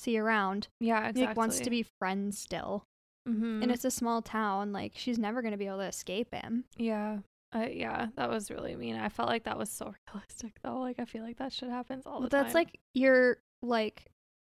see 0.04 0.18
around 0.18 0.68
yeah, 0.80 1.00
exactly. 1.08 1.26
like 1.26 1.36
wants 1.36 1.60
to 1.60 1.70
be 1.70 1.84
friends 1.98 2.38
still 2.38 2.84
Mhm. 3.28 3.62
and 3.62 3.70
it's 3.70 3.84
a 3.86 3.90
small 3.90 4.20
town 4.22 4.72
like 4.72 4.92
she's 4.96 5.18
never 5.18 5.40
going 5.42 5.52
to 5.52 5.58
be 5.58 5.66
able 5.66 5.78
to 5.78 5.84
escape 5.86 6.34
him 6.34 6.64
yeah, 6.76 7.18
uh, 7.54 7.66
yeah. 7.70 8.08
That 8.16 8.28
was 8.28 8.50
really 8.50 8.74
mean. 8.76 8.96
I 8.96 9.08
felt 9.08 9.28
like 9.28 9.44
that 9.44 9.56
was 9.56 9.70
so 9.70 9.94
realistic 10.12 10.54
though. 10.62 10.78
Like 10.80 10.98
I 10.98 11.04
feel 11.04 11.22
like 11.22 11.38
that 11.38 11.52
shit 11.52 11.70
happens 11.70 12.04
all 12.04 12.20
the 12.20 12.28
time. 12.28 12.42
that's 12.42 12.54
like 12.54 12.78
your 12.94 13.38
like 13.62 14.06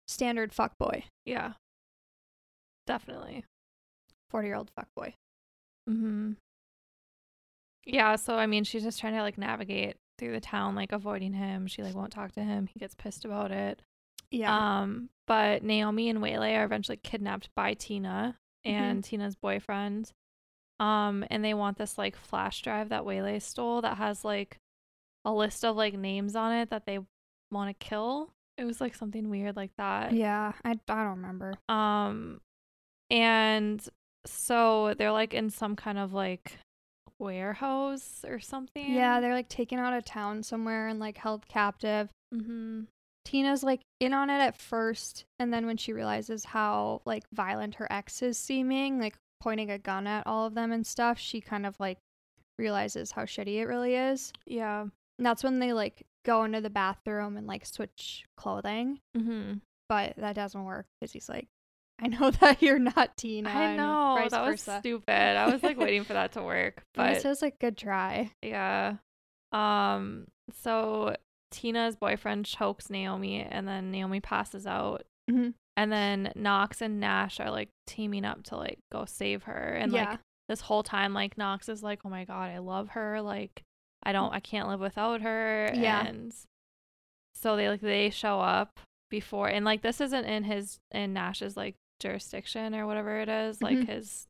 standard 0.07 0.53
fuck 0.53 0.77
boy 0.79 1.03
yeah, 1.25 1.53
definitely. 2.87 3.43
40 4.29 4.47
year 4.47 4.55
old 4.55 4.71
fuck 4.75 4.87
boy 4.95 5.13
Mm-hmm. 5.89 6.31
Yeah, 7.85 8.15
so 8.15 8.35
I 8.37 8.45
mean, 8.47 8.63
she's 8.63 8.83
just 8.83 8.99
trying 8.99 9.13
to 9.13 9.21
like 9.21 9.37
navigate 9.37 9.97
through 10.17 10.31
the 10.31 10.39
town, 10.39 10.73
like 10.75 10.91
avoiding 10.93 11.33
him. 11.33 11.67
She 11.67 11.83
like 11.83 11.93
won't 11.95 12.13
talk 12.13 12.31
to 12.33 12.41
him. 12.43 12.67
He 12.73 12.79
gets 12.79 12.95
pissed 12.95 13.25
about 13.25 13.51
it. 13.51 13.81
yeah 14.31 14.81
Um, 14.81 15.09
but 15.27 15.63
Naomi 15.63 16.09
and 16.09 16.21
Waylay 16.21 16.55
are 16.55 16.65
eventually 16.65 16.97
kidnapped 16.97 17.49
by 17.55 17.73
Tina 17.73 18.37
Mm-hmm. 18.65 18.81
and 18.81 19.03
Tina's 19.03 19.35
boyfriend. 19.35 20.09
Um, 20.79 21.25
and 21.29 21.43
they 21.43 21.53
want 21.53 21.77
this 21.77 21.97
like 21.97 22.15
flash 22.15 22.61
drive 22.61 22.89
that 22.89 23.03
Waylay 23.05 23.39
stole 23.39 23.81
that 23.81 23.97
has 23.97 24.23
like 24.23 24.55
a 25.25 25.33
list 25.33 25.65
of 25.65 25.75
like 25.75 25.95
names 25.95 26.33
on 26.33 26.53
it 26.53 26.69
that 26.69 26.85
they 26.85 26.99
want 27.51 27.69
to 27.77 27.85
kill. 27.85 28.29
It 28.57 28.63
was 28.63 28.79
like 28.79 28.95
something 28.95 29.29
weird 29.29 29.57
like 29.57 29.71
that. 29.77 30.13
Yeah, 30.13 30.53
I, 30.63 30.71
I 30.71 30.75
don't 30.87 31.07
remember. 31.17 31.55
Um, 31.67 32.39
and 33.09 33.85
so 34.25 34.93
they're 34.97 35.11
like 35.11 35.33
in 35.33 35.49
some 35.49 35.75
kind 35.75 35.97
of 35.97 36.13
like 36.13 36.57
warehouse 37.19 38.23
or 38.27 38.39
something. 38.39 38.93
Yeah, 38.93 39.19
they're 39.19 39.33
like 39.33 39.49
taken 39.49 39.79
out 39.79 39.93
of 39.93 40.05
town 40.05 40.43
somewhere 40.43 40.87
and 40.87 40.99
like 40.99 41.17
held 41.17 41.47
captive. 41.47 42.09
Mm-hmm. 42.33 42.81
Tina's 43.25 43.63
like 43.63 43.81
in 43.99 44.13
on 44.13 44.29
it 44.29 44.39
at 44.39 44.57
first, 44.57 45.25
and 45.39 45.53
then 45.53 45.65
when 45.65 45.77
she 45.77 45.93
realizes 45.93 46.43
how 46.45 47.01
like 47.05 47.23
violent 47.33 47.75
her 47.75 47.87
ex 47.91 48.21
is 48.21 48.37
seeming, 48.37 48.99
like 48.99 49.15
pointing 49.41 49.71
a 49.71 49.77
gun 49.77 50.07
at 50.07 50.25
all 50.27 50.45
of 50.47 50.55
them 50.55 50.71
and 50.71 50.85
stuff, 50.85 51.17
she 51.19 51.41
kind 51.41 51.65
of 51.65 51.79
like 51.79 51.97
realizes 52.59 53.11
how 53.11 53.23
shitty 53.23 53.55
it 53.55 53.65
really 53.65 53.95
is. 53.95 54.31
Yeah. 54.45 54.81
And 55.17 55.25
that's 55.25 55.43
when 55.43 55.59
they 55.59 55.73
like 55.73 56.05
go 56.25 56.43
into 56.43 56.61
the 56.61 56.69
bathroom 56.69 57.37
and 57.37 57.47
like 57.47 57.65
switch 57.65 58.23
clothing, 58.37 58.99
Mm-hmm. 59.17 59.53
but 59.89 60.15
that 60.17 60.35
doesn't 60.35 60.63
work 60.65 60.85
because 60.99 61.11
he's 61.13 61.29
like, 61.29 61.47
I 62.01 62.07
know 62.07 62.31
that 62.41 62.61
you're 62.61 62.79
not 62.79 63.15
Tina. 63.17 63.49
I 63.49 63.75
know 63.75 64.27
that 64.29 64.45
was 64.45 64.61
stupid. 64.61 65.09
I 65.09 65.51
was 65.51 65.61
like 65.63 65.77
waiting 65.77 66.03
for 66.03 66.13
that 66.13 66.33
to 66.33 66.41
work, 66.43 66.83
but 66.93 67.11
it 67.17 67.21
says 67.21 67.41
like 67.41 67.59
good 67.59 67.77
try. 67.77 68.31
Yeah. 68.41 68.95
Um 69.51 70.25
so 70.61 71.15
Tina's 71.53 71.95
boyfriend 71.95 72.45
chokes 72.45 72.89
Naomi 72.89 73.41
and 73.41 73.67
then 73.67 73.91
Naomi 73.91 74.19
passes 74.19 74.65
out. 74.67 75.03
Mhm. 75.29 75.53
And 75.77 75.91
then 75.91 76.31
Knox 76.35 76.81
and 76.81 76.99
Nash 76.99 77.39
are 77.39 77.49
like 77.51 77.69
teaming 77.87 78.25
up 78.25 78.43
to 78.45 78.57
like 78.57 78.79
go 78.91 79.05
save 79.05 79.43
her. 79.43 79.73
And 79.75 79.91
yeah, 79.93 80.09
like 80.11 80.19
this 80.49 80.61
whole 80.61 80.83
time 80.83 81.13
like 81.13 81.37
Knox 81.37 81.69
is 81.69 81.81
like, 81.81 82.01
"Oh 82.05 82.09
my 82.09 82.25
god, 82.25 82.49
I 82.51 82.57
love 82.57 82.89
her. 82.89 83.21
Like 83.21 83.63
I 84.03 84.11
don't 84.11 84.33
I 84.33 84.39
can't 84.39 84.67
live 84.67 84.79
without 84.81 85.21
her." 85.21 85.71
Yeah. 85.73 86.05
And 86.05 86.33
so 87.35 87.55
they 87.55 87.69
like 87.69 87.81
they 87.81 88.09
show 88.09 88.39
up 88.41 88.79
before 89.09 89.47
and 89.47 89.63
like 89.63 89.81
this 89.81 90.01
isn't 90.01 90.25
in 90.25 90.43
his 90.43 90.79
in 90.91 91.13
Nash's 91.13 91.55
like 91.55 91.75
jurisdiction 91.99 92.73
or 92.75 92.85
whatever 92.87 93.19
it 93.19 93.29
is, 93.29 93.61
like 93.61 93.77
Mhm. 93.77 93.87
his 93.87 94.27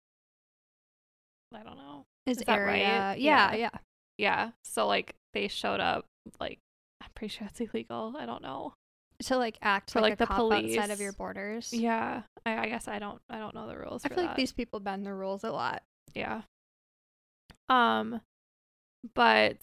I 1.54 1.64
don't 1.64 1.78
know. 1.78 2.06
his 2.26 2.38
is 2.40 2.44
that 2.46 2.58
area. 2.58 3.00
right? 3.00 3.20
Yeah. 3.20 3.54
yeah. 3.56 3.70
Yeah. 4.18 4.52
So 4.64 4.88
like 4.88 5.14
they 5.34 5.48
showed 5.48 5.80
up 5.80 6.06
like 6.40 6.60
I'm 7.04 7.10
pretty 7.16 7.34
sure 7.34 7.48
it's 7.48 7.60
illegal. 7.60 8.16
I 8.18 8.26
don't 8.26 8.42
know. 8.42 8.74
To 9.26 9.38
like 9.38 9.58
act 9.62 9.92
For, 9.92 10.02
like, 10.02 10.12
like, 10.12 10.22
a 10.22 10.24
the 10.24 10.28
cop 10.28 10.52
outside 10.52 10.90
of 10.90 11.00
your 11.00 11.14
borders. 11.14 11.72
Yeah. 11.72 12.24
I, 12.46 12.58
I 12.58 12.68
guess 12.70 12.88
I 12.88 13.00
don't 13.00 13.22
I 13.30 13.38
don't 13.38 13.54
know 13.56 13.68
the 13.68 13.78
rules 13.78 14.04
I 14.04 14.10
for 14.10 14.16
feel 14.16 14.24
that. 14.24 14.30
like 14.30 14.38
these 14.38 14.52
people 14.52 14.80
bend 14.80 15.06
the 15.06 15.14
rules 15.14 15.44
a 15.44 15.52
lot. 15.52 15.84
Yeah. 16.14 16.42
Um 17.70 18.22
but 19.16 19.58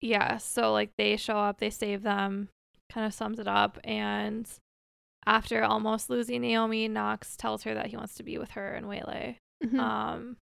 yeah, 0.00 0.38
so 0.38 0.72
like 0.72 0.90
they 0.96 1.16
show 1.16 1.36
up, 1.36 1.58
they 1.58 1.70
save 1.70 2.02
them, 2.02 2.48
kind 2.92 3.06
of 3.06 3.14
sums 3.14 3.38
it 3.38 3.46
up 3.48 3.78
and 3.84 4.48
after 5.24 5.62
almost 5.62 6.10
losing 6.10 6.40
Naomi, 6.40 6.88
Knox 6.88 7.36
tells 7.36 7.62
her 7.62 7.74
that 7.74 7.86
he 7.86 7.96
wants 7.96 8.14
to 8.14 8.24
be 8.24 8.38
with 8.38 8.52
her 8.52 8.72
and 8.72 8.88
Waylay. 8.88 9.36
Mhm. 9.62 9.78
Um, 9.78 10.36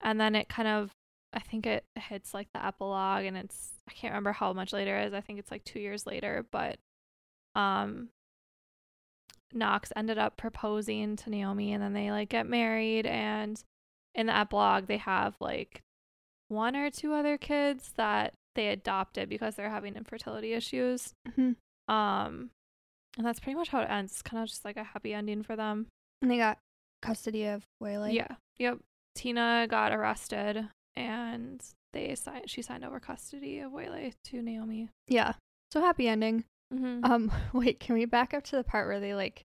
and 0.00 0.20
then 0.20 0.34
it 0.34 0.48
kind 0.48 0.66
of, 0.66 0.90
I 1.32 1.38
think 1.40 1.64
it 1.66 1.84
hits 1.94 2.34
like 2.34 2.48
the 2.52 2.64
epilogue, 2.64 3.24
and 3.24 3.36
it's 3.36 3.72
I 3.88 3.92
can't 3.92 4.12
remember 4.12 4.32
how 4.32 4.52
much 4.52 4.72
later 4.72 4.96
it 4.96 5.08
is. 5.08 5.14
I 5.14 5.20
think 5.20 5.38
it's 5.38 5.50
like 5.50 5.64
two 5.64 5.78
years 5.80 6.06
later, 6.06 6.44
but 6.50 6.78
um, 7.54 8.08
Knox 9.52 9.92
ended 9.96 10.18
up 10.18 10.36
proposing 10.36 11.16
to 11.16 11.30
Naomi, 11.30 11.72
and 11.72 11.82
then 11.82 11.92
they 11.92 12.10
like 12.10 12.28
get 12.28 12.46
married, 12.46 13.06
and 13.06 13.62
in 14.14 14.26
the 14.26 14.36
epilogue 14.36 14.86
they 14.86 14.96
have 14.96 15.36
like 15.40 15.80
one 16.48 16.74
or 16.76 16.90
two 16.90 17.12
other 17.14 17.38
kids 17.38 17.92
that 17.96 18.34
they 18.56 18.68
adopted 18.68 19.28
because 19.28 19.54
they're 19.54 19.70
having 19.70 19.94
infertility 19.94 20.52
issues. 20.52 21.12
Mhm. 21.28 21.54
Um, 21.88 22.50
and 23.16 23.26
that's 23.26 23.38
pretty 23.40 23.56
much 23.56 23.68
how 23.68 23.80
it 23.80 23.90
ends. 23.90 24.12
It's 24.12 24.22
kind 24.22 24.42
of 24.42 24.48
just 24.48 24.64
like 24.64 24.76
a 24.76 24.82
happy 24.84 25.14
ending 25.14 25.42
for 25.44 25.54
them. 25.56 25.86
And 26.22 26.30
they 26.30 26.36
got 26.38 26.58
custody 27.02 27.44
of 27.46 27.62
Waylay. 27.80 28.12
yeah. 28.14 28.34
Yep. 28.58 28.78
Tina 29.14 29.66
got 29.68 29.92
arrested 29.92 30.68
and 30.96 31.62
they 31.92 32.14
signed 32.14 32.48
she 32.48 32.62
signed 32.62 32.84
over 32.84 33.00
custody 33.00 33.60
of 33.60 33.72
Waylay 33.72 34.12
to 34.24 34.42
Naomi. 34.42 34.88
Yeah. 35.08 35.34
So 35.72 35.80
happy 35.80 36.08
ending. 36.08 36.44
Mm-hmm. 36.72 37.04
Um, 37.04 37.32
wait, 37.52 37.80
can 37.80 37.94
we 37.94 38.04
back 38.04 38.34
up 38.34 38.44
to 38.44 38.56
the 38.56 38.64
part 38.64 38.86
where 38.86 39.00
they 39.00 39.14
like 39.14 39.42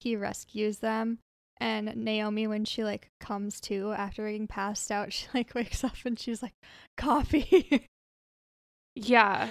he 0.00 0.16
rescues 0.16 0.78
them 0.78 1.18
and 1.60 1.96
Naomi 1.96 2.46
when 2.46 2.64
she 2.64 2.84
like 2.84 3.08
comes 3.20 3.60
to 3.62 3.92
after 3.92 4.24
being 4.24 4.46
passed 4.46 4.90
out, 4.90 5.12
she 5.12 5.26
like 5.34 5.54
wakes 5.54 5.82
up 5.84 5.96
and 6.04 6.18
she's 6.18 6.42
like, 6.42 6.54
Coffee. 6.96 7.86
yeah. 8.94 9.50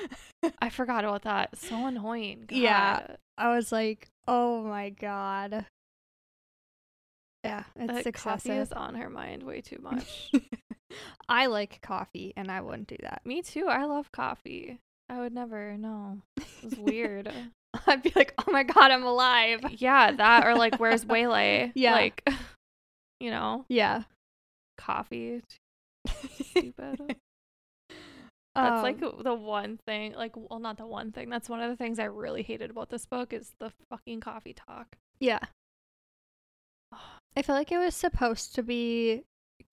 I 0.59 0.69
forgot 0.69 1.03
about 1.05 1.23
that. 1.23 1.57
So 1.57 1.85
annoying. 1.85 2.45
Yeah. 2.49 3.15
I 3.37 3.55
was 3.55 3.71
like, 3.71 4.07
Oh 4.27 4.63
my 4.63 4.89
god. 4.89 5.65
Yeah, 7.43 7.63
it's 7.75 8.03
That 8.03 8.13
coffee 8.13 8.49
excessive. 8.49 8.57
is 8.57 8.71
on 8.73 8.95
her 8.95 9.09
mind 9.09 9.43
way 9.43 9.61
too 9.61 9.77
much. 9.81 10.31
I 11.29 11.47
like 11.47 11.81
coffee 11.81 12.33
and 12.37 12.49
I 12.51 12.61
wouldn't 12.61 12.87
do 12.87 12.97
that. 13.01 13.21
Me 13.25 13.41
too. 13.41 13.67
I 13.67 13.85
love 13.85 14.11
coffee. 14.11 14.79
I 15.09 15.19
would 15.19 15.33
never. 15.33 15.77
No. 15.77 16.21
It's 16.63 16.77
weird. 16.77 17.31
I'd 17.87 18.01
be 18.01 18.11
like, 18.15 18.33
Oh 18.37 18.51
my 18.51 18.63
god, 18.63 18.91
I'm 18.91 19.03
alive. 19.03 19.59
yeah, 19.77 20.11
that 20.11 20.45
or 20.45 20.55
like 20.55 20.79
where's 20.79 21.05
Waylay? 21.05 21.71
Yeah. 21.75 21.93
Like 21.93 22.27
you 23.19 23.29
know, 23.31 23.65
Yeah. 23.69 24.03
coffee. 24.77 25.41
Stupid. 26.07 27.17
That's 28.55 28.81
like 28.83 29.01
Um, 29.03 29.21
the 29.23 29.35
one 29.35 29.77
thing, 29.85 30.13
like, 30.13 30.31
well, 30.35 30.59
not 30.59 30.77
the 30.77 30.87
one 30.87 31.11
thing. 31.11 31.29
That's 31.29 31.47
one 31.49 31.61
of 31.61 31.69
the 31.69 31.75
things 31.75 31.99
I 31.99 32.05
really 32.05 32.41
hated 32.41 32.71
about 32.71 32.89
this 32.89 33.05
book 33.05 33.33
is 33.33 33.51
the 33.59 33.71
fucking 33.91 34.19
coffee 34.21 34.53
talk. 34.53 34.95
Yeah. 35.19 35.39
I 37.35 37.41
feel 37.43 37.53
like 37.55 37.71
it 37.71 37.77
was 37.77 37.93
supposed 37.95 38.55
to 38.55 38.63
be 38.63 39.23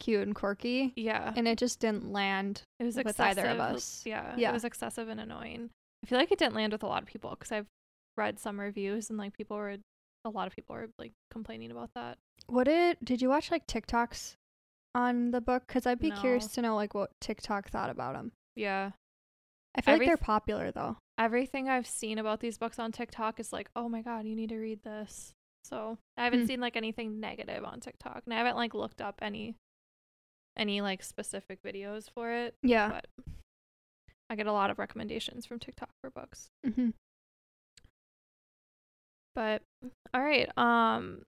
cute 0.01 0.27
and 0.27 0.35
quirky, 0.35 0.93
Yeah, 0.97 1.33
and 1.37 1.47
it 1.49 1.59
just 1.59 1.81
didn't 1.81 2.13
land. 2.13 2.63
it 2.81 2.85
was 2.85 2.97
with 2.97 3.07
excessive. 3.09 3.39
either 3.45 3.49
of 3.51 3.61
us. 3.61 4.05
Yeah, 4.07 4.35
Yeah. 4.37 4.51
it 4.51 4.53
was 4.53 4.65
excessive 4.65 5.09
and 5.09 5.21
annoying. 5.21 5.71
I 6.03 6.07
feel 6.07 6.19
like 6.19 6.31
it 6.33 6.39
didn't 6.39 6.55
land 6.55 6.73
with 6.73 6.83
a 6.83 6.87
lot 6.87 7.03
of 7.03 7.09
people 7.09 7.31
because 7.31 7.53
I've 7.53 7.67
read 8.17 8.39
some 8.39 8.61
reviews 8.61 9.09
and 9.11 9.19
like 9.19 9.33
people 9.35 9.57
were, 9.57 9.77
a 10.25 10.31
lot 10.31 10.47
of 10.47 10.55
people 10.55 10.75
were 10.77 10.89
like 10.99 11.13
complaining 11.31 11.71
about 11.71 11.91
that. 11.95 12.19
What 12.47 12.65
did 12.65 12.99
did 13.03 13.23
you 13.23 13.29
watch 13.29 13.51
like 13.51 13.67
TikToks 13.67 14.35
on 14.95 15.31
the 15.31 15.41
book? 15.41 15.65
Because 15.67 15.87
I'd 15.87 15.99
be 15.99 16.11
curious 16.11 16.47
to 16.49 16.63
know 16.63 16.75
like 16.77 16.95
what 16.95 17.11
TikTok 17.21 17.71
thought 17.71 17.91
about 17.91 18.15
them. 18.15 18.33
Yeah, 18.57 18.91
I 19.75 19.81
feel 19.81 19.95
Every- 19.95 20.07
like 20.07 20.11
they're 20.11 20.25
popular 20.25 20.71
though. 20.71 20.97
everything 21.19 21.69
I've 21.69 21.87
seen 21.87 22.19
about 22.19 22.41
these 22.41 22.59
books 22.59 22.79
on 22.79 22.93
TikTok 22.93 23.39
is 23.41 23.53
like, 23.53 23.71
oh 23.77 23.89
my 23.89 24.03
god, 24.03 24.27
you 24.27 24.35
need 24.37 24.49
to 24.51 24.59
read 24.59 24.83
this. 24.83 25.33
So 25.65 25.97
I 26.19 26.25
haven't 26.25 26.41
Hmm. 26.43 26.47
seen 26.47 26.61
like 26.61 26.77
anything 26.77 27.21
negative 27.21 27.65
on 27.65 27.81
TikTok, 27.81 28.23
and 28.27 28.35
I 28.35 28.37
haven't 28.37 28.57
like 28.57 28.75
looked 28.75 29.01
up 29.01 29.21
any, 29.23 29.57
any 30.57 30.81
like 30.81 31.03
specific 31.03 31.63
videos 31.63 32.09
for 32.11 32.31
it. 32.33 32.55
Yeah. 32.63 32.89
but 32.89 33.07
I 34.31 34.37
get 34.37 34.47
a 34.47 34.53
lot 34.53 34.71
of 34.71 34.79
recommendations 34.79 35.47
from 35.47 35.59
TikTok 35.59 35.91
for 36.03 36.11
books. 36.11 36.49
hmm 36.65 36.91
But 39.35 39.63
all 40.13 40.23
right, 40.23 40.49
um 40.57 41.23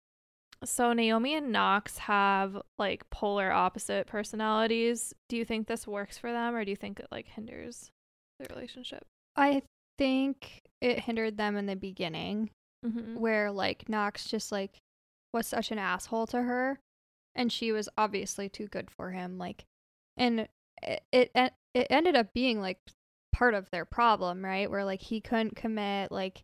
so 0.65 0.93
Naomi 0.95 1.35
and 1.35 1.53
Knox 1.53 1.99
have 1.99 2.57
like 2.79 3.09
polar 3.11 3.53
opposite 3.53 4.07
personalities. 4.07 5.13
Do 5.29 5.37
you 5.37 5.45
think 5.45 5.67
this 5.67 5.87
works 5.87 6.17
for 6.17 6.33
them 6.33 6.55
or 6.55 6.65
do 6.65 6.71
you 6.71 6.77
think 6.77 6.99
it 6.99 7.09
like 7.13 7.27
hinders 7.29 7.91
the 8.39 8.47
relationship? 8.55 9.05
I 9.37 9.63
think 9.99 10.63
it 10.81 11.01
hindered 11.01 11.37
them 11.37 11.57
in 11.57 11.67
the 11.67 11.77
beginning, 11.77 12.51
Mm-hmm. 12.85 13.19
where 13.19 13.51
like 13.51 13.89
Knox 13.89 14.27
just 14.31 14.53
like 14.53 14.79
was 15.35 15.47
such 15.47 15.71
an 15.73 15.79
asshole 15.79 16.27
to 16.29 16.41
her, 16.43 16.79
and 17.37 17.53
she 17.53 17.71
was 17.71 17.89
obviously 17.97 18.49
too 18.49 18.67
good 18.67 18.91
for 18.91 19.13
him. 19.13 19.39
Like, 19.39 19.67
and 20.17 20.49
it 20.83 21.03
it, 21.13 21.31
it 21.75 21.87
ended 21.91 22.17
up 22.17 22.33
being 22.35 22.61
like 22.61 22.79
part 23.33 23.55
of 23.55 23.71
their 23.71 23.85
problem, 23.85 24.45
right? 24.45 24.71
Where 24.71 24.85
like 24.85 25.03
he 25.03 25.21
couldn't 25.21 25.57
commit, 25.57 26.11
like, 26.11 26.43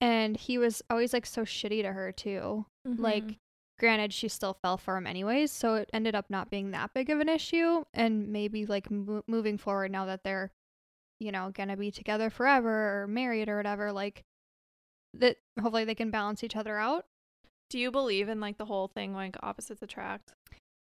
and 0.00 0.36
he 0.36 0.58
was 0.58 0.82
always 0.90 1.12
like 1.12 1.26
so 1.26 1.42
shitty 1.42 1.82
to 1.82 1.92
her 1.92 2.10
too. 2.10 2.66
Mm-hmm. 2.88 3.02
Like, 3.02 3.38
granted, 3.78 4.12
she 4.12 4.28
still 4.28 4.54
fell 4.54 4.78
for 4.78 4.96
him 4.96 5.06
anyways, 5.06 5.52
so 5.52 5.74
it 5.76 5.90
ended 5.92 6.14
up 6.14 6.26
not 6.30 6.50
being 6.50 6.70
that 6.72 6.94
big 6.94 7.10
of 7.10 7.20
an 7.20 7.28
issue. 7.28 7.84
And 7.94 8.28
maybe 8.28 8.66
like 8.66 8.90
mo- 8.90 9.24
moving 9.26 9.58
forward, 9.58 9.92
now 9.92 10.06
that 10.06 10.24
they're, 10.24 10.50
you 11.20 11.30
know, 11.32 11.50
gonna 11.54 11.76
be 11.76 11.90
together 11.90 12.30
forever 12.30 13.02
or 13.02 13.06
married 13.06 13.48
or 13.48 13.56
whatever, 13.58 13.92
like 13.92 14.24
that 15.14 15.36
hopefully 15.60 15.84
they 15.84 15.94
can 15.94 16.10
balance 16.10 16.42
each 16.42 16.56
other 16.56 16.78
out. 16.78 17.04
Do 17.70 17.78
you 17.78 17.90
believe 17.90 18.28
in 18.28 18.40
like 18.40 18.58
the 18.58 18.64
whole 18.64 18.88
thing 18.88 19.12
like 19.14 19.36
opposites 19.42 19.82
attract? 19.82 20.32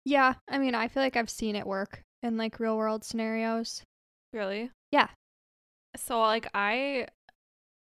Yeah, 0.03 0.35
I 0.47 0.57
mean, 0.59 0.75
I 0.75 0.87
feel 0.87 1.01
like 1.01 1.15
I've 1.15 1.29
seen 1.29 1.55
it 1.55 1.65
work 1.65 2.01
in 2.21 2.37
like 2.37 2.59
real 2.59 2.77
world 2.77 3.03
scenarios. 3.03 3.81
Really? 4.33 4.69
Yeah. 4.91 5.07
So 5.95 6.19
like 6.19 6.47
I 6.53 7.07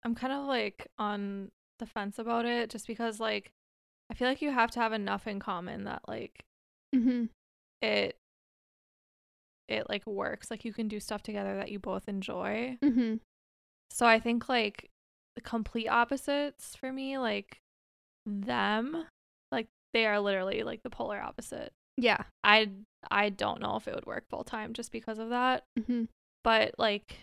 I'm 0.05 0.15
kind 0.15 0.33
of 0.33 0.47
like 0.47 0.87
on 0.99 1.51
the 1.79 1.87
fence 1.87 2.19
about 2.19 2.47
it 2.47 2.71
just 2.71 2.87
because 2.87 3.21
like 3.21 3.51
I 4.11 4.15
feel 4.15 4.29
like 4.29 4.41
you 4.41 4.51
have 4.51 4.71
to 4.73 4.81
have 4.81 4.93
enough 4.93 5.27
in 5.27 5.41
common 5.41 5.85
that 5.85 6.03
like 6.09 6.43
Mm-hmm. 6.95 7.25
it 7.83 8.17
it 9.69 9.89
like 9.89 10.07
works 10.07 10.51
like 10.51 10.65
you 10.65 10.73
can 10.73 10.87
do 10.89 11.01
stuff 11.01 11.23
together 11.23 11.57
that 11.57 11.71
you 11.71 11.79
both 11.79 12.09
enjoy 12.09 12.79
Mm-hmm. 12.83 13.17
so 13.91 14.07
i 14.07 14.21
think 14.21 14.49
like 14.49 14.89
the 15.35 15.41
complete 15.41 15.89
opposites 15.89 16.77
for 16.77 16.93
me 16.93 17.19
like 17.19 17.59
them 18.27 19.05
like 19.53 19.69
they 19.95 20.05
are 20.07 20.21
literally 20.21 20.63
like 20.63 20.83
the 20.83 20.91
polar 20.91 21.21
opposite 21.21 21.73
Yeah. 21.97 22.25
i 22.45 22.71
i 23.11 23.29
don't 23.29 23.61
know 23.63 23.77
if 23.77 23.87
it 23.87 23.95
would 23.95 24.07
work 24.07 24.25
full 24.29 24.45
time 24.45 24.73
just 24.73 24.91
because 24.93 25.19
of 25.19 25.31
that 25.31 25.63
Mm-hmm. 25.79 26.05
but 26.45 26.75
like 26.79 27.21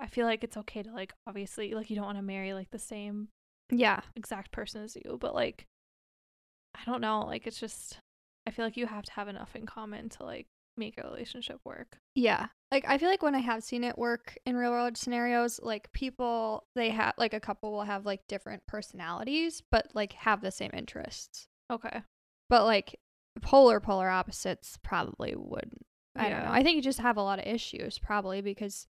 i 0.00 0.06
feel 0.06 0.26
like 0.26 0.42
it's 0.42 0.56
okay 0.56 0.82
to 0.82 0.90
like 0.92 1.12
obviously 1.26 1.72
like 1.74 1.88
you 1.88 1.96
don't 1.96 2.04
want 2.06 2.18
to 2.18 2.22
marry 2.22 2.52
like 2.52 2.70
the 2.72 2.78
same 2.78 3.28
Yeah. 3.70 4.00
exact 4.16 4.50
person 4.50 4.82
as 4.82 4.96
you 4.96 5.16
but 5.20 5.34
like 5.34 5.64
i 6.74 6.80
don't 6.84 7.00
know 7.00 7.20
like 7.26 7.46
it's 7.46 7.60
just 7.60 7.98
i 8.46 8.50
feel 8.50 8.64
like 8.64 8.76
you 8.76 8.86
have 8.86 9.04
to 9.04 9.12
have 9.12 9.28
enough 9.28 9.54
in 9.54 9.66
common 9.66 10.08
to 10.08 10.24
like 10.24 10.46
make 10.76 10.98
a 10.98 11.02
relationship 11.02 11.58
work 11.64 11.98
Yeah. 12.14 12.46
Like 12.70 12.84
I 12.88 12.96
feel 12.98 13.08
like 13.10 13.22
when 13.22 13.34
I 13.34 13.40
have 13.40 13.62
seen 13.62 13.84
it 13.84 13.98
work 13.98 14.38
in 14.46 14.56
real 14.56 14.70
world 14.70 14.96
scenarios, 14.96 15.60
like 15.62 15.92
people 15.92 16.64
they 16.74 16.90
have 16.90 17.14
like 17.18 17.34
a 17.34 17.40
couple 17.40 17.70
will 17.72 17.82
have 17.82 18.06
like 18.06 18.26
different 18.28 18.62
personalities, 18.66 19.62
but 19.70 19.88
like 19.94 20.14
have 20.14 20.40
the 20.40 20.50
same 20.50 20.70
interests. 20.72 21.46
okay 21.70 22.02
But 22.48 22.64
like 22.64 22.98
polar 23.42 23.80
polar 23.80 24.08
opposites 24.08 24.78
probably 24.82 25.34
wouldn't. 25.36 25.84
I 26.16 26.28
don't 26.28 26.44
know. 26.44 26.50
I 26.50 26.62
think 26.62 26.76
you 26.76 26.82
just 26.82 27.00
have 27.00 27.16
a 27.16 27.22
lot 27.22 27.38
of 27.38 27.46
issues 27.46 27.98
probably 27.98 28.40
because 28.40 28.86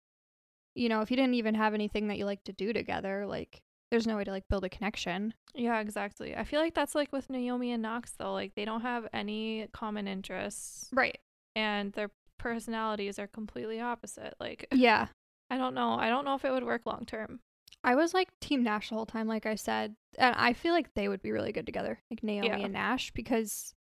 you 0.74 0.88
know, 0.88 1.00
if 1.00 1.10
you 1.10 1.16
didn't 1.16 1.34
even 1.34 1.54
have 1.54 1.74
anything 1.74 2.08
that 2.08 2.18
you 2.18 2.24
like 2.24 2.44
to 2.44 2.52
do 2.52 2.72
together, 2.72 3.26
like 3.26 3.62
there's 3.90 4.06
no 4.06 4.16
way 4.16 4.24
to 4.24 4.30
like 4.30 4.48
build 4.48 4.64
a 4.64 4.68
connection. 4.68 5.34
Yeah, 5.54 5.80
exactly. 5.80 6.36
I 6.36 6.44
feel 6.44 6.60
like 6.60 6.74
that's 6.74 6.94
like 6.94 7.12
with 7.12 7.28
Naomi 7.28 7.72
and 7.72 7.82
Knox 7.82 8.12
though. 8.18 8.32
Like 8.32 8.54
they 8.54 8.64
don't 8.64 8.82
have 8.82 9.08
any 9.12 9.68
common 9.72 10.06
interests 10.06 10.88
Right. 10.92 11.18
And 11.54 11.92
their 11.92 12.10
personalities 12.38 13.18
are 13.18 13.26
completely 13.26 13.80
opposite. 13.80 14.34
Like 14.40 14.66
Yeah. 14.72 15.08
I 15.50 15.58
don't 15.58 15.74
know. 15.74 15.94
I 15.94 16.08
don't 16.08 16.24
know 16.24 16.34
if 16.36 16.44
it 16.44 16.50
would 16.52 16.64
work 16.64 16.82
long 16.86 17.04
term. 17.06 17.40
I 17.82 17.94
was 17.94 18.12
like 18.14 18.28
Team 18.40 18.62
Nash 18.62 18.90
the 18.90 18.94
whole 18.94 19.06
time, 19.06 19.26
like 19.26 19.46
I 19.46 19.54
said. 19.56 19.94
And 20.18 20.34
I 20.36 20.52
feel 20.52 20.72
like 20.72 20.92
they 20.94 21.08
would 21.08 21.22
be 21.22 21.32
really 21.32 21.50
good 21.52 21.66
together, 21.66 21.98
like 22.10 22.22
Naomi 22.22 22.48
Yeah. 22.48 22.56
and 22.58 22.72
Nash, 22.74 23.10
because 23.12 23.74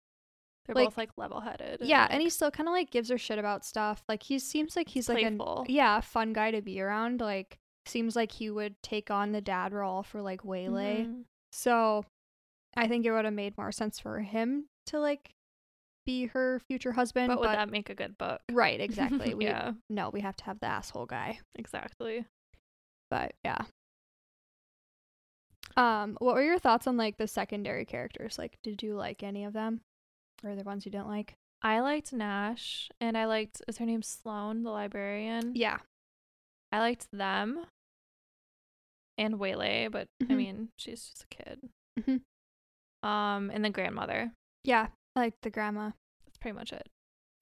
They're 0.67 0.75
Like- 0.75 0.87
both 0.89 0.97
like 0.99 1.11
level 1.17 1.39
headed. 1.41 1.81
yeah, 1.83 2.09
and 2.11 2.21
he 2.21 2.29
still 2.29 2.51
kind 2.51 2.69
of 2.69 2.73
like 2.73 2.91
gives 2.91 3.09
her 3.11 3.17
shit 3.19 3.39
about 3.39 3.65
stuff. 3.65 4.03
Like 4.09 4.25
he 4.25 4.39
seems 4.41 4.75
like 4.75 4.89
he's 4.89 5.09
like 5.09 5.23
a 5.25 5.65
yeah, 5.69 6.01
fun 6.01 6.33
guy 6.33 6.51
to 6.51 6.61
be 6.61 6.81
around. 6.81 7.21
Like 7.21 7.59
seems 7.87 8.17
like 8.17 8.33
he 8.33 8.51
would 8.51 8.75
take 8.83 9.09
on 9.09 9.31
the 9.31 9.41
dad 9.41 9.73
role 9.73 10.03
for 10.03 10.21
like 10.23 10.45
Waylay. 10.45 11.05
Mhm. 11.05 11.25
So 11.53 12.05
I 12.77 12.89
think 12.89 13.07
it 13.07 13.13
would 13.13 13.25
have 13.25 13.33
made 13.33 13.57
more 13.57 13.71
sense 13.71 14.01
for 14.01 14.19
him 14.23 14.67
to 14.87 14.99
like 14.99 15.36
be 16.07 16.27
her 16.27 16.61
future 16.71 16.93
husband. 16.93 17.29
But 17.29 17.41
would 17.41 17.51
that 17.51 17.71
make 17.71 17.91
a 17.91 17.95
good 17.95 18.17
book? 18.17 18.41
right, 18.51 18.81
exactly. 18.89 19.35
We 19.35 19.45
yeah, 19.45 19.73
no, 19.91 20.09
we 20.11 20.21
have 20.21 20.37
to 20.37 20.45
have 20.45 20.59
the 20.61 20.67
asshole 20.67 21.07
guy. 21.07 21.41
exactly. 21.55 22.25
But 23.11 23.35
yeah. 23.45 23.59
Um, 25.77 26.17
what 26.21 26.35
were 26.35 26.43
your 26.43 26.59
thoughts 26.59 26.87
on 26.87 26.97
like 26.97 27.19
the 27.19 27.27
secondary 27.29 27.85
characters? 27.85 28.39
Like, 28.39 28.57
did 28.63 28.83
you 28.83 28.95
like 28.95 29.23
any 29.23 29.45
of 29.45 29.53
them, 29.53 29.81
or 30.43 30.55
the 30.55 30.63
ones 30.65 30.87
you 30.87 30.93
didn't 30.93 31.09
like? 31.09 31.35
I 31.63 31.81
liked 31.81 32.13
Nash 32.13 32.91
and 33.01 33.17
I 33.19 33.25
liked 33.27 33.61
is 33.69 33.79
her 33.79 33.87
name 33.87 34.03
Sloane, 34.03 34.63
the 34.63 34.71
librarian. 34.71 35.53
Yeah, 35.55 35.79
I 36.73 36.79
liked 36.79 37.09
them 37.13 37.67
and 39.19 39.39
Waylay, 39.39 39.89
but 39.91 40.09
I 40.23 40.25
Mhm. 40.25 40.37
mean, 40.37 40.69
she's 40.79 41.09
just 41.09 41.25
a 41.25 41.27
kid. 41.29 41.71
Mhm. 42.01 42.23
Um, 43.07 43.51
and 43.51 43.65
the 43.65 43.71
grandmother. 43.71 44.33
yeah, 44.65 44.89
I 45.17 45.21
liked 45.21 45.43
the 45.43 45.51
grandma. 45.51 45.91
That's 46.27 46.37
pretty 46.39 46.57
much 46.57 46.73
it. 46.73 46.89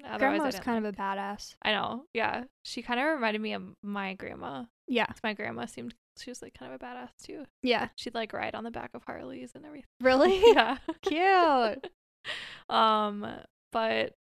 Otherwise, 0.04 0.18
grandma 0.18 0.44
was 0.46 0.60
kind 0.60 0.84
like- 0.84 0.94
of 0.94 0.98
a 0.98 1.02
badass. 1.02 1.54
I 1.62 1.72
know. 1.72 2.04
Yeah, 2.14 2.44
she 2.62 2.82
kind 2.82 3.00
of 3.00 3.06
reminded 3.06 3.40
me 3.40 3.52
of 3.54 3.62
my 3.82 4.14
grandma. 4.14 4.64
Yeah, 4.86 5.06
My 5.22 5.32
grandma 5.32 5.64
seemed 5.66 5.94
she 6.18 6.30
was 6.30 6.42
like 6.42 6.52
kind 6.54 6.72
of 6.72 6.80
a 6.80 6.84
badass 6.84 7.08
too. 7.22 7.44
yeah, 7.62 7.88
She'd 7.96 8.14
like 8.14 8.32
ride 8.34 8.54
on 8.54 8.64
the 8.64 8.70
back 8.70 8.90
of 8.94 9.02
Harleys 9.04 9.52
and 9.54 9.64
everything. 9.64 9.88
really 10.00 10.42
yeah. 10.52 10.76
cute. 11.02 11.88
um, 12.68 13.26
but 13.72 14.14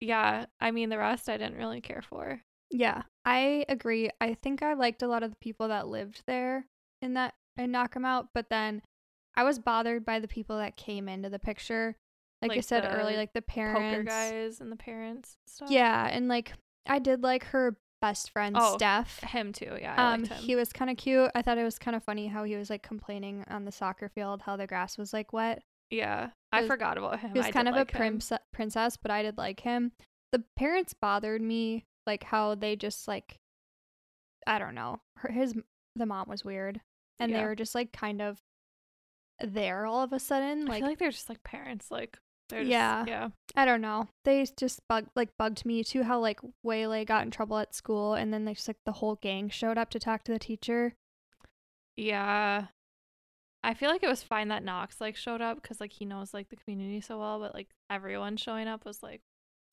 yeah, 0.00 0.46
I 0.60 0.70
mean 0.70 0.88
the 0.90 0.98
rest 0.98 1.28
I 1.28 1.36
didn't 1.38 1.56
really 1.56 1.80
care 1.80 2.02
for. 2.02 2.40
Yeah, 2.70 3.02
I 3.24 3.64
agree. 3.68 4.10
I 4.20 4.34
think 4.34 4.62
I 4.62 4.74
liked 4.74 5.02
a 5.02 5.06
lot 5.08 5.22
of 5.22 5.30
the 5.30 5.36
people 5.36 5.68
that 5.68 5.88
lived 5.88 6.22
there 6.26 6.66
in 7.00 7.14
that 7.14 7.34
and 7.56 7.74
Knockemout, 7.74 8.28
but 8.34 8.48
then 8.50 8.82
I 9.34 9.44
was 9.44 9.58
bothered 9.58 10.04
by 10.04 10.18
the 10.20 10.28
people 10.28 10.58
that 10.58 10.76
came 10.76 11.08
into 11.08 11.28
the 11.30 11.38
picture. 11.38 11.96
Like, 12.48 12.58
I 12.58 12.60
said 12.60 12.84
earlier, 12.84 13.16
like 13.16 13.32
the 13.32 13.42
parents. 13.42 14.08
guys 14.10 14.60
and 14.60 14.70
the 14.72 14.76
parents 14.76 15.36
and 15.46 15.52
stuff. 15.54 15.70
Yeah, 15.70 16.08
and 16.10 16.28
like 16.28 16.52
I 16.86 16.98
did 16.98 17.22
like 17.22 17.44
her 17.46 17.76
best 18.00 18.30
friend 18.30 18.56
Oh, 18.58 18.76
Stef. 18.80 19.20
him 19.24 19.52
too. 19.52 19.76
Yeah, 19.80 19.94
I 19.96 20.14
Um, 20.14 20.22
liked 20.22 20.32
him. 20.34 20.42
he 20.42 20.56
was 20.56 20.72
kind 20.72 20.90
of 20.90 20.96
cute. 20.96 21.30
I 21.36 21.42
thought 21.42 21.56
it 21.58 21.62
was 21.62 21.78
kind 21.78 21.94
of 21.96 22.02
funny 22.02 22.26
how 22.26 22.42
he 22.44 22.56
was 22.56 22.68
like 22.68 22.82
complaining 22.82 23.44
on 23.48 23.64
the 23.64 23.70
soccer 23.72 24.08
field 24.08 24.42
how 24.42 24.56
the 24.56 24.66
grass 24.66 24.98
was 24.98 25.12
like 25.12 25.32
wet. 25.32 25.62
yeah, 25.90 26.30
I 26.50 26.62
was- 26.62 26.68
forgot 26.68 26.98
about 26.98 27.20
him. 27.20 27.30
He 27.32 27.38
was 27.38 27.46
I 27.46 27.50
kind 27.52 27.68
of 27.68 27.74
like 27.76 27.94
a 27.94 27.96
prince- 27.96 28.32
princess, 28.52 28.96
but 28.96 29.10
I 29.12 29.22
did 29.22 29.38
like 29.38 29.60
him. 29.60 29.92
The 30.32 30.42
parents 30.56 30.94
bothered 30.94 31.42
me, 31.42 31.84
like 32.06 32.24
how 32.24 32.54
they 32.56 32.74
just 32.76 33.06
like, 33.06 33.36
I 34.46 34.58
don't 34.58 34.74
know. 34.74 35.00
Her, 35.18 35.30
his 35.30 35.54
the 35.94 36.06
mom 36.06 36.28
was 36.28 36.44
weird, 36.44 36.80
and 37.20 37.32
they 37.32 37.44
were 37.44 37.54
just 37.54 37.74
like 37.74 37.92
kind 37.92 38.20
of 38.20 38.40
there 39.40 39.86
all 39.86 40.02
of 40.02 40.12
a 40.12 40.18
sudden. 40.18 40.62
I 40.62 40.70
Like 40.70 40.78
feel 40.80 40.88
like 40.88 40.98
they're 40.98 41.10
just 41.10 41.28
like 41.28 41.44
parents. 41.44 41.90
Like 41.90 42.18
just, 42.60 42.70
Yeah. 42.70 43.04
yeah, 43.06 43.28
I 43.56 43.64
don't 43.64 43.80
know. 43.80 44.08
They 44.24 44.46
just 44.58 44.80
bug 44.88 45.06
like 45.16 45.30
bugged 45.38 45.64
me 45.66 45.82
too. 45.84 46.02
How 46.02 46.18
like 46.20 46.40
Waylay 46.62 47.04
got 47.04 47.24
in 47.24 47.30
trouble 47.30 47.58
at 47.58 47.74
school, 47.74 48.14
and 48.14 48.32
then 48.32 48.44
they 48.44 48.54
just 48.54 48.68
like 48.68 48.78
the 48.86 48.92
whole 48.92 49.16
gang 49.16 49.48
showed 49.48 49.78
up 49.78 49.90
to 49.90 49.98
talk 49.98 50.24
to 50.24 50.32
the 50.32 50.38
teacher. 50.38 50.94
yeah. 51.96 52.66
I 53.64 53.74
feel 53.74 53.90
like 53.90 54.02
it 54.02 54.08
was 54.08 54.24
fine 54.24 54.48
that 54.48 54.64
Knox 54.64 55.00
like 55.00 55.14
showed 55.14 55.40
up 55.40 55.62
because 55.62 55.80
like 55.80 55.92
he 55.92 56.04
knows 56.04 56.34
like 56.34 56.48
the 56.48 56.56
community 56.56 57.00
so 57.00 57.20
well, 57.20 57.38
but 57.38 57.54
like 57.54 57.68
everyone 57.88 58.36
showing 58.36 58.66
up 58.66 58.84
was 58.84 59.02
like 59.04 59.20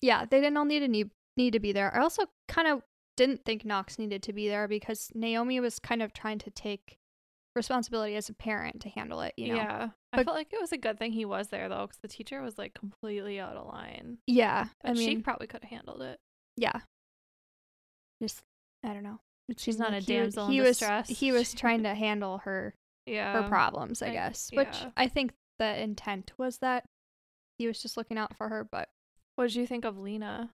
Yeah, 0.01 0.25
they 0.29 0.39
didn't 0.39 0.57
all 0.57 0.65
need 0.65 0.81
to 0.81 0.87
need, 0.87 1.09
need 1.35 1.53
to 1.53 1.59
be 1.59 1.71
there. 1.71 1.95
I 1.95 2.01
also 2.01 2.25
kind 2.47 2.67
of 2.67 2.83
didn't 3.17 3.45
think 3.45 3.65
Knox 3.65 3.97
needed 3.97 4.21
to 4.23 4.33
be 4.33 4.47
there 4.47 4.67
because 4.67 5.09
Naomi 5.15 5.59
was 5.59 5.79
kind 5.79 6.03
of 6.03 6.13
trying 6.13 6.37
to 6.39 6.51
take 6.51 6.98
responsibility 7.59 8.15
as 8.15 8.29
a 8.29 8.33
parent 8.33 8.81
to 8.81 8.89
handle 8.89 9.21
it. 9.21 9.33
You 9.37 9.49
know. 9.49 9.55
yeah. 9.55 9.89
I 10.13 10.23
felt 10.23 10.35
like 10.35 10.51
it 10.51 10.59
was 10.61 10.71
a 10.71 10.77
good 10.77 10.97
thing 10.97 11.11
he 11.11 11.25
was 11.25 11.49
there 11.49 11.69
though, 11.69 11.85
because 11.87 11.99
the 12.01 12.07
teacher 12.07 12.41
was 12.41 12.57
like 12.57 12.73
completely 12.73 13.39
out 13.39 13.55
of 13.55 13.67
line. 13.67 14.17
Yeah. 14.25 14.65
But 14.81 14.91
I 14.91 14.93
she 14.95 15.17
probably 15.17 15.47
could 15.47 15.63
have 15.63 15.69
handled 15.69 16.01
it. 16.01 16.19
yeah. 16.57 16.79
Just 18.21 18.41
I 18.83 18.93
don't 18.93 19.03
know. 19.03 19.19
She's 19.57 19.75
seemed 19.75 19.79
not 19.79 19.91
a 19.91 19.95
like 19.95 20.03
he 20.07 20.13
damsel 20.13 20.45
in 20.47 20.51
he 20.51 20.61
was. 20.61 20.81
He 21.07 21.31
was 21.31 21.53
trying 21.61 21.83
to 21.83 21.93
handle 21.93 22.39
her 22.39 22.73
Yeah. 23.05 23.41
her 23.41 23.47
problems, 23.49 24.01
I 24.01 24.07
I- 24.07 24.11
guess. 24.13 24.49
Which. 24.53 24.75
I 24.97 25.07
think 25.07 25.33
the 25.57 25.81
intent 25.81 26.31
was 26.37 26.57
that 26.59 26.85
he 27.57 27.67
was 27.67 27.81
just 27.81 27.97
looking 27.97 28.17
out 28.17 28.35
for 28.37 28.49
her, 28.49 28.63
but 28.69 28.89
What 29.35 29.45
did 29.47 29.55
you 29.55 29.67
think 29.67 29.85
of 29.85 29.97
Lena? 29.99 30.51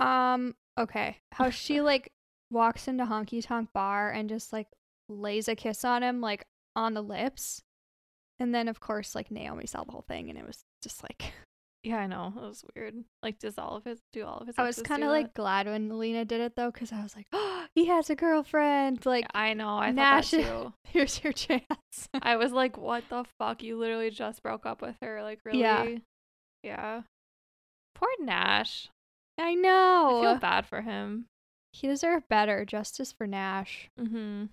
um 0.00 0.54
okay. 0.78 1.18
How 1.32 1.50
she 1.50 1.80
like 1.92 2.12
walks 2.50 2.88
into 2.88 3.04
Honky 3.04 3.44
Tonk 3.44 3.70
Bar 3.74 4.10
and 4.10 4.28
just 4.28 4.52
like 4.52 4.68
lays 5.08 5.48
a 5.48 5.54
kiss 5.56 5.84
on 5.84 6.02
him 6.02 6.20
like 6.20 6.44
on 6.76 6.94
the 6.94 7.02
lips. 7.02 7.62
And 8.40 8.54
then 8.54 8.68
of 8.68 8.80
course 8.80 9.14
like 9.14 9.30
Naomi 9.30 9.66
saw 9.66 9.84
the 9.84 9.92
whole 9.92 10.04
thing 10.06 10.28
and 10.30 10.38
it 10.38 10.46
was 10.46 10.60
just 10.82 11.02
like 11.02 11.32
Yeah, 11.84 11.98
I 11.98 12.06
know. 12.08 12.32
It 12.36 12.40
was 12.40 12.64
weird. 12.74 12.96
Like, 13.22 13.38
does 13.38 13.56
all 13.56 13.76
of 13.76 13.84
his 13.84 14.00
do 14.12 14.24
all 14.24 14.38
of 14.38 14.48
his? 14.48 14.56
I 14.58 14.64
was 14.64 14.82
kind 14.82 15.04
of 15.04 15.10
like 15.10 15.32
glad 15.32 15.66
when 15.66 15.96
Lena 15.96 16.24
did 16.24 16.40
it 16.40 16.56
though 16.56 16.72
cuz 16.72 16.92
I 16.92 17.00
was 17.04 17.14
like, 17.14 17.26
"Oh, 17.32 17.66
he 17.76 17.86
has 17.86 18.10
a 18.10 18.16
girlfriend." 18.16 19.06
Like 19.06 19.24
Yeah, 19.32 19.40
I 19.40 19.54
know. 19.54 19.68
I 19.78 19.92
Nash- 19.92 20.32
thought 20.32 20.40
that 20.42 20.46
too. 20.64 20.72
here's 20.88 21.22
your 21.22 21.32
chance. 21.32 22.08
I 22.20 22.34
was 22.34 22.50
like, 22.52 22.76
what 22.76 23.04
the 23.08 23.24
fuck? 23.38 23.62
You 23.62 23.78
literally 23.78 24.10
just 24.10 24.42
broke 24.42 24.66
up 24.66 24.82
with 24.82 24.96
her. 25.02 25.22
Like, 25.22 25.38
really? 25.44 25.60
Yeah. 25.60 25.86
Yeah. 26.64 27.02
Poor 27.94 28.10
Nash. 28.18 28.88
I 29.38 29.54
know. 29.54 30.18
I 30.18 30.22
feel 30.22 30.40
bad 30.40 30.66
for 30.66 30.82
him. 30.82 31.26
he 31.72 31.86
deserved 31.86 32.28
better. 32.28 32.64
Justice 32.64 33.12
for 33.12 33.26
Nash. 33.28 33.88
Mm-hmm. 33.98 34.46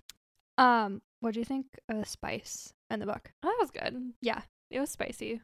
Um, 0.58 1.02
what 1.20 1.34
do 1.34 1.40
you 1.40 1.44
think 1.44 1.66
of 1.88 1.98
the 1.98 2.06
spice 2.06 2.72
in 2.90 3.00
the 3.00 3.06
book? 3.06 3.30
Oh, 3.42 3.48
that 3.48 3.56
was 3.60 3.70
good. 3.70 4.12
Yeah. 4.20 4.42
It 4.70 4.80
was 4.80 4.90
spicy. 4.90 5.40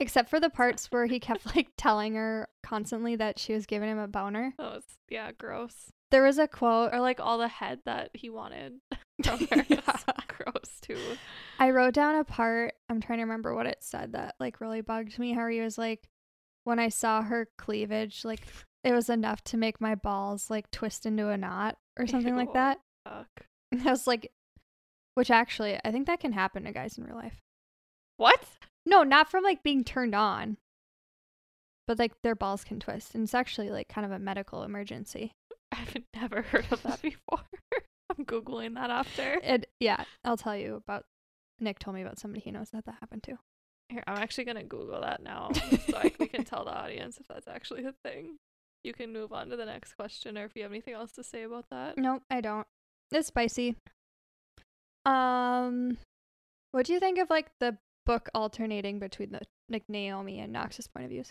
Except 0.00 0.30
for 0.30 0.38
the 0.38 0.50
parts 0.50 0.86
where 0.92 1.06
he 1.06 1.18
kept 1.18 1.46
like 1.56 1.68
telling 1.76 2.14
her 2.14 2.48
constantly 2.62 3.16
that 3.16 3.38
she 3.38 3.52
was 3.52 3.66
giving 3.66 3.88
him 3.88 3.98
a 3.98 4.08
boner. 4.08 4.54
That 4.58 4.74
was, 4.74 4.84
yeah, 5.08 5.32
gross. 5.32 5.90
There 6.10 6.22
was 6.22 6.38
a 6.38 6.48
quote 6.48 6.94
Or 6.94 7.00
like 7.00 7.20
all 7.20 7.38
the 7.38 7.48
head 7.48 7.80
that 7.84 8.10
he 8.14 8.30
wanted 8.30 8.74
from 9.24 9.46
her. 9.50 9.64
Yeah. 9.68 9.80
gross 10.28 10.78
too. 10.80 10.98
I 11.58 11.70
wrote 11.70 11.94
down 11.94 12.14
a 12.14 12.24
part, 12.24 12.74
I'm 12.88 13.00
trying 13.00 13.18
to 13.18 13.24
remember 13.24 13.54
what 13.54 13.66
it 13.66 13.78
said 13.80 14.12
that 14.12 14.36
like 14.38 14.60
really 14.60 14.80
bugged 14.80 15.18
me. 15.18 15.32
How 15.32 15.48
he 15.48 15.60
was 15.60 15.76
like, 15.76 16.08
when 16.64 16.78
I 16.78 16.88
saw 16.88 17.22
her 17.22 17.48
cleavage, 17.58 18.24
like 18.24 18.42
it 18.84 18.92
was 18.92 19.10
enough 19.10 19.42
to 19.44 19.56
make 19.56 19.80
my 19.80 19.96
balls 19.96 20.50
like 20.50 20.70
twist 20.70 21.04
into 21.06 21.28
a 21.28 21.36
knot 21.36 21.76
or 21.98 22.06
something 22.06 22.36
like 22.36 22.52
that. 22.52 22.78
Fuck. 23.08 23.46
I 23.86 23.90
was 23.90 24.06
like, 24.06 24.30
which 25.14 25.30
actually, 25.30 25.78
I 25.84 25.90
think 25.90 26.06
that 26.06 26.20
can 26.20 26.32
happen 26.32 26.64
to 26.64 26.72
guys 26.72 26.96
in 26.98 27.04
real 27.04 27.16
life. 27.16 27.40
What? 28.16 28.44
No, 28.86 29.02
not 29.02 29.30
from 29.30 29.44
like 29.44 29.62
being 29.62 29.84
turned 29.84 30.14
on, 30.14 30.56
but 31.86 31.98
like 31.98 32.12
their 32.22 32.34
balls 32.34 32.64
can 32.64 32.80
twist. 32.80 33.14
And 33.14 33.24
it's 33.24 33.34
actually 33.34 33.70
like 33.70 33.88
kind 33.88 34.04
of 34.04 34.12
a 34.12 34.18
medical 34.18 34.62
emergency. 34.62 35.32
I've 35.72 35.96
never 36.14 36.42
heard 36.42 36.66
of 36.70 36.82
that 36.82 37.02
before. 37.02 37.40
I'm 38.10 38.24
googling 38.24 38.74
that 38.74 38.90
after. 38.90 39.38
It, 39.42 39.68
yeah, 39.80 40.04
I'll 40.24 40.36
tell 40.36 40.56
you 40.56 40.76
about. 40.76 41.04
Nick 41.60 41.80
told 41.80 41.96
me 41.96 42.02
about 42.02 42.20
somebody 42.20 42.40
he 42.40 42.52
knows 42.52 42.70
that 42.70 42.84
that 42.86 42.96
happened 43.00 43.24
to. 43.24 43.36
Here, 43.88 44.04
I'm 44.06 44.18
actually 44.18 44.44
gonna 44.44 44.62
Google 44.62 45.00
that 45.00 45.22
now, 45.22 45.50
so 45.52 45.96
I, 45.96 46.12
we 46.20 46.28
can 46.28 46.44
tell 46.44 46.64
the 46.64 46.70
audience 46.70 47.18
if 47.18 47.26
that's 47.26 47.48
actually 47.48 47.84
a 47.84 47.92
thing. 48.04 48.36
You 48.84 48.92
can 48.92 49.12
move 49.12 49.32
on 49.32 49.48
to 49.48 49.56
the 49.56 49.66
next 49.66 49.94
question, 49.94 50.38
or 50.38 50.44
if 50.44 50.54
you 50.54 50.62
have 50.62 50.70
anything 50.70 50.94
else 50.94 51.10
to 51.12 51.24
say 51.24 51.42
about 51.42 51.66
that. 51.70 51.98
No, 51.98 52.20
I 52.30 52.40
don't. 52.40 52.66
It's 53.10 53.28
spicy. 53.28 53.76
Um, 55.06 55.96
what 56.72 56.86
do 56.86 56.92
you 56.92 57.00
think 57.00 57.18
of 57.18 57.30
like 57.30 57.50
the 57.60 57.78
book 58.04 58.28
alternating 58.34 58.98
between 58.98 59.32
the 59.32 59.40
like 59.70 59.84
Naomi 59.88 60.38
and 60.40 60.52
Knox's 60.52 60.86
point 60.88 61.04
of 61.04 61.10
views? 61.10 61.30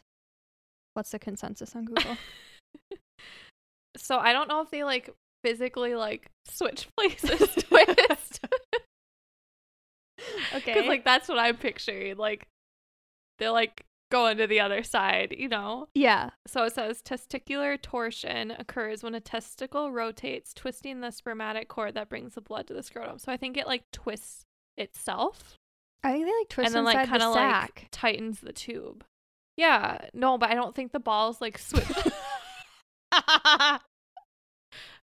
What's 0.94 1.12
the 1.12 1.20
consensus 1.20 1.76
on 1.76 1.86
Google? 1.86 2.18
so 3.98 4.18
I 4.18 4.34
don't 4.34 4.48
know 4.48 4.62
if 4.62 4.72
they 4.72 4.84
like 4.84 5.12
physically 5.44 5.94
like 5.96 6.32
switch 6.50 6.88
places 6.98 7.50
twist. 7.70 8.40
Okay. 10.56 10.74
Because 10.74 10.88
like 10.88 11.06
that's 11.06 11.30
what 11.30 11.38
I'm 11.38 11.58
picturing. 11.58 12.18
Like 12.18 12.48
they're 13.38 13.52
like 13.52 13.86
going 14.12 14.38
to 14.38 14.48
the 14.48 14.60
other 14.60 14.84
side, 14.84 15.36
you 15.38 15.48
know. 15.50 15.88
yeah, 15.94 16.30
So 16.48 16.64
it 16.64 16.74
says 16.74 17.02
testicular 17.02 17.82
torsion 17.82 18.52
occurs 18.52 19.04
when 19.04 19.16
a 19.16 19.20
testicle 19.20 19.92
rotates, 19.92 20.54
twisting 20.54 21.02
the 21.02 21.12
spermatic 21.12 21.68
cord 21.68 21.94
that 21.96 22.10
brings 22.10 22.36
the 22.36 22.42
blood 22.42 22.68
to 22.68 22.74
the 22.74 22.84
scrotum. 22.84 23.20
So 23.20 23.32
I 23.32 23.38
think 23.38 23.58
it 23.58 23.68
like 23.68 23.84
twists 23.92 24.44
itself 24.78 25.58
I 26.04 26.12
think 26.14 26.26
they 26.26 26.32
like 26.32 26.50
twist 26.50 26.68
and 26.68 26.76
then 26.76 26.86
inside 26.86 27.00
like 27.00 27.10
kind 27.10 27.22
the 27.22 27.28
of 27.28 27.34
sack. 27.34 27.72
like 27.76 27.88
tightens 27.92 28.40
the 28.40 28.54
tube. 28.54 29.04
Yeah, 29.58 29.98
no, 30.14 30.38
but 30.38 30.50
I 30.52 30.54
don't 30.54 30.76
think 30.76 30.92
the 30.92 31.00
balls 31.00 31.42
like 31.42 31.58
switch. 31.58 31.84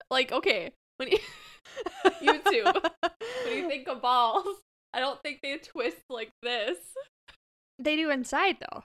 like 0.09 0.31
okay, 0.31 0.71
when 0.97 1.09
you 1.09 1.17
YouTube, 2.21 2.83
when 3.45 3.57
you 3.57 3.67
think 3.67 3.87
of 3.87 4.01
balls, 4.01 4.47
I 4.93 4.99
don't 4.99 5.21
think 5.21 5.41
they 5.43 5.57
twist 5.57 5.97
like 6.09 6.31
this. 6.41 6.77
They 7.79 7.95
do 7.95 8.09
inside 8.09 8.57
though. 8.59 8.83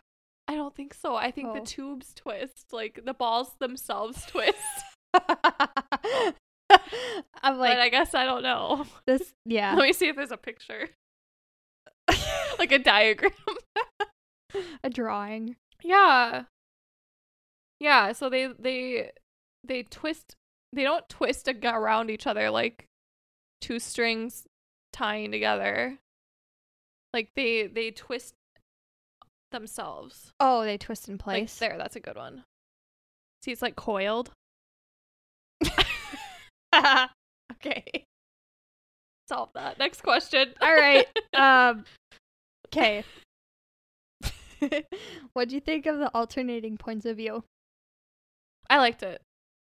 I 0.49 0.55
don't 0.55 0.75
think 0.75 0.93
so. 0.95 1.15
I 1.15 1.31
think 1.31 1.55
the 1.55 1.61
Oh. 1.61 1.65
tubes 1.65 2.13
twist, 2.15 2.73
like 2.73 3.01
the 3.05 3.15
balls 3.15 3.55
themselves 3.59 4.25
twist. 4.27 4.59
I'm 7.45 7.59
like 7.59 7.73
but 7.73 7.81
I 7.81 7.89
guess 7.91 8.15
I 8.15 8.25
don't 8.25 8.43
know. 8.43 8.87
this. 9.07 9.33
Yeah, 9.45 9.75
Let 9.75 9.83
me 9.83 9.93
see 9.93 10.09
if 10.09 10.17
there's 10.17 10.31
a 10.33 10.37
picture, 10.37 10.89
like 12.59 12.73
a 12.73 12.79
diagram. 12.79 13.33
a 14.83 14.89
drawing. 14.91 15.57
Yeah. 15.83 16.45
Yeah, 17.81 18.13
so 18.13 18.31
they 18.31 18.49
they 18.59 19.11
they 19.65 19.83
twist 19.85 20.37
they 20.73 20.83
don't 20.85 21.09
twist 21.09 21.49
around 21.49 22.11
each 22.11 22.27
other 22.27 22.51
like 22.51 22.87
two 23.61 23.79
strings 23.79 24.47
tying 24.93 25.31
together. 25.33 25.99
Like 27.13 27.31
they 27.37 27.67
they 27.67 27.91
twist 27.91 28.35
themselves. 29.53 30.33
Oh, 30.41 30.65
they 30.65 30.77
twist 30.79 31.09
in 31.09 31.15
Like 31.15 31.21
place. 31.23 31.57
there, 31.59 31.77
that's 31.79 31.97
a 31.97 32.01
good 32.01 32.17
one. 32.17 32.45
See, 33.45 33.53
it's 33.53 33.63
like 33.63 33.77
coiled. 33.77 34.31
okay. 37.55 38.05
Solve 39.29 39.51
that. 39.55 39.79
Next 39.79 40.03
question. 40.03 40.53
All 40.61 40.75
right. 40.75 41.07
Um. 41.35 41.85
Okay. 42.69 43.05
what 45.33 45.49
do 45.49 45.55
you 45.55 45.61
think 45.63 45.87
of 45.87 45.99
the 45.99 46.11
alternating 46.15 46.77
points 46.77 47.07
of 47.07 47.17
view? 47.17 47.43
I 48.69 48.77
liked 48.79 49.03
it. 49.03 49.23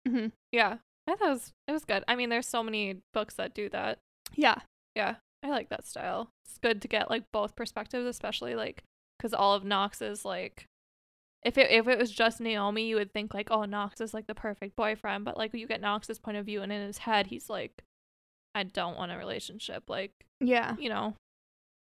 Mm-hmm. 0.08 0.28
Yeah. 0.50 0.78
I 1.06 1.14
thought 1.14 1.28
it 1.28 1.32
was 1.32 1.52
it 1.68 1.72
was 1.72 1.84
good. 1.84 2.04
I 2.08 2.16
mean, 2.16 2.30
there's 2.30 2.48
so 2.48 2.62
many 2.62 3.00
books 3.12 3.34
that 3.34 3.54
do 3.54 3.68
that. 3.68 3.98
Yeah. 4.34 4.56
Yeah. 4.94 5.16
I 5.42 5.50
like 5.50 5.68
that 5.68 5.86
style. 5.86 6.30
It's 6.46 6.58
good 6.58 6.80
to 6.82 6.88
get 6.88 7.10
like 7.10 7.24
both 7.32 7.54
perspectives, 7.54 8.06
especially 8.06 8.54
like 8.54 8.82
cuz 9.20 9.32
all 9.34 9.54
of 9.54 9.64
Knox 9.64 10.00
is 10.02 10.24
like 10.24 10.66
if 11.44 11.56
it 11.56 11.70
if 11.70 11.86
it 11.86 11.98
was 11.98 12.10
just 12.10 12.40
Naomi, 12.40 12.86
you 12.88 12.96
would 12.96 13.12
think 13.12 13.32
like, 13.34 13.50
oh, 13.50 13.64
Knox 13.64 14.00
is 14.00 14.12
like 14.12 14.26
the 14.26 14.34
perfect 14.34 14.74
boyfriend, 14.76 15.24
but 15.24 15.36
like 15.36 15.54
you 15.54 15.66
get 15.66 15.80
Knox's 15.80 16.18
point 16.18 16.36
of 16.36 16.46
view 16.46 16.62
and 16.62 16.72
in 16.72 16.86
his 16.86 16.98
head 16.98 17.28
he's 17.28 17.48
like 17.48 17.82
I 18.54 18.64
don't 18.64 18.96
want 18.96 19.12
a 19.12 19.16
relationship, 19.16 19.84
like, 19.88 20.12
Yeah. 20.40 20.74
you 20.78 20.88
know. 20.88 21.14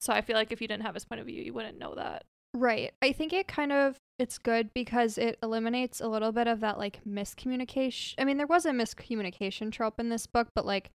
So 0.01 0.13
I 0.13 0.21
feel 0.21 0.35
like 0.35 0.51
if 0.51 0.61
you 0.61 0.67
didn't 0.67 0.83
have 0.83 0.93
his 0.93 1.05
point 1.05 1.19
of 1.19 1.25
view, 1.25 1.41
you 1.41 1.51
wouldn't 1.53 1.79
know 1.79 1.95
that. 1.95 2.25
Right. 2.53 2.93
I 3.01 3.11
think 3.11 3.33
it 3.33 3.47
kind 3.47 3.71
of 3.71 3.97
it's 4.19 4.37
good 4.37 4.69
because 4.73 5.17
it 5.17 5.39
eliminates 5.41 5.99
a 6.01 6.07
little 6.07 6.31
bit 6.31 6.47
of 6.47 6.59
that 6.59 6.77
like 6.77 7.03
miscommunication. 7.05 8.15
I 8.17 8.25
mean, 8.25 8.37
there 8.37 8.45
was 8.47 8.65
a 8.65 8.71
miscommunication 8.71 9.71
trope 9.71 9.99
in 9.99 10.09
this 10.09 10.27
book, 10.27 10.49
but 10.53 10.65
like 10.65 10.91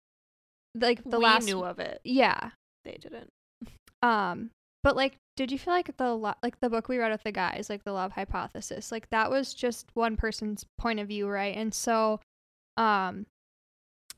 like 0.75 1.03
the 1.03 1.19
we 1.19 1.23
last 1.23 1.45
knew 1.45 1.63
of 1.63 1.79
it. 1.79 2.01
Yeah. 2.03 2.51
They 2.84 2.97
didn't. 2.99 3.32
Um 4.01 4.49
but 4.84 4.95
like 4.95 5.17
did 5.36 5.51
you 5.51 5.57
feel 5.57 5.73
like 5.73 5.95
the 5.97 6.13
lo- 6.13 6.34
like 6.43 6.59
the 6.59 6.69
book 6.69 6.88
we 6.88 6.97
read 6.97 7.11
with 7.11 7.23
the 7.23 7.32
guys, 7.32 7.67
like 7.69 7.84
the 7.84 7.93
love 7.93 8.11
hypothesis, 8.11 8.91
like 8.91 9.09
that 9.09 9.32
was 9.32 9.53
just 9.53 9.88
one 9.93 10.17
person's 10.17 10.65
point 10.77 10.99
of 10.99 11.07
view, 11.07 11.27
right? 11.27 11.55
And 11.55 11.73
so 11.73 12.19
um 12.77 13.25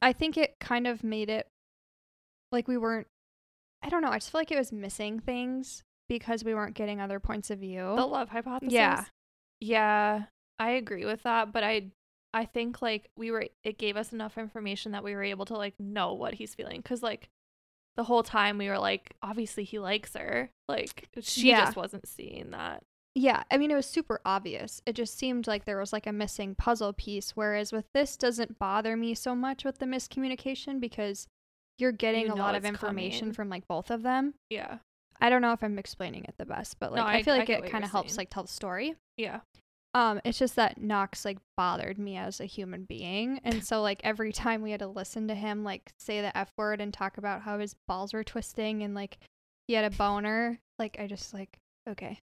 I 0.01 0.13
think 0.13 0.37
it 0.37 0.55
kind 0.59 0.87
of 0.87 1.03
made 1.03 1.29
it 1.29 1.47
like 2.51 2.67
we 2.67 2.77
weren't 2.77 3.07
I 3.83 3.89
don't 3.89 4.01
know, 4.01 4.09
I 4.09 4.17
just 4.17 4.31
feel 4.31 4.39
like 4.41 4.51
it 4.51 4.57
was 4.57 4.71
missing 4.71 5.19
things 5.19 5.83
because 6.09 6.43
we 6.43 6.53
weren't 6.53 6.75
getting 6.75 7.01
other 7.01 7.19
points 7.19 7.49
of 7.49 7.59
view. 7.59 7.93
The 7.95 8.05
love 8.05 8.29
hypothesis. 8.29 8.73
Yeah. 8.73 9.03
Yeah, 9.59 10.23
I 10.59 10.71
agree 10.71 11.05
with 11.05 11.23
that, 11.23 11.53
but 11.53 11.63
I 11.63 11.91
I 12.33 12.45
think 12.45 12.81
like 12.81 13.09
we 13.17 13.31
were 13.31 13.45
it 13.63 13.77
gave 13.77 13.95
us 13.95 14.11
enough 14.11 14.37
information 14.37 14.91
that 14.93 15.03
we 15.03 15.13
were 15.15 15.23
able 15.23 15.45
to 15.45 15.53
like 15.53 15.79
know 15.79 16.13
what 16.13 16.33
he's 16.33 16.55
feeling 16.55 16.81
cuz 16.81 17.03
like 17.03 17.29
the 17.95 18.03
whole 18.05 18.23
time 18.23 18.57
we 18.57 18.69
were 18.69 18.79
like 18.79 19.15
obviously 19.21 19.63
he 19.63 19.79
likes 19.79 20.13
her. 20.15 20.49
Like 20.67 21.07
she 21.21 21.49
Yeah. 21.49 21.65
just 21.65 21.75
wasn't 21.77 22.07
seeing 22.07 22.51
that. 22.51 22.83
Yeah, 23.15 23.43
I 23.51 23.57
mean 23.57 23.69
it 23.69 23.75
was 23.75 23.85
super 23.85 24.19
obvious. 24.25 24.81
It 24.87 24.93
just 24.93 25.15
seemed 25.17 25.45
like 25.45 25.65
there 25.65 25.77
was 25.77 25.93
like 25.93 26.07
a 26.07 26.11
missing 26.11 26.55
puzzle 26.55 26.93
piece 26.93 27.31
whereas 27.31 27.71
with 27.71 27.85
this 27.93 28.17
doesn't 28.17 28.57
bother 28.57 28.97
me 28.97 29.13
so 29.13 29.35
much 29.35 29.63
with 29.63 29.77
the 29.77 29.85
miscommunication 29.85 30.79
because 30.79 31.27
you're 31.77 31.91
getting 31.91 32.27
You 32.27 32.33
a 32.33 32.35
lot 32.35 32.55
of 32.55 32.65
information 32.65 33.19
coming. 33.27 33.33
from 33.33 33.49
like 33.49 33.67
both 33.67 33.91
of 33.91 34.01
them. 34.03 34.33
Yeah. 34.49 34.77
I 35.21 35.29
don't 35.29 35.41
know 35.41 35.53
if 35.53 35.63
I'm 35.63 35.77
explaining 35.79 36.23
it 36.25 36.35
the 36.37 36.45
best, 36.45 36.79
but 36.79 36.91
like 36.91 36.99
No, 37.01 37.05
I, 37.05 37.13
I- 37.17 37.23
feel 37.23 37.35
like 37.35 37.45
get 37.47 37.63
it 37.63 37.71
kind 37.71 37.83
of 37.83 37.91
helps 37.91 38.13
saying. 38.13 38.17
like 38.17 38.29
tell 38.31 38.43
the 38.43 38.49
story. 38.49 38.95
Yeah. 39.17 39.41
Um 39.93 40.19
it's 40.25 40.39
just 40.39 40.55
that 40.55 40.81
Knox 40.81 41.23
like 41.25 41.37
bothered 41.55 41.99
me 41.99 42.17
as 42.17 42.39
a 42.39 42.45
human 42.45 42.85
being 42.85 43.39
and 43.43 43.63
so 43.63 43.81
like 43.81 44.01
every 44.03 44.31
time 44.31 44.61
we 44.61 44.71
had 44.71 44.79
to 44.79 44.87
listen 44.87 45.27
to 45.27 45.35
him 45.35 45.63
like 45.63 45.91
say 45.99 46.21
the 46.21 46.35
F 46.35 46.51
word 46.57 46.81
and 46.81 46.93
talk 46.93 47.17
about 47.17 47.41
how 47.41 47.59
his 47.59 47.75
balls 47.87 48.13
were 48.13 48.23
twisting 48.23 48.81
and 48.81 48.95
like 48.95 49.17
he 49.67 49.73
had 49.73 49.85
a 49.85 49.95
boner, 49.95 50.59
like 50.79 50.97
I 50.99 51.07
just 51.07 51.33
like 51.33 51.57
okay. 51.89 52.19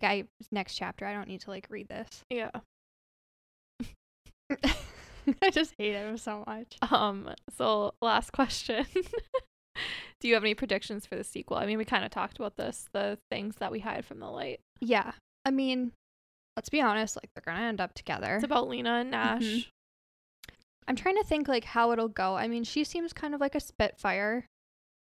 Like 0.00 0.10
I 0.10 0.24
next 0.50 0.74
chapter 0.76 1.06
I 1.06 1.12
don't 1.14 1.28
need 1.28 1.40
to 1.42 1.50
like 1.50 1.66
read 1.70 1.88
this. 1.88 2.24
Yeah. 2.30 2.50
I 5.42 5.50
just 5.50 5.74
hate 5.78 5.94
him 5.94 6.16
so 6.16 6.44
much. 6.46 6.78
Um 6.90 7.30
so 7.56 7.94
last 8.02 8.32
question. 8.32 8.86
Do 10.20 10.26
you 10.26 10.34
have 10.34 10.42
any 10.42 10.54
predictions 10.54 11.06
for 11.06 11.14
the 11.16 11.22
sequel? 11.24 11.56
I 11.56 11.66
mean, 11.66 11.78
we 11.78 11.84
kind 11.84 12.04
of 12.04 12.10
talked 12.10 12.38
about 12.38 12.56
this, 12.56 12.86
the 12.92 13.18
things 13.30 13.56
that 13.56 13.70
we 13.70 13.80
hide 13.80 14.04
from 14.04 14.18
the 14.18 14.26
light. 14.26 14.60
Yeah. 14.80 15.12
I 15.44 15.52
mean, 15.52 15.92
let's 16.58 16.68
be 16.70 16.80
honest, 16.80 17.14
like 17.16 17.30
they're 17.34 17.54
gonna 17.54 17.64
end 17.66 17.80
up 17.80 17.94
together. 17.94 18.34
It's 18.34 18.44
about 18.44 18.68
Lena 18.68 18.94
and 19.00 19.10
Nash. 19.12 19.42
Mhm. 19.42 19.66
I'm 20.88 20.96
trying 20.96 21.16
to 21.16 21.22
think 21.24 21.46
like 21.46 21.64
how 21.64 21.92
it'll 21.92 22.08
go. 22.08 22.34
I 22.36 22.48
mean, 22.48 22.64
she 22.64 22.82
seems 22.82 23.12
kind 23.12 23.32
of 23.34 23.40
like 23.40 23.54
a 23.54 23.60
spitfire. 23.60 24.46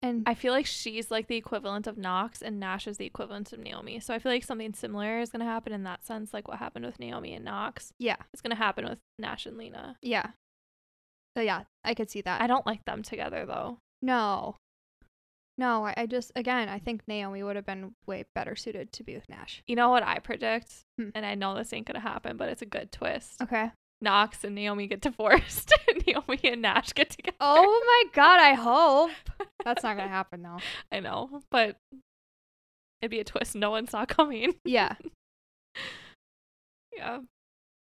And 0.02 0.24
I 0.28 0.34
feel 0.34 0.52
like 0.52 0.66
she's 0.66 1.10
like 1.10 1.28
the 1.28 1.38
equivalent 1.38 1.88
of 1.88 1.98
Knox 1.98 2.42
and 2.42 2.60
Nash 2.60 2.86
is 2.88 2.98
the 2.98 3.06
equivalent 3.06 3.54
of 3.54 3.60
Naomi. 3.60 4.00
So 4.02 4.14
I 4.14 4.20
feel 4.20 4.32
like 4.32 4.44
something 4.44 4.74
similar 4.74 5.20
is 5.20 5.30
to 5.40 5.46
happen 5.46 5.72
in 5.72 5.84
that 5.86 6.04
sense, 6.06 6.34
like 6.34 6.48
what 6.48 6.58
happened 6.60 6.86
with 6.86 7.00
Naomi 7.00 7.34
and 7.34 7.46
Knox. 7.46 7.94
yeah, 8.00 8.18
It's 8.34 8.42
to 8.42 8.56
happen 8.56 8.84
with 8.86 9.00
Nash 9.18 9.46
and 9.46 9.58
Lena. 9.58 9.96
yeah. 10.02 10.32
So 11.38 11.42
yeah, 11.42 11.64
I 11.84 11.94
could 11.94 12.10
see 12.10 12.22
that. 12.22 12.42
I 12.42 12.48
don't 12.48 12.66
like 12.66 12.84
them 12.86 13.02
together 13.02 13.46
though. 13.46 13.78
no. 14.02 14.58
No, 15.58 15.86
I, 15.86 15.94
I 15.96 16.06
just 16.06 16.32
again 16.36 16.68
I 16.68 16.80
think 16.80 17.04
Naomi 17.08 17.42
would 17.42 17.56
have 17.56 17.66
been 17.66 17.94
way 18.06 18.26
better 18.36 18.56
suited 18.56 18.92
to 18.94 19.04
be 19.04 19.16
with 19.16 19.30
Nash. 19.30 19.64
You 19.68 19.76
know 19.76 19.90
what 19.90 20.04
I 20.04 20.20
predict? 20.20 20.84
Hmm. 21.00 21.10
And 21.16 21.26
I 21.26 21.36
know 21.36 21.56
this 21.56 21.72
ain't 21.72 21.88
going 21.88 21.96
to 21.96 22.08
happen, 22.08 22.36
but 22.38 22.50
it's 22.50 22.62
a 22.62 22.66
good 22.66 22.92
twist. 22.92 23.42
Okay. 23.42 23.72
Knox 24.02 24.44
and 24.44 24.56
Naomi 24.56 24.88
get 24.88 25.02
divorced 25.02 25.74
and 25.88 26.06
Naomi 26.06 26.40
and 26.44 26.62
Nash 26.62 26.94
get 26.94 27.10
together. 27.12 27.38
Oh 27.40 27.84
my 27.86 28.12
god, 28.14 28.40
I 28.40 28.54
hope. 28.54 29.12
That's 29.66 29.84
not 29.84 29.98
gonna 29.98 30.10
happen 30.10 30.44
though. 30.44 30.60
I 30.92 31.00
know, 31.00 31.42
but 31.50 31.78
it'd 33.02 33.12
be 33.12 33.20
a 33.20 33.24
twist 33.24 33.56
no 33.56 33.72
one 33.72 33.88
saw 33.88 34.06
coming. 34.06 34.56
Yeah. 34.66 34.96
yeah. 36.96 37.20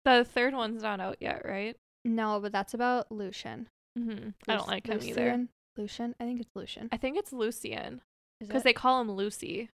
The 0.06 0.26
third 0.26 0.54
one's 0.54 0.84
not 0.84 1.00
out 1.00 1.18
yet, 1.20 1.44
right? 1.46 1.76
No, 2.06 2.40
but 2.42 2.52
that's 2.52 2.74
about 2.74 3.12
Lucian. 3.12 3.68
Mm-hmm. 3.98 4.30
I 4.48 4.56
don't 4.56 4.68
like 4.68 4.88
him 4.88 5.02
either. 5.02 5.48
Lucian? 5.78 6.16
I 6.20 6.26
think 6.26 6.42
it's 6.42 6.56
Lucian. 6.56 6.90
I 6.92 6.98
think 6.98 7.18
it's 7.18 7.34
Lucian 7.34 8.02
because 8.40 8.64
they 8.64 8.74
call 8.74 9.02
him 9.02 9.12
Lucy. 9.12 9.70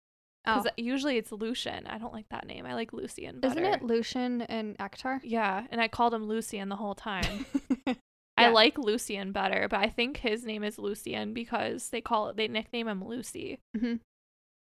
oh. 0.48 0.58
Because 0.62 0.72
usually 0.78 1.18
it's 1.18 1.32
Lucian. 1.32 1.88
I 1.88 1.98
don't 1.98 2.14
like 2.14 2.30
that 2.30 2.46
name. 2.48 2.66
I 2.66 2.74
like 2.74 2.94
Lucian 2.94 3.40
better. 3.40 3.60
Isn't 3.60 3.74
it 3.74 3.82
Lucian 3.84 4.42
and 4.44 4.78
ACOTAR? 4.78 5.22
Yeah, 5.24 5.66
and 5.72 5.80
I 5.82 5.88
called 5.88 6.14
him 6.14 6.28
Lucian 6.28 6.70
the 6.70 6.76
whole 6.76 6.96
time. 6.96 7.46
I 8.38 8.50
like 8.50 8.78
Lucian 8.78 9.32
better, 9.32 9.68
but 9.70 9.80
I 9.80 9.88
think 9.88 10.18
his 10.18 10.44
name 10.44 10.64
is 10.64 10.78
Lucian 10.78 11.34
because 11.34 11.90
they 11.90 12.02
call 12.02 12.28
it 12.30 12.36
they 12.36 12.48
nickname 12.50 12.88
him 12.88 13.04
Lucy. 13.08 13.60
hmm 13.78 13.96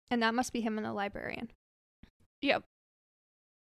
And 0.09 0.23
that 0.23 0.33
must 0.33 0.53
be 0.53 0.61
him 0.61 0.77
and 0.77 0.86
the 0.86 0.93
librarian. 0.93 1.51
Yep. 2.41 2.63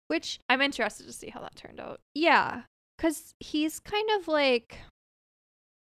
Which, 0.08 0.40
I'm 0.48 0.60
interested 0.60 1.06
to 1.06 1.12
see 1.12 1.30
how 1.30 1.40
that 1.40 1.54
turned 1.56 1.78
out. 1.80 2.00
yeah, 2.14 2.62
because 2.96 3.34
he's 3.40 3.78
kind 3.80 4.08
of 4.18 4.28
like, 4.28 4.78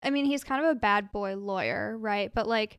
I 0.03 0.09
mean, 0.09 0.25
he's 0.25 0.43
kind 0.43 0.63
of 0.63 0.69
a 0.69 0.79
bad 0.79 1.11
boy 1.11 1.35
lawyer, 1.35 1.97
right? 1.97 2.31
But 2.33 2.47
like, 2.47 2.77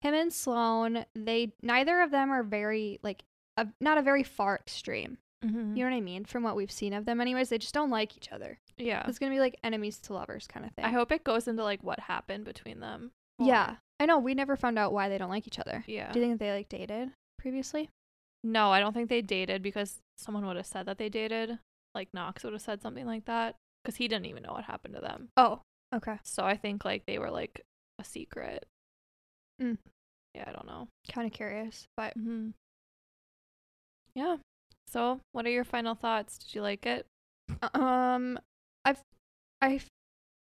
him 0.00 0.14
and 0.14 0.32
Sloane, 0.32 1.04
they 1.14 1.52
neither 1.62 2.00
of 2.00 2.10
them 2.10 2.30
are 2.30 2.42
very 2.42 2.98
like, 3.02 3.22
a, 3.56 3.68
not 3.80 3.98
a 3.98 4.02
very 4.02 4.22
far 4.22 4.56
extreme. 4.56 5.18
Mm-hmm. 5.44 5.76
You 5.76 5.84
know 5.84 5.90
what 5.90 5.96
I 5.96 6.00
mean? 6.00 6.24
From 6.24 6.42
what 6.42 6.56
we've 6.56 6.70
seen 6.70 6.92
of 6.92 7.04
them, 7.04 7.20
anyways, 7.20 7.48
they 7.48 7.58
just 7.58 7.74
don't 7.74 7.90
like 7.90 8.16
each 8.16 8.30
other. 8.32 8.58
Yeah. 8.76 9.04
It's 9.08 9.18
gonna 9.18 9.32
be 9.32 9.40
like 9.40 9.58
enemies 9.64 9.98
to 10.00 10.14
lovers 10.14 10.46
kind 10.46 10.64
of 10.64 10.72
thing. 10.72 10.84
I 10.84 10.90
hope 10.90 11.12
it 11.12 11.24
goes 11.24 11.48
into 11.48 11.64
like 11.64 11.82
what 11.82 12.00
happened 12.00 12.44
between 12.44 12.80
them. 12.80 13.12
Yeah, 13.38 13.76
I 13.98 14.06
know. 14.06 14.18
We 14.18 14.34
never 14.34 14.56
found 14.56 14.78
out 14.78 14.92
why 14.92 15.08
they 15.08 15.18
don't 15.18 15.30
like 15.30 15.46
each 15.46 15.58
other. 15.58 15.84
Yeah. 15.86 16.12
Do 16.12 16.20
you 16.20 16.26
think 16.26 16.38
they 16.38 16.52
like 16.52 16.68
dated 16.68 17.10
previously? 17.38 17.90
No, 18.44 18.70
I 18.70 18.80
don't 18.80 18.92
think 18.92 19.08
they 19.08 19.22
dated 19.22 19.62
because 19.62 20.00
someone 20.16 20.46
would 20.46 20.56
have 20.56 20.66
said 20.66 20.86
that 20.86 20.98
they 20.98 21.08
dated. 21.08 21.58
Like 21.94 22.08
Knox 22.14 22.44
would 22.44 22.52
have 22.52 22.62
said 22.62 22.82
something 22.82 23.06
like 23.06 23.24
that 23.26 23.56
because 23.82 23.96
he 23.96 24.08
didn't 24.08 24.26
even 24.26 24.42
know 24.42 24.52
what 24.52 24.64
happened 24.64 24.94
to 24.94 25.00
them. 25.00 25.28
Oh, 25.36 25.62
okay. 25.94 26.18
So 26.24 26.44
I 26.44 26.56
think 26.56 26.84
like 26.84 27.04
they 27.06 27.18
were 27.18 27.30
like 27.30 27.62
a 27.98 28.04
secret. 28.04 28.66
Mm. 29.60 29.78
Yeah, 30.34 30.44
I 30.48 30.52
don't 30.52 30.66
know. 30.66 30.88
Kind 31.12 31.26
of 31.26 31.32
curious, 31.32 31.86
but 31.96 32.16
Mm-hmm. 32.18 32.50
Yeah. 34.14 34.36
So, 34.88 35.20
what 35.32 35.46
are 35.46 35.50
your 35.50 35.64
final 35.64 35.94
thoughts? 35.94 36.38
Did 36.38 36.54
you 36.54 36.62
like 36.62 36.84
it? 36.86 37.06
Um, 37.74 38.38
I've 38.84 39.00
I 39.60 39.80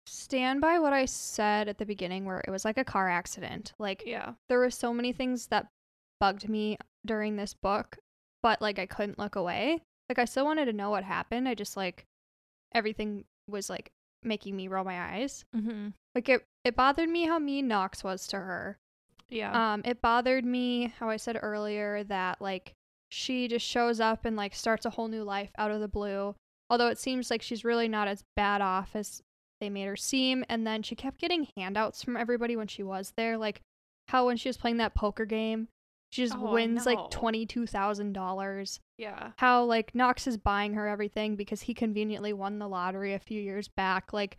stand 0.07 0.61
by 0.61 0.79
what 0.79 0.93
I 0.93 1.05
said 1.05 1.67
at 1.67 1.77
the 1.77 1.85
beginning, 1.85 2.25
where 2.25 2.41
it 2.47 2.51
was 2.51 2.65
like 2.65 2.77
a 2.77 2.83
car 2.83 3.09
accident. 3.09 3.73
Like 3.79 4.03
Yeah. 4.05 4.33
there 4.47 4.59
were 4.59 4.71
so 4.71 4.93
many 4.93 5.13
things 5.13 5.47
that 5.47 5.67
bugged 6.19 6.49
me 6.49 6.77
during 7.05 7.35
this 7.35 7.53
book, 7.53 7.97
but 8.41 8.61
like 8.61 8.79
I 8.79 8.85
couldn't 8.85 9.19
look 9.19 9.35
away. 9.35 9.79
Like 10.09 10.19
I 10.19 10.25
still 10.25 10.45
wanted 10.45 10.65
to 10.65 10.73
know 10.73 10.89
what 10.89 11.03
happened. 11.03 11.47
I 11.47 11.53
just 11.55 11.77
like 11.77 12.05
everything 12.73 13.25
was 13.47 13.69
like 13.69 13.91
making 14.24 14.55
me 14.55 14.67
roll 14.67 14.84
my 14.84 14.99
eyes. 14.99 15.45
Mm-hmm. 15.55 15.89
Like 16.15 16.30
it 16.30 16.45
it 16.63 16.76
bothered 16.76 17.09
me 17.09 17.26
how 17.26 17.39
mean 17.39 17.67
Knox 17.67 18.03
was 18.03 18.28
to 18.28 18.38
her. 18.38 18.78
Yeah. 19.30 19.74
Um, 19.74 19.82
it 19.86 20.01
bothered 20.01 20.45
me 20.45 20.93
how 20.99 21.09
I 21.09 21.17
said 21.17 21.39
earlier 21.41 22.03
that 22.05 22.41
like 22.41 22.74
she 23.09 23.47
just 23.47 23.65
shows 23.65 23.99
up 23.99 24.26
and 24.26 24.36
like 24.36 24.55
starts 24.55 24.86
a 24.86 24.91
whole 24.91 25.07
new 25.07 25.24
life 25.24 25.51
out 25.57 25.72
of 25.72 25.80
the 25.80 25.88
blue. 25.88 26.36
Although 26.70 26.88
it 26.88 26.99
seems 26.99 27.32
like 27.32 27.41
she's 27.41 27.65
really 27.65 27.88
not 27.88 28.07
as 28.07 28.24
bad 28.36 28.61
off 28.61 28.91
as 28.95 29.22
they 29.59 29.70
made 29.70 29.86
her 29.86 29.95
seem. 29.95 30.45
And 30.49 30.65
then 30.65 30.84
she 30.84 30.95
kept 30.95 31.20
getting 31.20 31.47
handouts 31.57 32.03
from 32.03 32.17
everybody 32.17 32.55
when 32.55 32.67
she 32.67 32.84
was 32.84 33.13
there. 33.17 33.38
Like, 33.38 33.61
how 34.09 34.28
when 34.28 34.38
she 34.38 34.49
was 34.49 34.57
playing 34.57 34.78
that 34.78 34.95
poker 34.95 35.26
game, 35.26 35.67
she 36.12 36.24
just 36.24 36.36
Oh, 36.36 36.53
wins 36.53 36.86
know. 36.86 36.93
like 36.93 37.12
twenty 37.12 37.45
two 37.45 37.66
thousand 37.68 38.14
dollars. 38.14 38.80
Yeah. 38.97 39.32
How 39.38 39.64
like 39.64 39.93
Knox 39.95 40.26
is 40.28 40.38
buying 40.38 40.74
her 40.74 40.88
everything 40.88 41.36
because 41.36 41.62
he 41.62 41.74
conveniently 41.74 42.34
won 42.34 42.60
the 42.60 42.68
lottery 42.68 43.14
a 43.14 43.20
few 43.20 43.41
years 43.41 43.68
back. 43.68 44.12
Like 44.14 44.38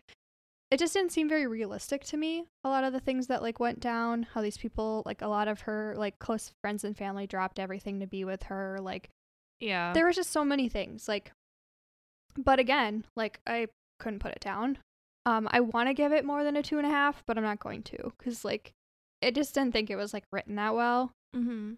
it 0.69 0.79
just 0.79 0.93
didn't 0.93 1.11
seem 1.11 1.27
very 1.27 1.47
realistic 1.47 2.03
to 2.05 2.17
me. 2.17 2.45
A 2.63 2.69
lot 2.69 2.83
of 2.83 2.93
the 2.93 2.99
things 2.99 3.27
that 3.27 3.41
like 3.41 3.59
went 3.59 3.79
down, 3.79 4.23
how 4.33 4.41
these 4.41 4.57
people 4.57 5.03
like 5.05 5.21
a 5.21 5.27
lot 5.27 5.47
of 5.47 5.61
her 5.61 5.95
like 5.97 6.19
close 6.19 6.51
friends 6.61 6.83
and 6.83 6.95
family 6.97 7.27
dropped 7.27 7.59
everything 7.59 7.99
to 7.99 8.07
be 8.07 8.23
with 8.23 8.43
her. 8.43 8.79
Like 8.81 9.09
Yeah. 9.59 9.93
there 9.93 10.05
was 10.05 10.15
just 10.15 10.31
so 10.31 10.43
many 10.45 10.69
things 10.69 11.07
like 11.07 11.31
but 12.37 12.59
again 12.59 13.03
like 13.17 13.39
i 13.45 13.67
couldn't 13.99 14.19
put 14.19 14.31
it 14.31 14.39
down 14.39 14.77
um 15.25 15.49
i 15.51 15.59
want 15.59 15.89
to 15.89 15.93
give 15.93 16.13
it 16.13 16.23
more 16.23 16.45
than 16.45 16.55
a 16.55 16.63
two 16.63 16.77
and 16.77 16.87
a 16.87 16.89
half 16.89 17.23
but 17.27 17.37
i'm 17.37 17.43
not 17.43 17.59
going 17.59 17.83
to 17.83 18.13
because 18.17 18.45
like 18.45 18.71
i 19.21 19.29
just 19.29 19.53
didn't 19.53 19.73
think 19.73 19.89
it 19.89 19.97
was 19.97 20.13
like 20.13 20.23
written 20.31 20.55
that 20.55 20.73
well 20.73 21.11
mm-hmm. 21.35 21.73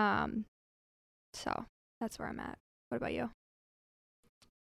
um 0.00 0.44
so 1.32 1.64
that's 2.00 2.18
where 2.18 2.28
i'm 2.28 2.40
at 2.40 2.58
what 2.88 2.96
about 2.98 3.12
you 3.12 3.30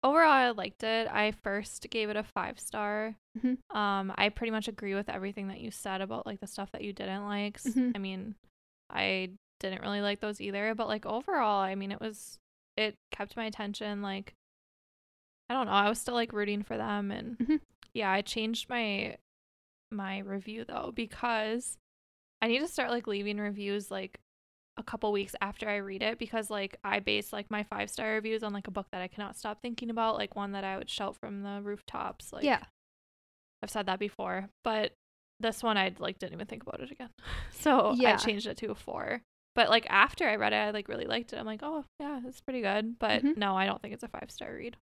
Overall, 0.02 0.30
I 0.30 0.50
liked 0.52 0.82
it. 0.82 1.08
I 1.12 1.30
first 1.32 1.86
gave 1.90 2.08
it 2.08 2.16
a 2.16 2.22
five 2.22 2.58
star. 2.58 3.16
Mhm. 3.38 3.58
Um, 3.76 4.14
I 4.16 4.30
pretty 4.30 4.50
much 4.50 4.66
agree 4.66 4.94
with 4.94 5.10
everything 5.10 5.48
that 5.48 5.60
you 5.60 5.70
said 5.70 6.00
about 6.00 6.24
like 6.24 6.40
the 6.40 6.46
stuff 6.46 6.72
that 6.72 6.80
you 6.82 6.94
didn't 6.94 7.26
like. 7.26 7.60
Mhm. 7.60 7.92
I 7.94 7.98
mean, 7.98 8.34
I 8.88 9.32
didn't 9.58 9.82
really 9.82 10.00
like 10.00 10.20
those 10.20 10.40
either, 10.40 10.74
but 10.74 10.88
like 10.88 11.04
overall, 11.04 11.60
I 11.60 11.74
mean, 11.74 11.92
it 11.92 12.00
was 12.00 12.38
it 12.78 12.94
kept 13.10 13.36
my 13.36 13.44
attention. 13.44 14.00
Like, 14.00 14.32
I 15.50 15.54
don't 15.54 15.66
know, 15.66 15.72
I 15.72 15.90
was 15.90 16.00
still 16.00 16.14
like 16.14 16.32
rooting 16.32 16.62
for 16.62 16.78
them, 16.78 17.10
and 17.10 17.36
Mhm. 17.36 17.60
yeah, 17.92 18.10
I 18.10 18.22
changed 18.22 18.70
my 18.70 19.18
my 19.90 20.20
review 20.20 20.64
though 20.64 20.92
because 20.94 21.76
I 22.42 22.48
need 22.48 22.60
to 22.60 22.68
start 22.68 22.90
like 22.90 23.06
leaving 23.06 23.38
reviews 23.38 23.90
like 23.90 24.18
a 24.76 24.82
couple 24.82 25.12
weeks 25.12 25.34
after 25.42 25.68
I 25.68 25.76
read 25.76 26.02
it 26.02 26.18
because 26.18 26.48
like 26.50 26.76
I 26.82 27.00
base 27.00 27.32
like 27.32 27.50
my 27.50 27.62
five 27.64 27.90
star 27.90 28.12
reviews 28.14 28.42
on 28.42 28.52
like 28.52 28.66
a 28.68 28.70
book 28.70 28.86
that 28.92 29.02
I 29.02 29.08
cannot 29.08 29.36
stop 29.36 29.60
thinking 29.60 29.90
about, 29.90 30.16
like 30.16 30.34
one 30.36 30.52
that 30.52 30.64
I 30.64 30.78
would 30.78 30.88
shout 30.88 31.16
from 31.20 31.42
the 31.42 31.60
rooftops. 31.62 32.32
Like 32.32 32.44
yeah 32.44 32.62
I've 33.62 33.70
said 33.70 33.86
that 33.86 33.98
before, 33.98 34.48
but 34.64 34.92
this 35.38 35.62
one 35.62 35.76
I 35.76 35.92
like 35.98 36.18
didn't 36.18 36.34
even 36.34 36.46
think 36.46 36.62
about 36.62 36.80
it 36.80 36.90
again. 36.90 37.10
So 37.52 37.92
yeah. 37.96 38.14
I 38.14 38.16
changed 38.16 38.46
it 38.46 38.56
to 38.58 38.70
a 38.70 38.74
four. 38.74 39.20
But 39.54 39.68
like 39.68 39.86
after 39.90 40.26
I 40.28 40.36
read 40.36 40.52
it, 40.54 40.56
I 40.56 40.70
like 40.70 40.88
really 40.88 41.04
liked 41.06 41.32
it. 41.34 41.38
I'm 41.38 41.44
like, 41.44 41.60
oh 41.62 41.84
yeah, 41.98 42.20
it's 42.26 42.40
pretty 42.40 42.62
good. 42.62 42.98
But 42.98 43.22
Mhm. 43.22 43.36
no, 43.36 43.54
I 43.56 43.66
don't 43.66 43.82
think 43.82 43.92
it's 43.92 44.02
a 44.04 44.08
five 44.08 44.30
star 44.30 44.54
read. 44.54 44.76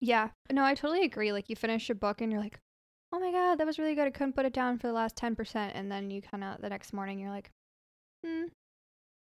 yeah 0.00 0.30
no 0.50 0.64
i 0.64 0.74
totally 0.74 1.04
agree 1.04 1.30
like 1.32 1.48
you 1.48 1.54
finish 1.54 1.88
a 1.88 1.94
book 1.94 2.20
and 2.20 2.32
you're 2.32 2.40
like 2.40 2.58
oh 3.12 3.20
my 3.20 3.30
god 3.30 3.56
that 3.56 3.66
was 3.66 3.78
really 3.78 3.94
good 3.94 4.06
i 4.06 4.10
couldn't 4.10 4.34
put 4.34 4.46
it 4.46 4.52
down 4.52 4.78
for 4.78 4.86
the 4.86 4.92
last 4.92 5.16
10% 5.16 5.72
and 5.74 5.90
then 5.92 6.10
you 6.10 6.22
kind 6.22 6.42
of 6.42 6.60
the 6.60 6.68
next 6.68 6.92
morning 6.92 7.18
you're 7.18 7.30
like 7.30 7.50
hmm 8.24 8.44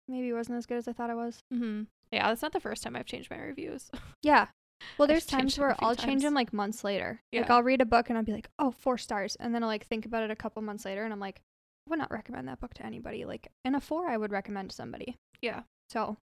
maybe 0.07 0.29
it 0.29 0.33
wasn't 0.33 0.57
as 0.57 0.65
good 0.65 0.77
as 0.77 0.87
i 0.87 0.93
thought 0.93 1.09
it 1.09 1.15
was 1.15 1.39
Mm-hmm. 1.53 1.83
Yeah, 2.11 2.27
that's 2.27 2.43
not 2.43 2.53
the 2.53 2.59
first 2.59 2.83
time 2.83 2.95
I've 2.95 3.07
changed 3.07 3.31
my 3.31 3.37
reviews. 3.39 3.89
Yeah. 4.21 4.45
Well, 4.99 5.07
there's 5.09 5.25
times 5.25 5.57
where 5.57 5.75
I'll 5.79 5.95
change 5.95 6.21
them 6.21 6.35
like 6.35 6.53
months 6.53 6.83
later. 6.83 7.19
Yeah. 7.31 7.41
Like 7.41 7.49
I'll 7.49 7.63
read 7.63 7.81
a 7.81 7.85
book 7.85 8.07
and 8.09 8.17
I'll 8.19 8.23
be 8.23 8.31
like, 8.33 8.49
oh, 8.59 8.69
four 8.69 8.99
stars," 8.99 9.35
and 9.39 9.53
then 9.55 9.63
I'll 9.63 9.69
like 9.69 9.87
think 9.87 10.05
about 10.05 10.21
it 10.21 10.29
a 10.29 10.35
couple 10.35 10.61
months 10.61 10.85
later, 10.85 11.03
and 11.03 11.11
I'm 11.11 11.19
like, 11.19 11.41
I 11.87 11.89
would 11.89 11.97
not 11.97 12.11
recommend 12.11 12.47
that 12.47 12.59
book 12.59 12.75
to 12.75 12.85
anybody. 12.85 13.25
Like, 13.25 13.47
in 13.65 13.73
a 13.73 13.81
four, 13.81 14.07
I 14.07 14.17
would 14.17 14.31
recommend 14.31 14.69
to 14.69 14.75
somebody. 14.75 15.15
Yeah. 15.41 15.61
So 15.89 16.17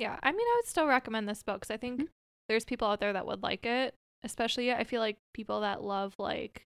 Yeah, 0.00 0.18
I 0.20 0.32
mean, 0.32 0.40
I 0.40 0.56
would 0.58 0.66
still 0.68 0.86
recommend 0.88 1.28
this 1.28 1.44
book 1.44 1.60
because 1.60 1.70
I 1.72 1.76
think 1.76 2.00
Mhm. 2.00 2.08
there's 2.48 2.64
people 2.64 2.88
out 2.88 2.98
there 2.98 3.12
that 3.12 3.26
would 3.26 3.44
like 3.44 3.64
it. 3.66 3.94
Especially, 4.24 4.72
I 4.72 4.82
feel 4.82 5.00
like 5.00 5.18
people 5.32 5.60
that 5.60 5.84
love 5.84 6.16
like, 6.18 6.64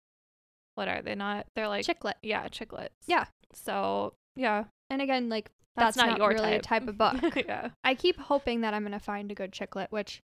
what 0.74 0.88
are 0.88 1.02
they 1.02 1.14
not? 1.14 1.46
They're 1.54 1.68
like, 1.68 1.84
chick 1.84 2.04
lit. 2.04 2.16
yeah, 2.22 2.48
chiclets. 2.48 2.88
Yeah. 3.06 3.26
So 3.52 4.14
yeah, 4.36 4.64
And 4.90 5.00
again, 5.00 5.28
like 5.28 5.50
that's, 5.76 5.96
That's 5.96 6.06
not, 6.08 6.10
not 6.10 6.18
your 6.18 6.28
really 6.30 6.54
a 6.56 6.60
type. 6.60 6.82
type 6.86 6.88
of 6.88 6.98
book. 7.32 7.36
yeah. 7.46 7.70
I 7.82 7.94
keep 7.94 8.18
hoping 8.18 8.60
that 8.62 8.74
I'm 8.74 8.82
gonna 8.82 8.98
find 9.00 9.30
a 9.30 9.34
good 9.34 9.52
chick 9.52 9.74
lit, 9.76 9.90
which 9.90 10.20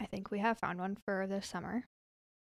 I 0.00 0.06
think 0.06 0.30
we 0.30 0.38
have 0.40 0.58
found 0.58 0.78
one 0.80 0.96
for 1.04 1.26
this 1.26 1.46
summer. 1.46 1.84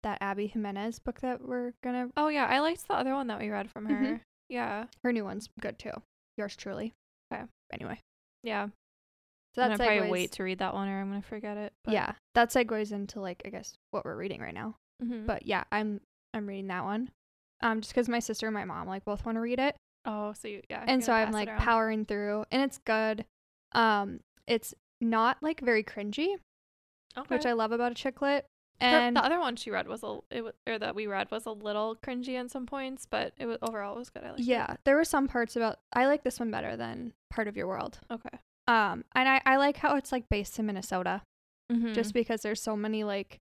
That 0.03 0.18
Abby 0.20 0.49
Jimenez 0.49 0.99
book 0.99 1.20
that 1.20 1.47
we're 1.47 1.73
gonna. 1.85 2.09
Oh 2.16 2.29
yeah, 2.29 2.47
I 2.47 2.59
liked 2.61 2.89
the 2.89 2.95
other 2.95 3.14
one 3.14 3.29
that 3.29 3.39
we 3.41 3.51
read 3.51 3.70
from 3.70 3.87
her. 3.87 3.95
Mhm. 3.95 4.20
Yeah. 4.49 4.87
Her 5.05 5.12
new 5.12 5.25
one's 5.25 5.49
good 5.61 5.79
too. 5.79 5.93
Yours 6.37 6.57
truly. 6.57 6.93
Okay. 7.33 7.45
Anyway, 7.73 8.01
Yeah. 8.43 8.66
so 8.66 8.73
that's 9.61 9.73
I'm 9.73 9.79
gonna 9.79 9.91
probably 9.91 10.11
wait 10.11 10.33
to 10.33 10.43
read 10.43 10.59
that 10.59 10.75
one 10.75 10.89
or 10.89 11.01
I'm 11.01 11.09
gonna 11.11 11.23
forget 11.23 11.57
it. 11.57 11.73
but- 11.85 11.95
Yeah, 11.95 12.12
that 12.35 12.51
segues 12.51 12.91
into 12.93 13.20
like 13.20 13.43
I 13.45 13.51
guess 13.51 13.75
what 13.93 14.05
we're 14.05 14.16
reading 14.16 14.41
right 14.41 14.55
now. 14.55 14.75
Mhm. 15.03 15.27
But 15.27 15.47
yeah, 15.47 15.64
I'm 15.70 16.01
I'm 16.35 16.47
reading 16.47 16.68
that 16.68 16.85
one. 16.85 17.11
Um, 17.61 17.80
just 17.80 17.95
because 17.95 18.09
my 18.09 18.18
sister 18.18 18.47
and 18.47 18.55
my 18.55 18.64
mom 18.64 18.89
like 18.89 19.05
both 19.05 19.24
want 19.24 19.37
to 19.37 19.41
read 19.41 19.59
it, 19.59 19.76
oh, 20.05 20.33
so 20.33 20.49
you 20.49 20.62
yeah. 20.68 20.85
and 20.87 21.03
so 21.05 21.12
I'm 21.12 21.30
like 21.33 21.57
powering 21.59 22.05
through, 22.05 22.45
and 22.51 22.62
it's 22.62 22.78
good. 22.78 23.24
Um, 23.72 24.20
it's 24.47 24.74
not 25.01 25.39
like 25.43 25.61
very 25.61 25.85
cringy, 25.85 26.35
okay. 27.16 27.35
which 27.35 27.47
I 27.47 27.53
love 27.53 27.72
about 27.72 27.93
a 27.93 27.95
chick 27.95 28.20
lit. 28.20 28.47
And 28.80 29.16
the 29.16 29.24
other 29.24 29.39
one 29.39 29.55
she 29.55 29.70
read 29.70 29.87
was 29.87 30.03
a 30.03 30.18
it 30.30 30.43
was, 30.43 30.55
or 30.66 30.76
that 30.76 30.97
we 30.97 31.07
read 31.07 31.30
was 31.30 31.47
a 31.47 31.53
little 31.53 31.95
cringy 32.05 32.30
in 32.30 32.49
some 32.49 32.66
points, 32.66 33.07
but 33.09 33.33
it 33.39 33.47
was 33.47 33.59
overall 33.62 33.95
it 33.95 33.99
was 34.01 34.11
good. 34.11 34.24
I 34.24 34.30
liked 34.30 34.41
it. 34.41 34.47
yeah, 34.47 34.74
there 34.85 34.97
were 34.97 35.05
some 35.05 35.28
parts 35.28 35.55
about 35.55 35.78
I 35.93 36.07
like 36.07 36.24
this 36.24 36.41
one 36.41 36.51
better 36.51 36.76
than 36.76 37.12
Part 37.30 37.47
of 37.47 37.57
Your 37.57 37.68
World. 37.68 38.01
Okay. 38.11 38.39
Um, 38.66 39.05
and 39.14 39.28
I 39.28 39.41
I 39.47 39.57
like 39.57 39.76
how 39.76 39.95
it's 39.97 40.11
like 40.11 40.28
based 40.28 40.59
in 40.59 40.66
Minnesota, 40.66 41.22
Mm-hmm. 41.72 41.93
just 41.93 42.12
because 42.12 42.43
there's 42.43 42.61
so 42.61 42.76
many 42.76 43.05
like 43.05 43.39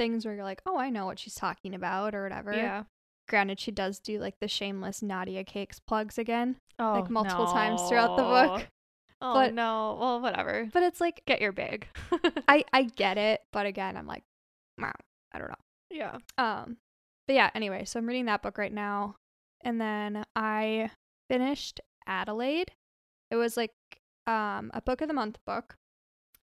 things 0.00 0.24
where 0.24 0.34
you're 0.34 0.44
like, 0.44 0.62
oh, 0.64 0.78
I 0.78 0.88
know 0.88 1.04
what 1.04 1.18
she's 1.18 1.34
talking 1.34 1.74
about 1.74 2.14
or 2.14 2.22
whatever. 2.22 2.52
yeah. 2.54 2.84
Granted, 3.28 3.60
she 3.60 3.70
does 3.70 3.98
do 4.00 4.18
like 4.18 4.34
the 4.40 4.48
shameless 4.48 5.02
Nadia 5.02 5.44
Cakes 5.44 5.78
plugs 5.78 6.16
again, 6.18 6.56
Oh, 6.78 6.92
like 7.00 7.10
multiple 7.10 7.46
times 7.46 7.80
throughout 7.82 8.16
the 8.16 8.22
book. 8.22 8.60
no. 8.60 8.66
Oh 9.22 9.34
But- 9.34 9.52
no. 9.54 9.98
Well, 10.00 10.20
whatever. 10.20 10.68
But 10.72 10.82
it's 10.84 11.00
like 11.00 11.20
Get 11.26 11.40
your 11.42 11.52
bag. 11.52 11.86
I 12.48 12.64
I 12.72 12.84
get 12.84 13.18
it, 13.18 13.40
but 13.52 13.66
again, 13.66 13.96
I'm 13.98 14.06
like, 14.06 14.22
wow, 14.78 14.92
I 15.32 15.38
don't 15.38 15.48
know. 15.50 15.54
yeah. 15.90 16.16
Um, 16.38 16.78
but 17.26 17.34
yeah. 17.34 17.50
Anyway, 17.54 17.84
so 17.84 17.98
I'm 18.00 18.06
reading 18.06 18.24
that 18.26 18.40
book 18.42 18.56
right 18.58 18.72
now, 18.72 19.16
and 19.62 19.78
then 19.80 20.24
I 20.34 20.90
finished 21.28 21.80
Adelaide. 22.06 22.72
It 23.30 23.36
was 23.36 23.56
like 23.56 23.72
um 24.26 24.70
a 24.74 24.80
book 24.80 25.02
of 25.02 25.08
the 25.08 25.14
month 25.14 25.38
book, 25.46 25.76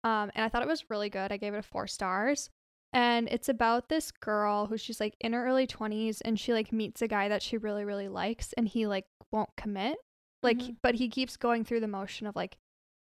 um, 0.04 0.30
and 0.34 0.44
I 0.44 0.48
thought 0.48 0.62
it 0.62 0.68
was 0.68 0.88
really 0.88 1.10
good. 1.10 1.32
I 1.32 1.36
gave 1.36 1.52
it 1.54 1.58
a 1.58 1.62
four 1.62 1.86
stars. 1.88 2.48
And 2.92 3.28
it's 3.30 3.48
about 3.48 3.88
this 3.88 4.10
girl 4.10 4.66
who 4.66 4.76
she's 4.76 4.98
like 5.00 5.14
in 5.20 5.32
her 5.32 5.46
early 5.46 5.66
20s 5.66 6.20
and 6.24 6.38
she 6.40 6.52
like 6.52 6.72
meets 6.72 7.00
a 7.02 7.08
guy 7.08 7.28
that 7.28 7.42
she 7.42 7.56
really, 7.56 7.84
really 7.84 8.08
likes 8.08 8.52
and 8.54 8.66
he 8.66 8.86
like 8.86 9.06
won't 9.30 9.50
commit. 9.56 9.96
Like, 10.42 10.58
Mhm. 10.58 10.76
but 10.82 10.96
he 10.96 11.08
keeps 11.08 11.36
going 11.36 11.64
through 11.64 11.80
the 11.80 11.86
motion 11.88 12.26
of 12.26 12.34
like 12.34 12.56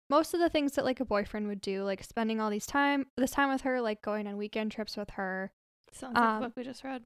most 0.08 0.32
of 0.32 0.40
the 0.40 0.48
things 0.48 0.72
that 0.72 0.84
like 0.84 1.00
a 1.00 1.04
boyfriend 1.04 1.48
would 1.48 1.60
do, 1.60 1.82
like 1.82 2.02
spending 2.04 2.40
all 2.40 2.48
these 2.48 2.66
time, 2.66 3.06
this 3.16 3.32
time 3.32 3.50
with 3.50 3.62
her, 3.62 3.80
like 3.80 4.00
going 4.02 4.26
on 4.26 4.36
weekend 4.36 4.70
trips 4.72 4.96
with 4.96 5.10
her. 5.10 5.50
Sounds 5.92 6.14
like 6.14 6.24
Um, 6.24 6.40
the 6.40 6.46
book 6.48 6.56
we 6.56 6.62
just 6.64 6.84
read. 6.84 7.02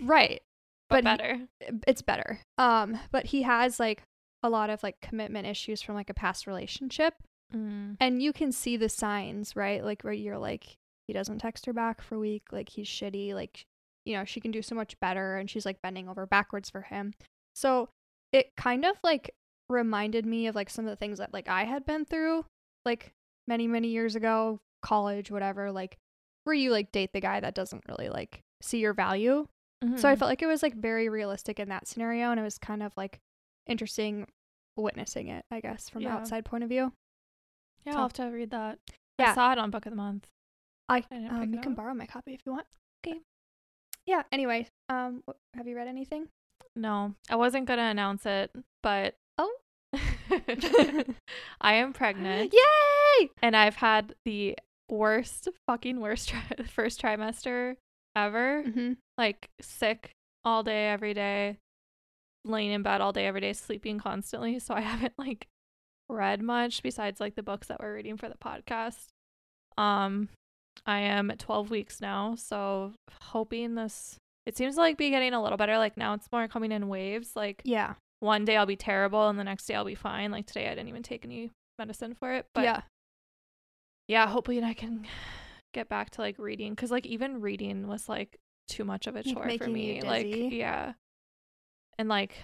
Right. 0.00 0.42
But, 0.90 1.04
but 1.04 1.10
he- 1.12 1.16
better. 1.16 1.48
It's 1.86 2.02
better. 2.02 2.40
Um, 2.58 2.98
but 3.10 3.26
he 3.26 3.42
has 3.42 3.78
like 3.80 4.02
a 4.42 4.50
lot 4.50 4.68
of 4.68 4.82
like 4.82 5.00
commitment 5.00 5.46
issues 5.46 5.80
from 5.80 5.94
like 5.94 6.10
a 6.10 6.14
past 6.14 6.46
relationship. 6.46 7.14
Mm. 7.54 7.96
And 8.00 8.20
you 8.22 8.32
can 8.32 8.50
see 8.52 8.76
the 8.76 8.88
signs, 8.88 9.54
right? 9.56 9.82
Like 9.84 10.02
where 10.02 10.12
you're 10.12 10.38
like, 10.38 10.76
he 11.06 11.12
doesn't 11.12 11.38
text 11.38 11.66
her 11.66 11.72
back 11.72 12.00
for 12.02 12.14
a 12.16 12.18
week, 12.20 12.44
like 12.52 12.68
he's 12.70 12.86
shitty, 12.88 13.34
like 13.34 13.64
you 14.04 14.16
know, 14.16 14.24
she 14.24 14.40
can 14.40 14.50
do 14.50 14.62
so 14.62 14.74
much 14.74 14.98
better 15.00 15.36
and 15.36 15.48
she's 15.48 15.64
like 15.64 15.80
bending 15.80 16.08
over 16.08 16.26
backwards 16.26 16.68
for 16.68 16.82
him. 16.82 17.14
So 17.54 17.88
it 18.32 18.50
kind 18.56 18.84
of 18.84 18.96
like 19.04 19.30
reminded 19.68 20.26
me 20.26 20.48
of 20.48 20.54
like 20.56 20.68
some 20.70 20.84
of 20.84 20.90
the 20.90 20.96
things 20.96 21.18
that 21.18 21.32
like 21.32 21.48
I 21.48 21.64
had 21.64 21.86
been 21.86 22.04
through 22.04 22.44
like 22.84 23.12
many, 23.46 23.68
many 23.68 23.88
years 23.88 24.16
ago, 24.16 24.58
college, 24.82 25.30
whatever, 25.30 25.70
like 25.70 25.98
where 26.44 26.54
you 26.54 26.72
like 26.72 26.90
date 26.90 27.12
the 27.12 27.20
guy 27.20 27.38
that 27.38 27.54
doesn't 27.54 27.84
really 27.88 28.08
like 28.08 28.40
see 28.60 28.78
your 28.78 28.92
value. 28.94 29.46
So 29.96 30.08
I 30.08 30.14
Mhm. 30.14 30.18
felt 30.18 30.28
like 30.28 30.42
it 30.42 30.46
was 30.46 30.62
like 30.64 30.74
very 30.74 31.08
realistic 31.08 31.60
in 31.60 31.68
that 31.68 31.86
scenario 31.86 32.30
and 32.32 32.40
it 32.40 32.42
was 32.44 32.58
kind 32.58 32.82
of 32.82 32.92
like 32.96 33.20
interesting 33.66 34.26
witnessing 34.76 35.28
it, 35.28 35.44
I 35.50 35.60
guess, 35.60 35.88
from 35.88 36.02
Yeah. 36.02 36.08
the 36.10 36.14
outside 36.16 36.44
point 36.44 36.64
of 36.64 36.70
view. 36.70 36.92
yeah, 37.84 37.92
so- 37.92 37.98
I'll 37.98 38.04
have 38.04 38.12
to 38.14 38.24
read 38.26 38.50
that. 38.50 38.78
Yeah. 39.18 39.30
I 39.30 39.34
saw 39.34 39.52
it 39.52 39.58
on 39.58 39.70
Book 39.70 39.86
of 39.86 39.90
the 39.90 39.96
Month. 39.96 40.28
I 40.92 41.00
didn't 41.00 41.30
um, 41.30 41.54
you 41.54 41.60
can 41.60 41.74
borrow 41.74 41.94
my 41.94 42.06
copy 42.06 42.34
if 42.34 42.40
you 42.46 42.52
want. 42.52 42.66
Okay. 43.06 43.20
Yeah. 44.06 44.22
Anyway, 44.32 44.66
um, 44.88 45.22
have 45.54 45.66
you 45.66 45.76
read 45.76 45.88
anything? 45.88 46.28
No, 46.76 47.14
I 47.28 47.36
wasn't 47.36 47.66
gonna 47.66 47.82
announce 47.90 48.24
it, 48.26 48.50
but 48.82 49.14
Oh. 49.38 49.54
I 51.60 51.74
am 51.74 51.92
pregnant, 51.92 52.52
Yay! 53.20 53.30
and 53.42 53.56
I've 53.56 53.76
had 53.76 54.14
the 54.24 54.56
worst, 54.88 55.48
fucking 55.66 56.00
worst 56.00 56.28
tri- 56.30 56.56
first 56.66 57.00
trimester 57.02 57.76
ever. 58.16 58.62
Mm-hmm. 58.66 58.92
Like 59.18 59.50
sick 59.60 60.12
all 60.44 60.62
day, 60.62 60.88
every 60.88 61.14
day, 61.14 61.58
laying 62.44 62.70
in 62.70 62.82
bed 62.82 63.00
all 63.00 63.12
day, 63.12 63.26
every 63.26 63.40
day, 63.40 63.52
sleeping 63.52 63.98
constantly. 63.98 64.58
So 64.58 64.74
I 64.74 64.80
haven't 64.92 65.14
like 65.18 65.46
read 66.08 66.42
much 66.42 66.82
besides 66.82 67.20
like 67.20 67.34
the 67.34 67.42
books 67.42 67.68
that 67.68 67.80
we're 67.80 67.94
reading 67.94 68.16
for 68.16 68.28
the 68.28 68.36
podcast. 68.36 69.08
Um, 69.78 70.28
I 70.86 71.00
am 71.00 71.30
at 71.30 71.38
12 71.38 71.70
weeks 71.70 72.00
now, 72.00 72.34
so 72.36 72.92
hoping 73.22 73.74
this. 73.76 74.16
It 74.46 74.56
seems 74.56 74.76
like 74.76 74.96
be 74.98 75.10
getting 75.10 75.32
a 75.32 75.42
little 75.42 75.56
better. 75.58 75.78
Like 75.78 75.96
now, 75.96 76.14
it's 76.14 76.26
more 76.32 76.48
coming 76.48 76.72
in 76.72 76.88
waves. 76.88 77.36
Like 77.36 77.62
Yeah. 77.64 77.94
one 78.20 78.44
day 78.44 78.56
I'll 78.56 78.66
be 78.66 78.76
terrible 78.76 79.28
and 79.28 79.38
the 79.38 79.44
next 79.44 79.66
day 79.66 79.74
I'll 79.74 79.84
be 79.84 79.94
fine. 79.94 80.30
Like 80.32 80.46
today, 80.46 80.66
I 80.66 80.70
didn't 80.74 80.88
even 80.88 81.02
take 81.04 81.24
any 81.24 81.50
medicine 81.78 82.14
for 82.14 82.32
it. 82.32 82.46
But 82.54 82.64
yeah. 82.64 82.80
yeah, 84.08 84.26
hopefully 84.26 84.62
I 84.62 84.74
can 84.74 85.06
get 85.72 85.88
back 85.88 86.10
to 86.10 86.20
like 86.20 86.38
reading 86.38 86.72
because 86.72 86.90
like 86.90 87.06
even 87.06 87.40
reading 87.40 87.86
was 87.86 88.08
like 88.08 88.36
too 88.68 88.84
much 88.84 89.06
of 89.06 89.14
a 89.14 89.18
Like, 89.24 89.34
chore 89.34 89.50
for 89.58 89.68
me. 89.68 90.02
Like 90.02 90.26
yeah, 90.52 90.94
and 91.98 92.08
like 92.08 92.34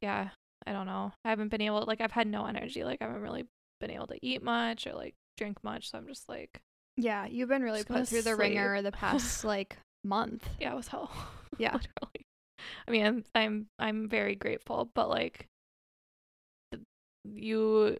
yeah, 0.00 0.30
I 0.66 0.72
don't 0.72 0.86
know. 0.86 1.12
I 1.24 1.28
haven't 1.30 1.48
been 1.48 1.60
able 1.60 1.84
like 1.86 2.00
I've 2.00 2.12
had 2.12 2.26
no 2.26 2.46
energy. 2.46 2.84
Like 2.84 3.02
I 3.02 3.06
haven't 3.06 3.22
really 3.22 3.44
been 3.80 3.90
able 3.90 4.06
to 4.06 4.18
eat 4.22 4.42
much 4.42 4.86
or 4.86 4.94
like 4.94 5.14
drink 5.36 5.62
much. 5.62 5.90
So 5.90 5.98
I'm 5.98 6.06
just 6.06 6.28
like 6.28 6.60
Yeah. 6.96 7.26
You've 7.26 7.48
been 7.48 7.62
really 7.62 7.80
Just 7.80 7.88
put 7.88 8.08
through 8.08 8.22
the 8.22 8.36
ringer 8.36 8.80
the 8.82 8.92
past 9.02 9.44
like 9.44 9.76
month. 10.04 10.48
yeah, 10.60 10.72
it 10.72 10.76
was 10.76 10.88
hell. 10.88 11.10
Yeah. 11.58 11.72
literally. 11.74 12.26
I 12.88 12.90
mean, 12.90 13.06
I'm 13.06 13.24
I'm 13.34 13.66
I'm 13.78 14.08
very 14.08 14.34
grateful, 14.34 14.90
but 14.94 15.08
like 15.08 15.46
you 17.24 17.96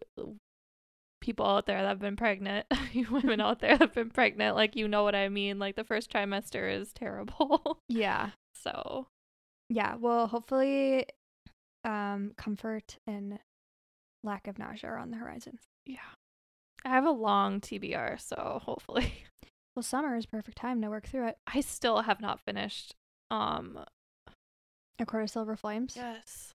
people 1.21 1.47
out 1.47 1.67
there 1.67 1.81
that 1.81 1.89
have 1.89 1.99
been 2.01 2.17
pregnant, 2.17 2.67
you 2.93 3.07
women 3.11 3.41
out 3.41 3.61
there 3.61 3.71
that 3.79 3.81
have 3.81 3.95
been 3.95 4.11
pregnant, 4.11 4.57
like 4.57 4.77
you 4.77 4.89
know 4.89 5.05
what 5.05 5.15
I 5.15 5.29
mean. 5.29 5.59
Like 5.59 5.77
the 5.77 5.85
first 5.85 6.13
trimester 6.13 6.71
is 6.73 6.93
terrible. 6.93 7.79
Yeah. 7.89 8.31
so 8.55 9.07
Yeah. 9.71 9.95
Well, 9.97 10.27
hopefully, 10.27 11.07
um, 11.85 12.33
comfort 12.37 12.97
and 13.07 13.39
lack 14.25 14.47
of 14.49 14.59
nausea 14.59 14.91
are 14.91 14.99
on 14.99 15.11
the 15.11 15.17
horizon. 15.19 15.59
yeah. 15.87 15.99
I 16.85 16.89
have 16.91 17.05
a 17.07 17.11
long 17.11 17.61
TBR, 17.61 18.20
so 18.20 18.61
hopefully 18.64 19.24
Well, 19.76 19.82
summer 19.82 20.16
is 20.16 20.26
perfect 20.26 20.57
time 20.59 20.80
to 20.82 20.89
work 20.89 21.07
through 21.09 21.28
it. 21.28 21.39
I 21.47 21.61
still 21.61 22.03
have 22.03 22.20
not 22.20 22.41
finished 22.41 22.95
um 23.30 23.78
A 25.01 25.07
Court 25.07 25.24
of 25.24 25.30
Silver 25.30 25.57
Flames. 25.57 25.95
yes. 25.97 26.53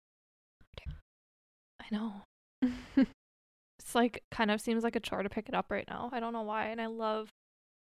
I 1.82 1.86
know. 1.91 2.13
It's 3.80 3.93
like 3.93 4.23
kind 4.32 4.49
of 4.49 4.59
seems 4.61 4.84
like 4.84 4.95
a 4.95 4.99
chore 4.99 5.21
to 5.21 5.30
pick 5.30 5.47
it 5.47 5.53
up 5.53 5.67
right 5.69 5.86
now. 5.88 6.09
I 6.11 6.19
don't 6.19 6.34
know 6.34 6.41
why, 6.41 6.67
and 6.67 6.82
I 6.82 6.88
love 6.88 7.30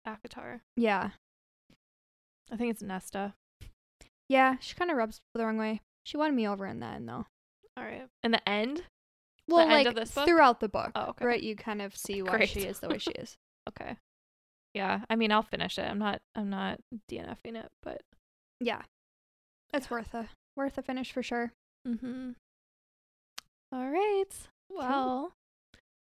ACOTAR. 0.05 0.59
yeah. 0.75 1.09
I 2.51 2.55
think 2.55 2.69
it's 2.71 2.83
Nesta. 2.83 3.33
Yeah. 4.29 4.57
She 4.59 4.75
kind 4.75 4.91
of 4.91 4.97
rubs 4.97 5.17
the 5.33 5.43
wrong 5.43 5.57
way. 5.57 5.81
She 6.03 6.15
won 6.15 6.35
me 6.35 6.47
over 6.47 6.67
in 6.67 6.79
the 6.81 6.85
end, 6.85 7.09
though. 7.09 7.25
All 7.75 7.83
right. 7.83 8.05
In 8.23 8.29
the 8.31 8.47
end? 8.47 8.83
Well, 9.47 9.59
end 9.61 9.71
like 9.71 9.87
of 9.87 9.95
this 9.95 10.11
book? 10.11 10.27
throughout 10.27 10.59
the 10.59 10.69
book, 10.69 10.91
Oh, 10.95 11.09
okay. 11.09 11.25
right? 11.25 11.41
You 11.41 11.55
kind 11.55 11.81
of 11.81 11.95
see 11.95 12.21
why 12.21 12.37
Great. 12.37 12.49
she 12.49 12.61
is 12.61 12.79
the 12.79 12.89
way 12.89 12.97
she 12.97 13.11
is. 13.11 13.35
Okay. 13.69 13.97
Yeah. 14.73 15.01
I 15.09 15.17
mean, 15.17 15.29
I'll 15.31 15.43
finish 15.43 15.77
it. 15.77 15.81
I'm 15.89 15.99
not. 15.99 16.21
I'm 16.35 16.49
not 16.49 16.79
DNFing 17.11 17.57
it, 17.57 17.67
but. 17.83 18.01
Yeah. 18.61 18.81
It's 19.73 19.89
worth 19.89 20.13
a 20.13 20.29
worth 20.55 20.77
a 20.77 20.81
finish 20.81 21.11
for 21.11 21.21
sure. 21.21 21.51
Mm-hmm. 21.85 22.31
All 23.73 23.89
right. 23.89 24.25
Well, 24.69 25.33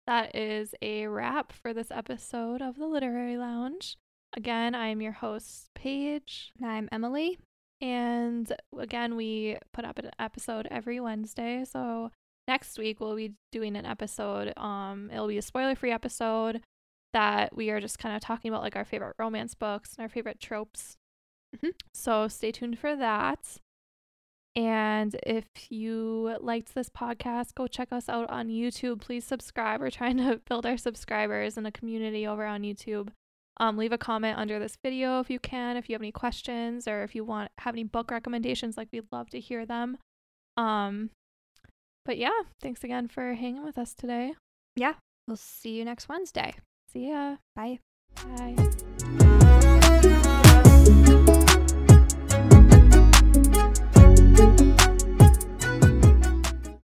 that 0.08 0.36
is 0.36 0.74
a 0.82 1.06
wrap 1.08 1.52
for 1.52 1.72
this 1.74 1.92
episode 1.92 2.62
of 2.64 2.78
the 2.78 2.88
Literary 2.88 3.38
Lounge. 3.38 3.98
Again, 4.36 4.74
I 4.74 4.88
am 4.88 5.02
your 5.02 5.12
host, 5.12 5.70
Paige. 5.76 6.52
And 6.60 6.68
I'm 6.68 6.90
Emily. 6.92 7.38
And 7.80 8.52
again, 8.78 9.16
we 9.16 9.58
put 9.74 9.86
up 9.86 10.00
an 10.00 10.10
episode 10.20 10.68
every 10.72 11.00
Wednesday. 11.00 11.64
So 11.66 12.12
next 12.52 12.78
week 12.78 13.00
we'll 13.00 13.16
be 13.16 13.32
doing 13.54 13.78
an 13.78 13.86
episode. 13.86 14.52
Um, 14.58 15.10
it'll 15.10 15.30
be 15.30 15.38
a 15.38 15.42
spoiler-free 15.42 15.92
episode 15.92 16.60
that 17.14 17.56
we 17.56 17.70
are 17.70 17.80
just 17.80 17.98
kind 17.98 18.14
of 18.14 18.22
talking 18.22 18.50
about 18.52 18.62
like 18.62 18.76
our 18.76 18.84
favorite 18.84 19.16
romance 19.18 19.56
books 19.56 19.96
and 19.96 20.04
our 20.04 20.10
favorite 20.10 20.42
tropes. 20.42 20.98
Mhm. 21.56 21.72
So 21.94 22.28
stay 22.28 22.52
tuned 22.52 22.78
for 22.78 22.94
that. 22.98 23.58
And 24.54 25.16
if 25.26 25.46
you 25.70 26.36
liked 26.42 26.76
this 26.76 26.90
podcast, 26.90 27.56
go 27.56 27.68
check 27.68 27.94
us 27.94 28.10
out 28.10 28.30
on 28.30 28.50
YouTube. 28.50 29.00
Please 29.00 29.24
subscribe. 29.24 29.80
We're 29.80 29.90
trying 29.90 30.18
to 30.18 30.42
build 30.50 30.66
our 30.66 30.76
subscribers 30.78 31.58
and 31.58 31.66
a 31.66 31.72
community 31.72 32.28
over 32.28 32.46
on 32.46 32.64
YouTube. 32.64 33.10
Um, 33.62 33.78
leave 33.78 33.94
a 33.94 33.98
comment 33.98 34.38
under 34.38 34.60
this 34.60 34.76
video 34.84 35.22
if 35.22 35.30
you 35.30 35.40
can, 35.40 35.78
if 35.78 35.88
you 35.88 35.94
have 35.94 36.02
any 36.02 36.12
questions 36.12 36.86
or 36.86 37.04
if 37.04 37.16
you 37.16 37.24
want 37.24 37.50
have 37.60 37.76
any 37.76 37.86
book 37.86 38.12
recommendations. 38.12 38.76
Like 38.76 38.90
we'd 38.92 39.10
love 39.10 39.30
to 39.30 39.40
hear 39.40 39.66
them. 39.66 39.98
Um, 40.58 41.12
but 42.06 42.18
yeah, 42.18 42.42
thanks 42.62 42.84
again 42.84 43.08
for 43.08 43.34
hanging 43.34 43.64
with 43.64 43.78
us 43.78 43.94
today. 43.94 44.34
Yeah, 44.76 44.94
we'll 45.28 45.38
see 45.38 45.78
you 45.78 45.86
next 45.86 46.10
Wednesday. 46.10 46.54
See 46.92 47.10
ya. 47.10 47.38
Bye. 47.56 47.80
Bye. 48.16 48.56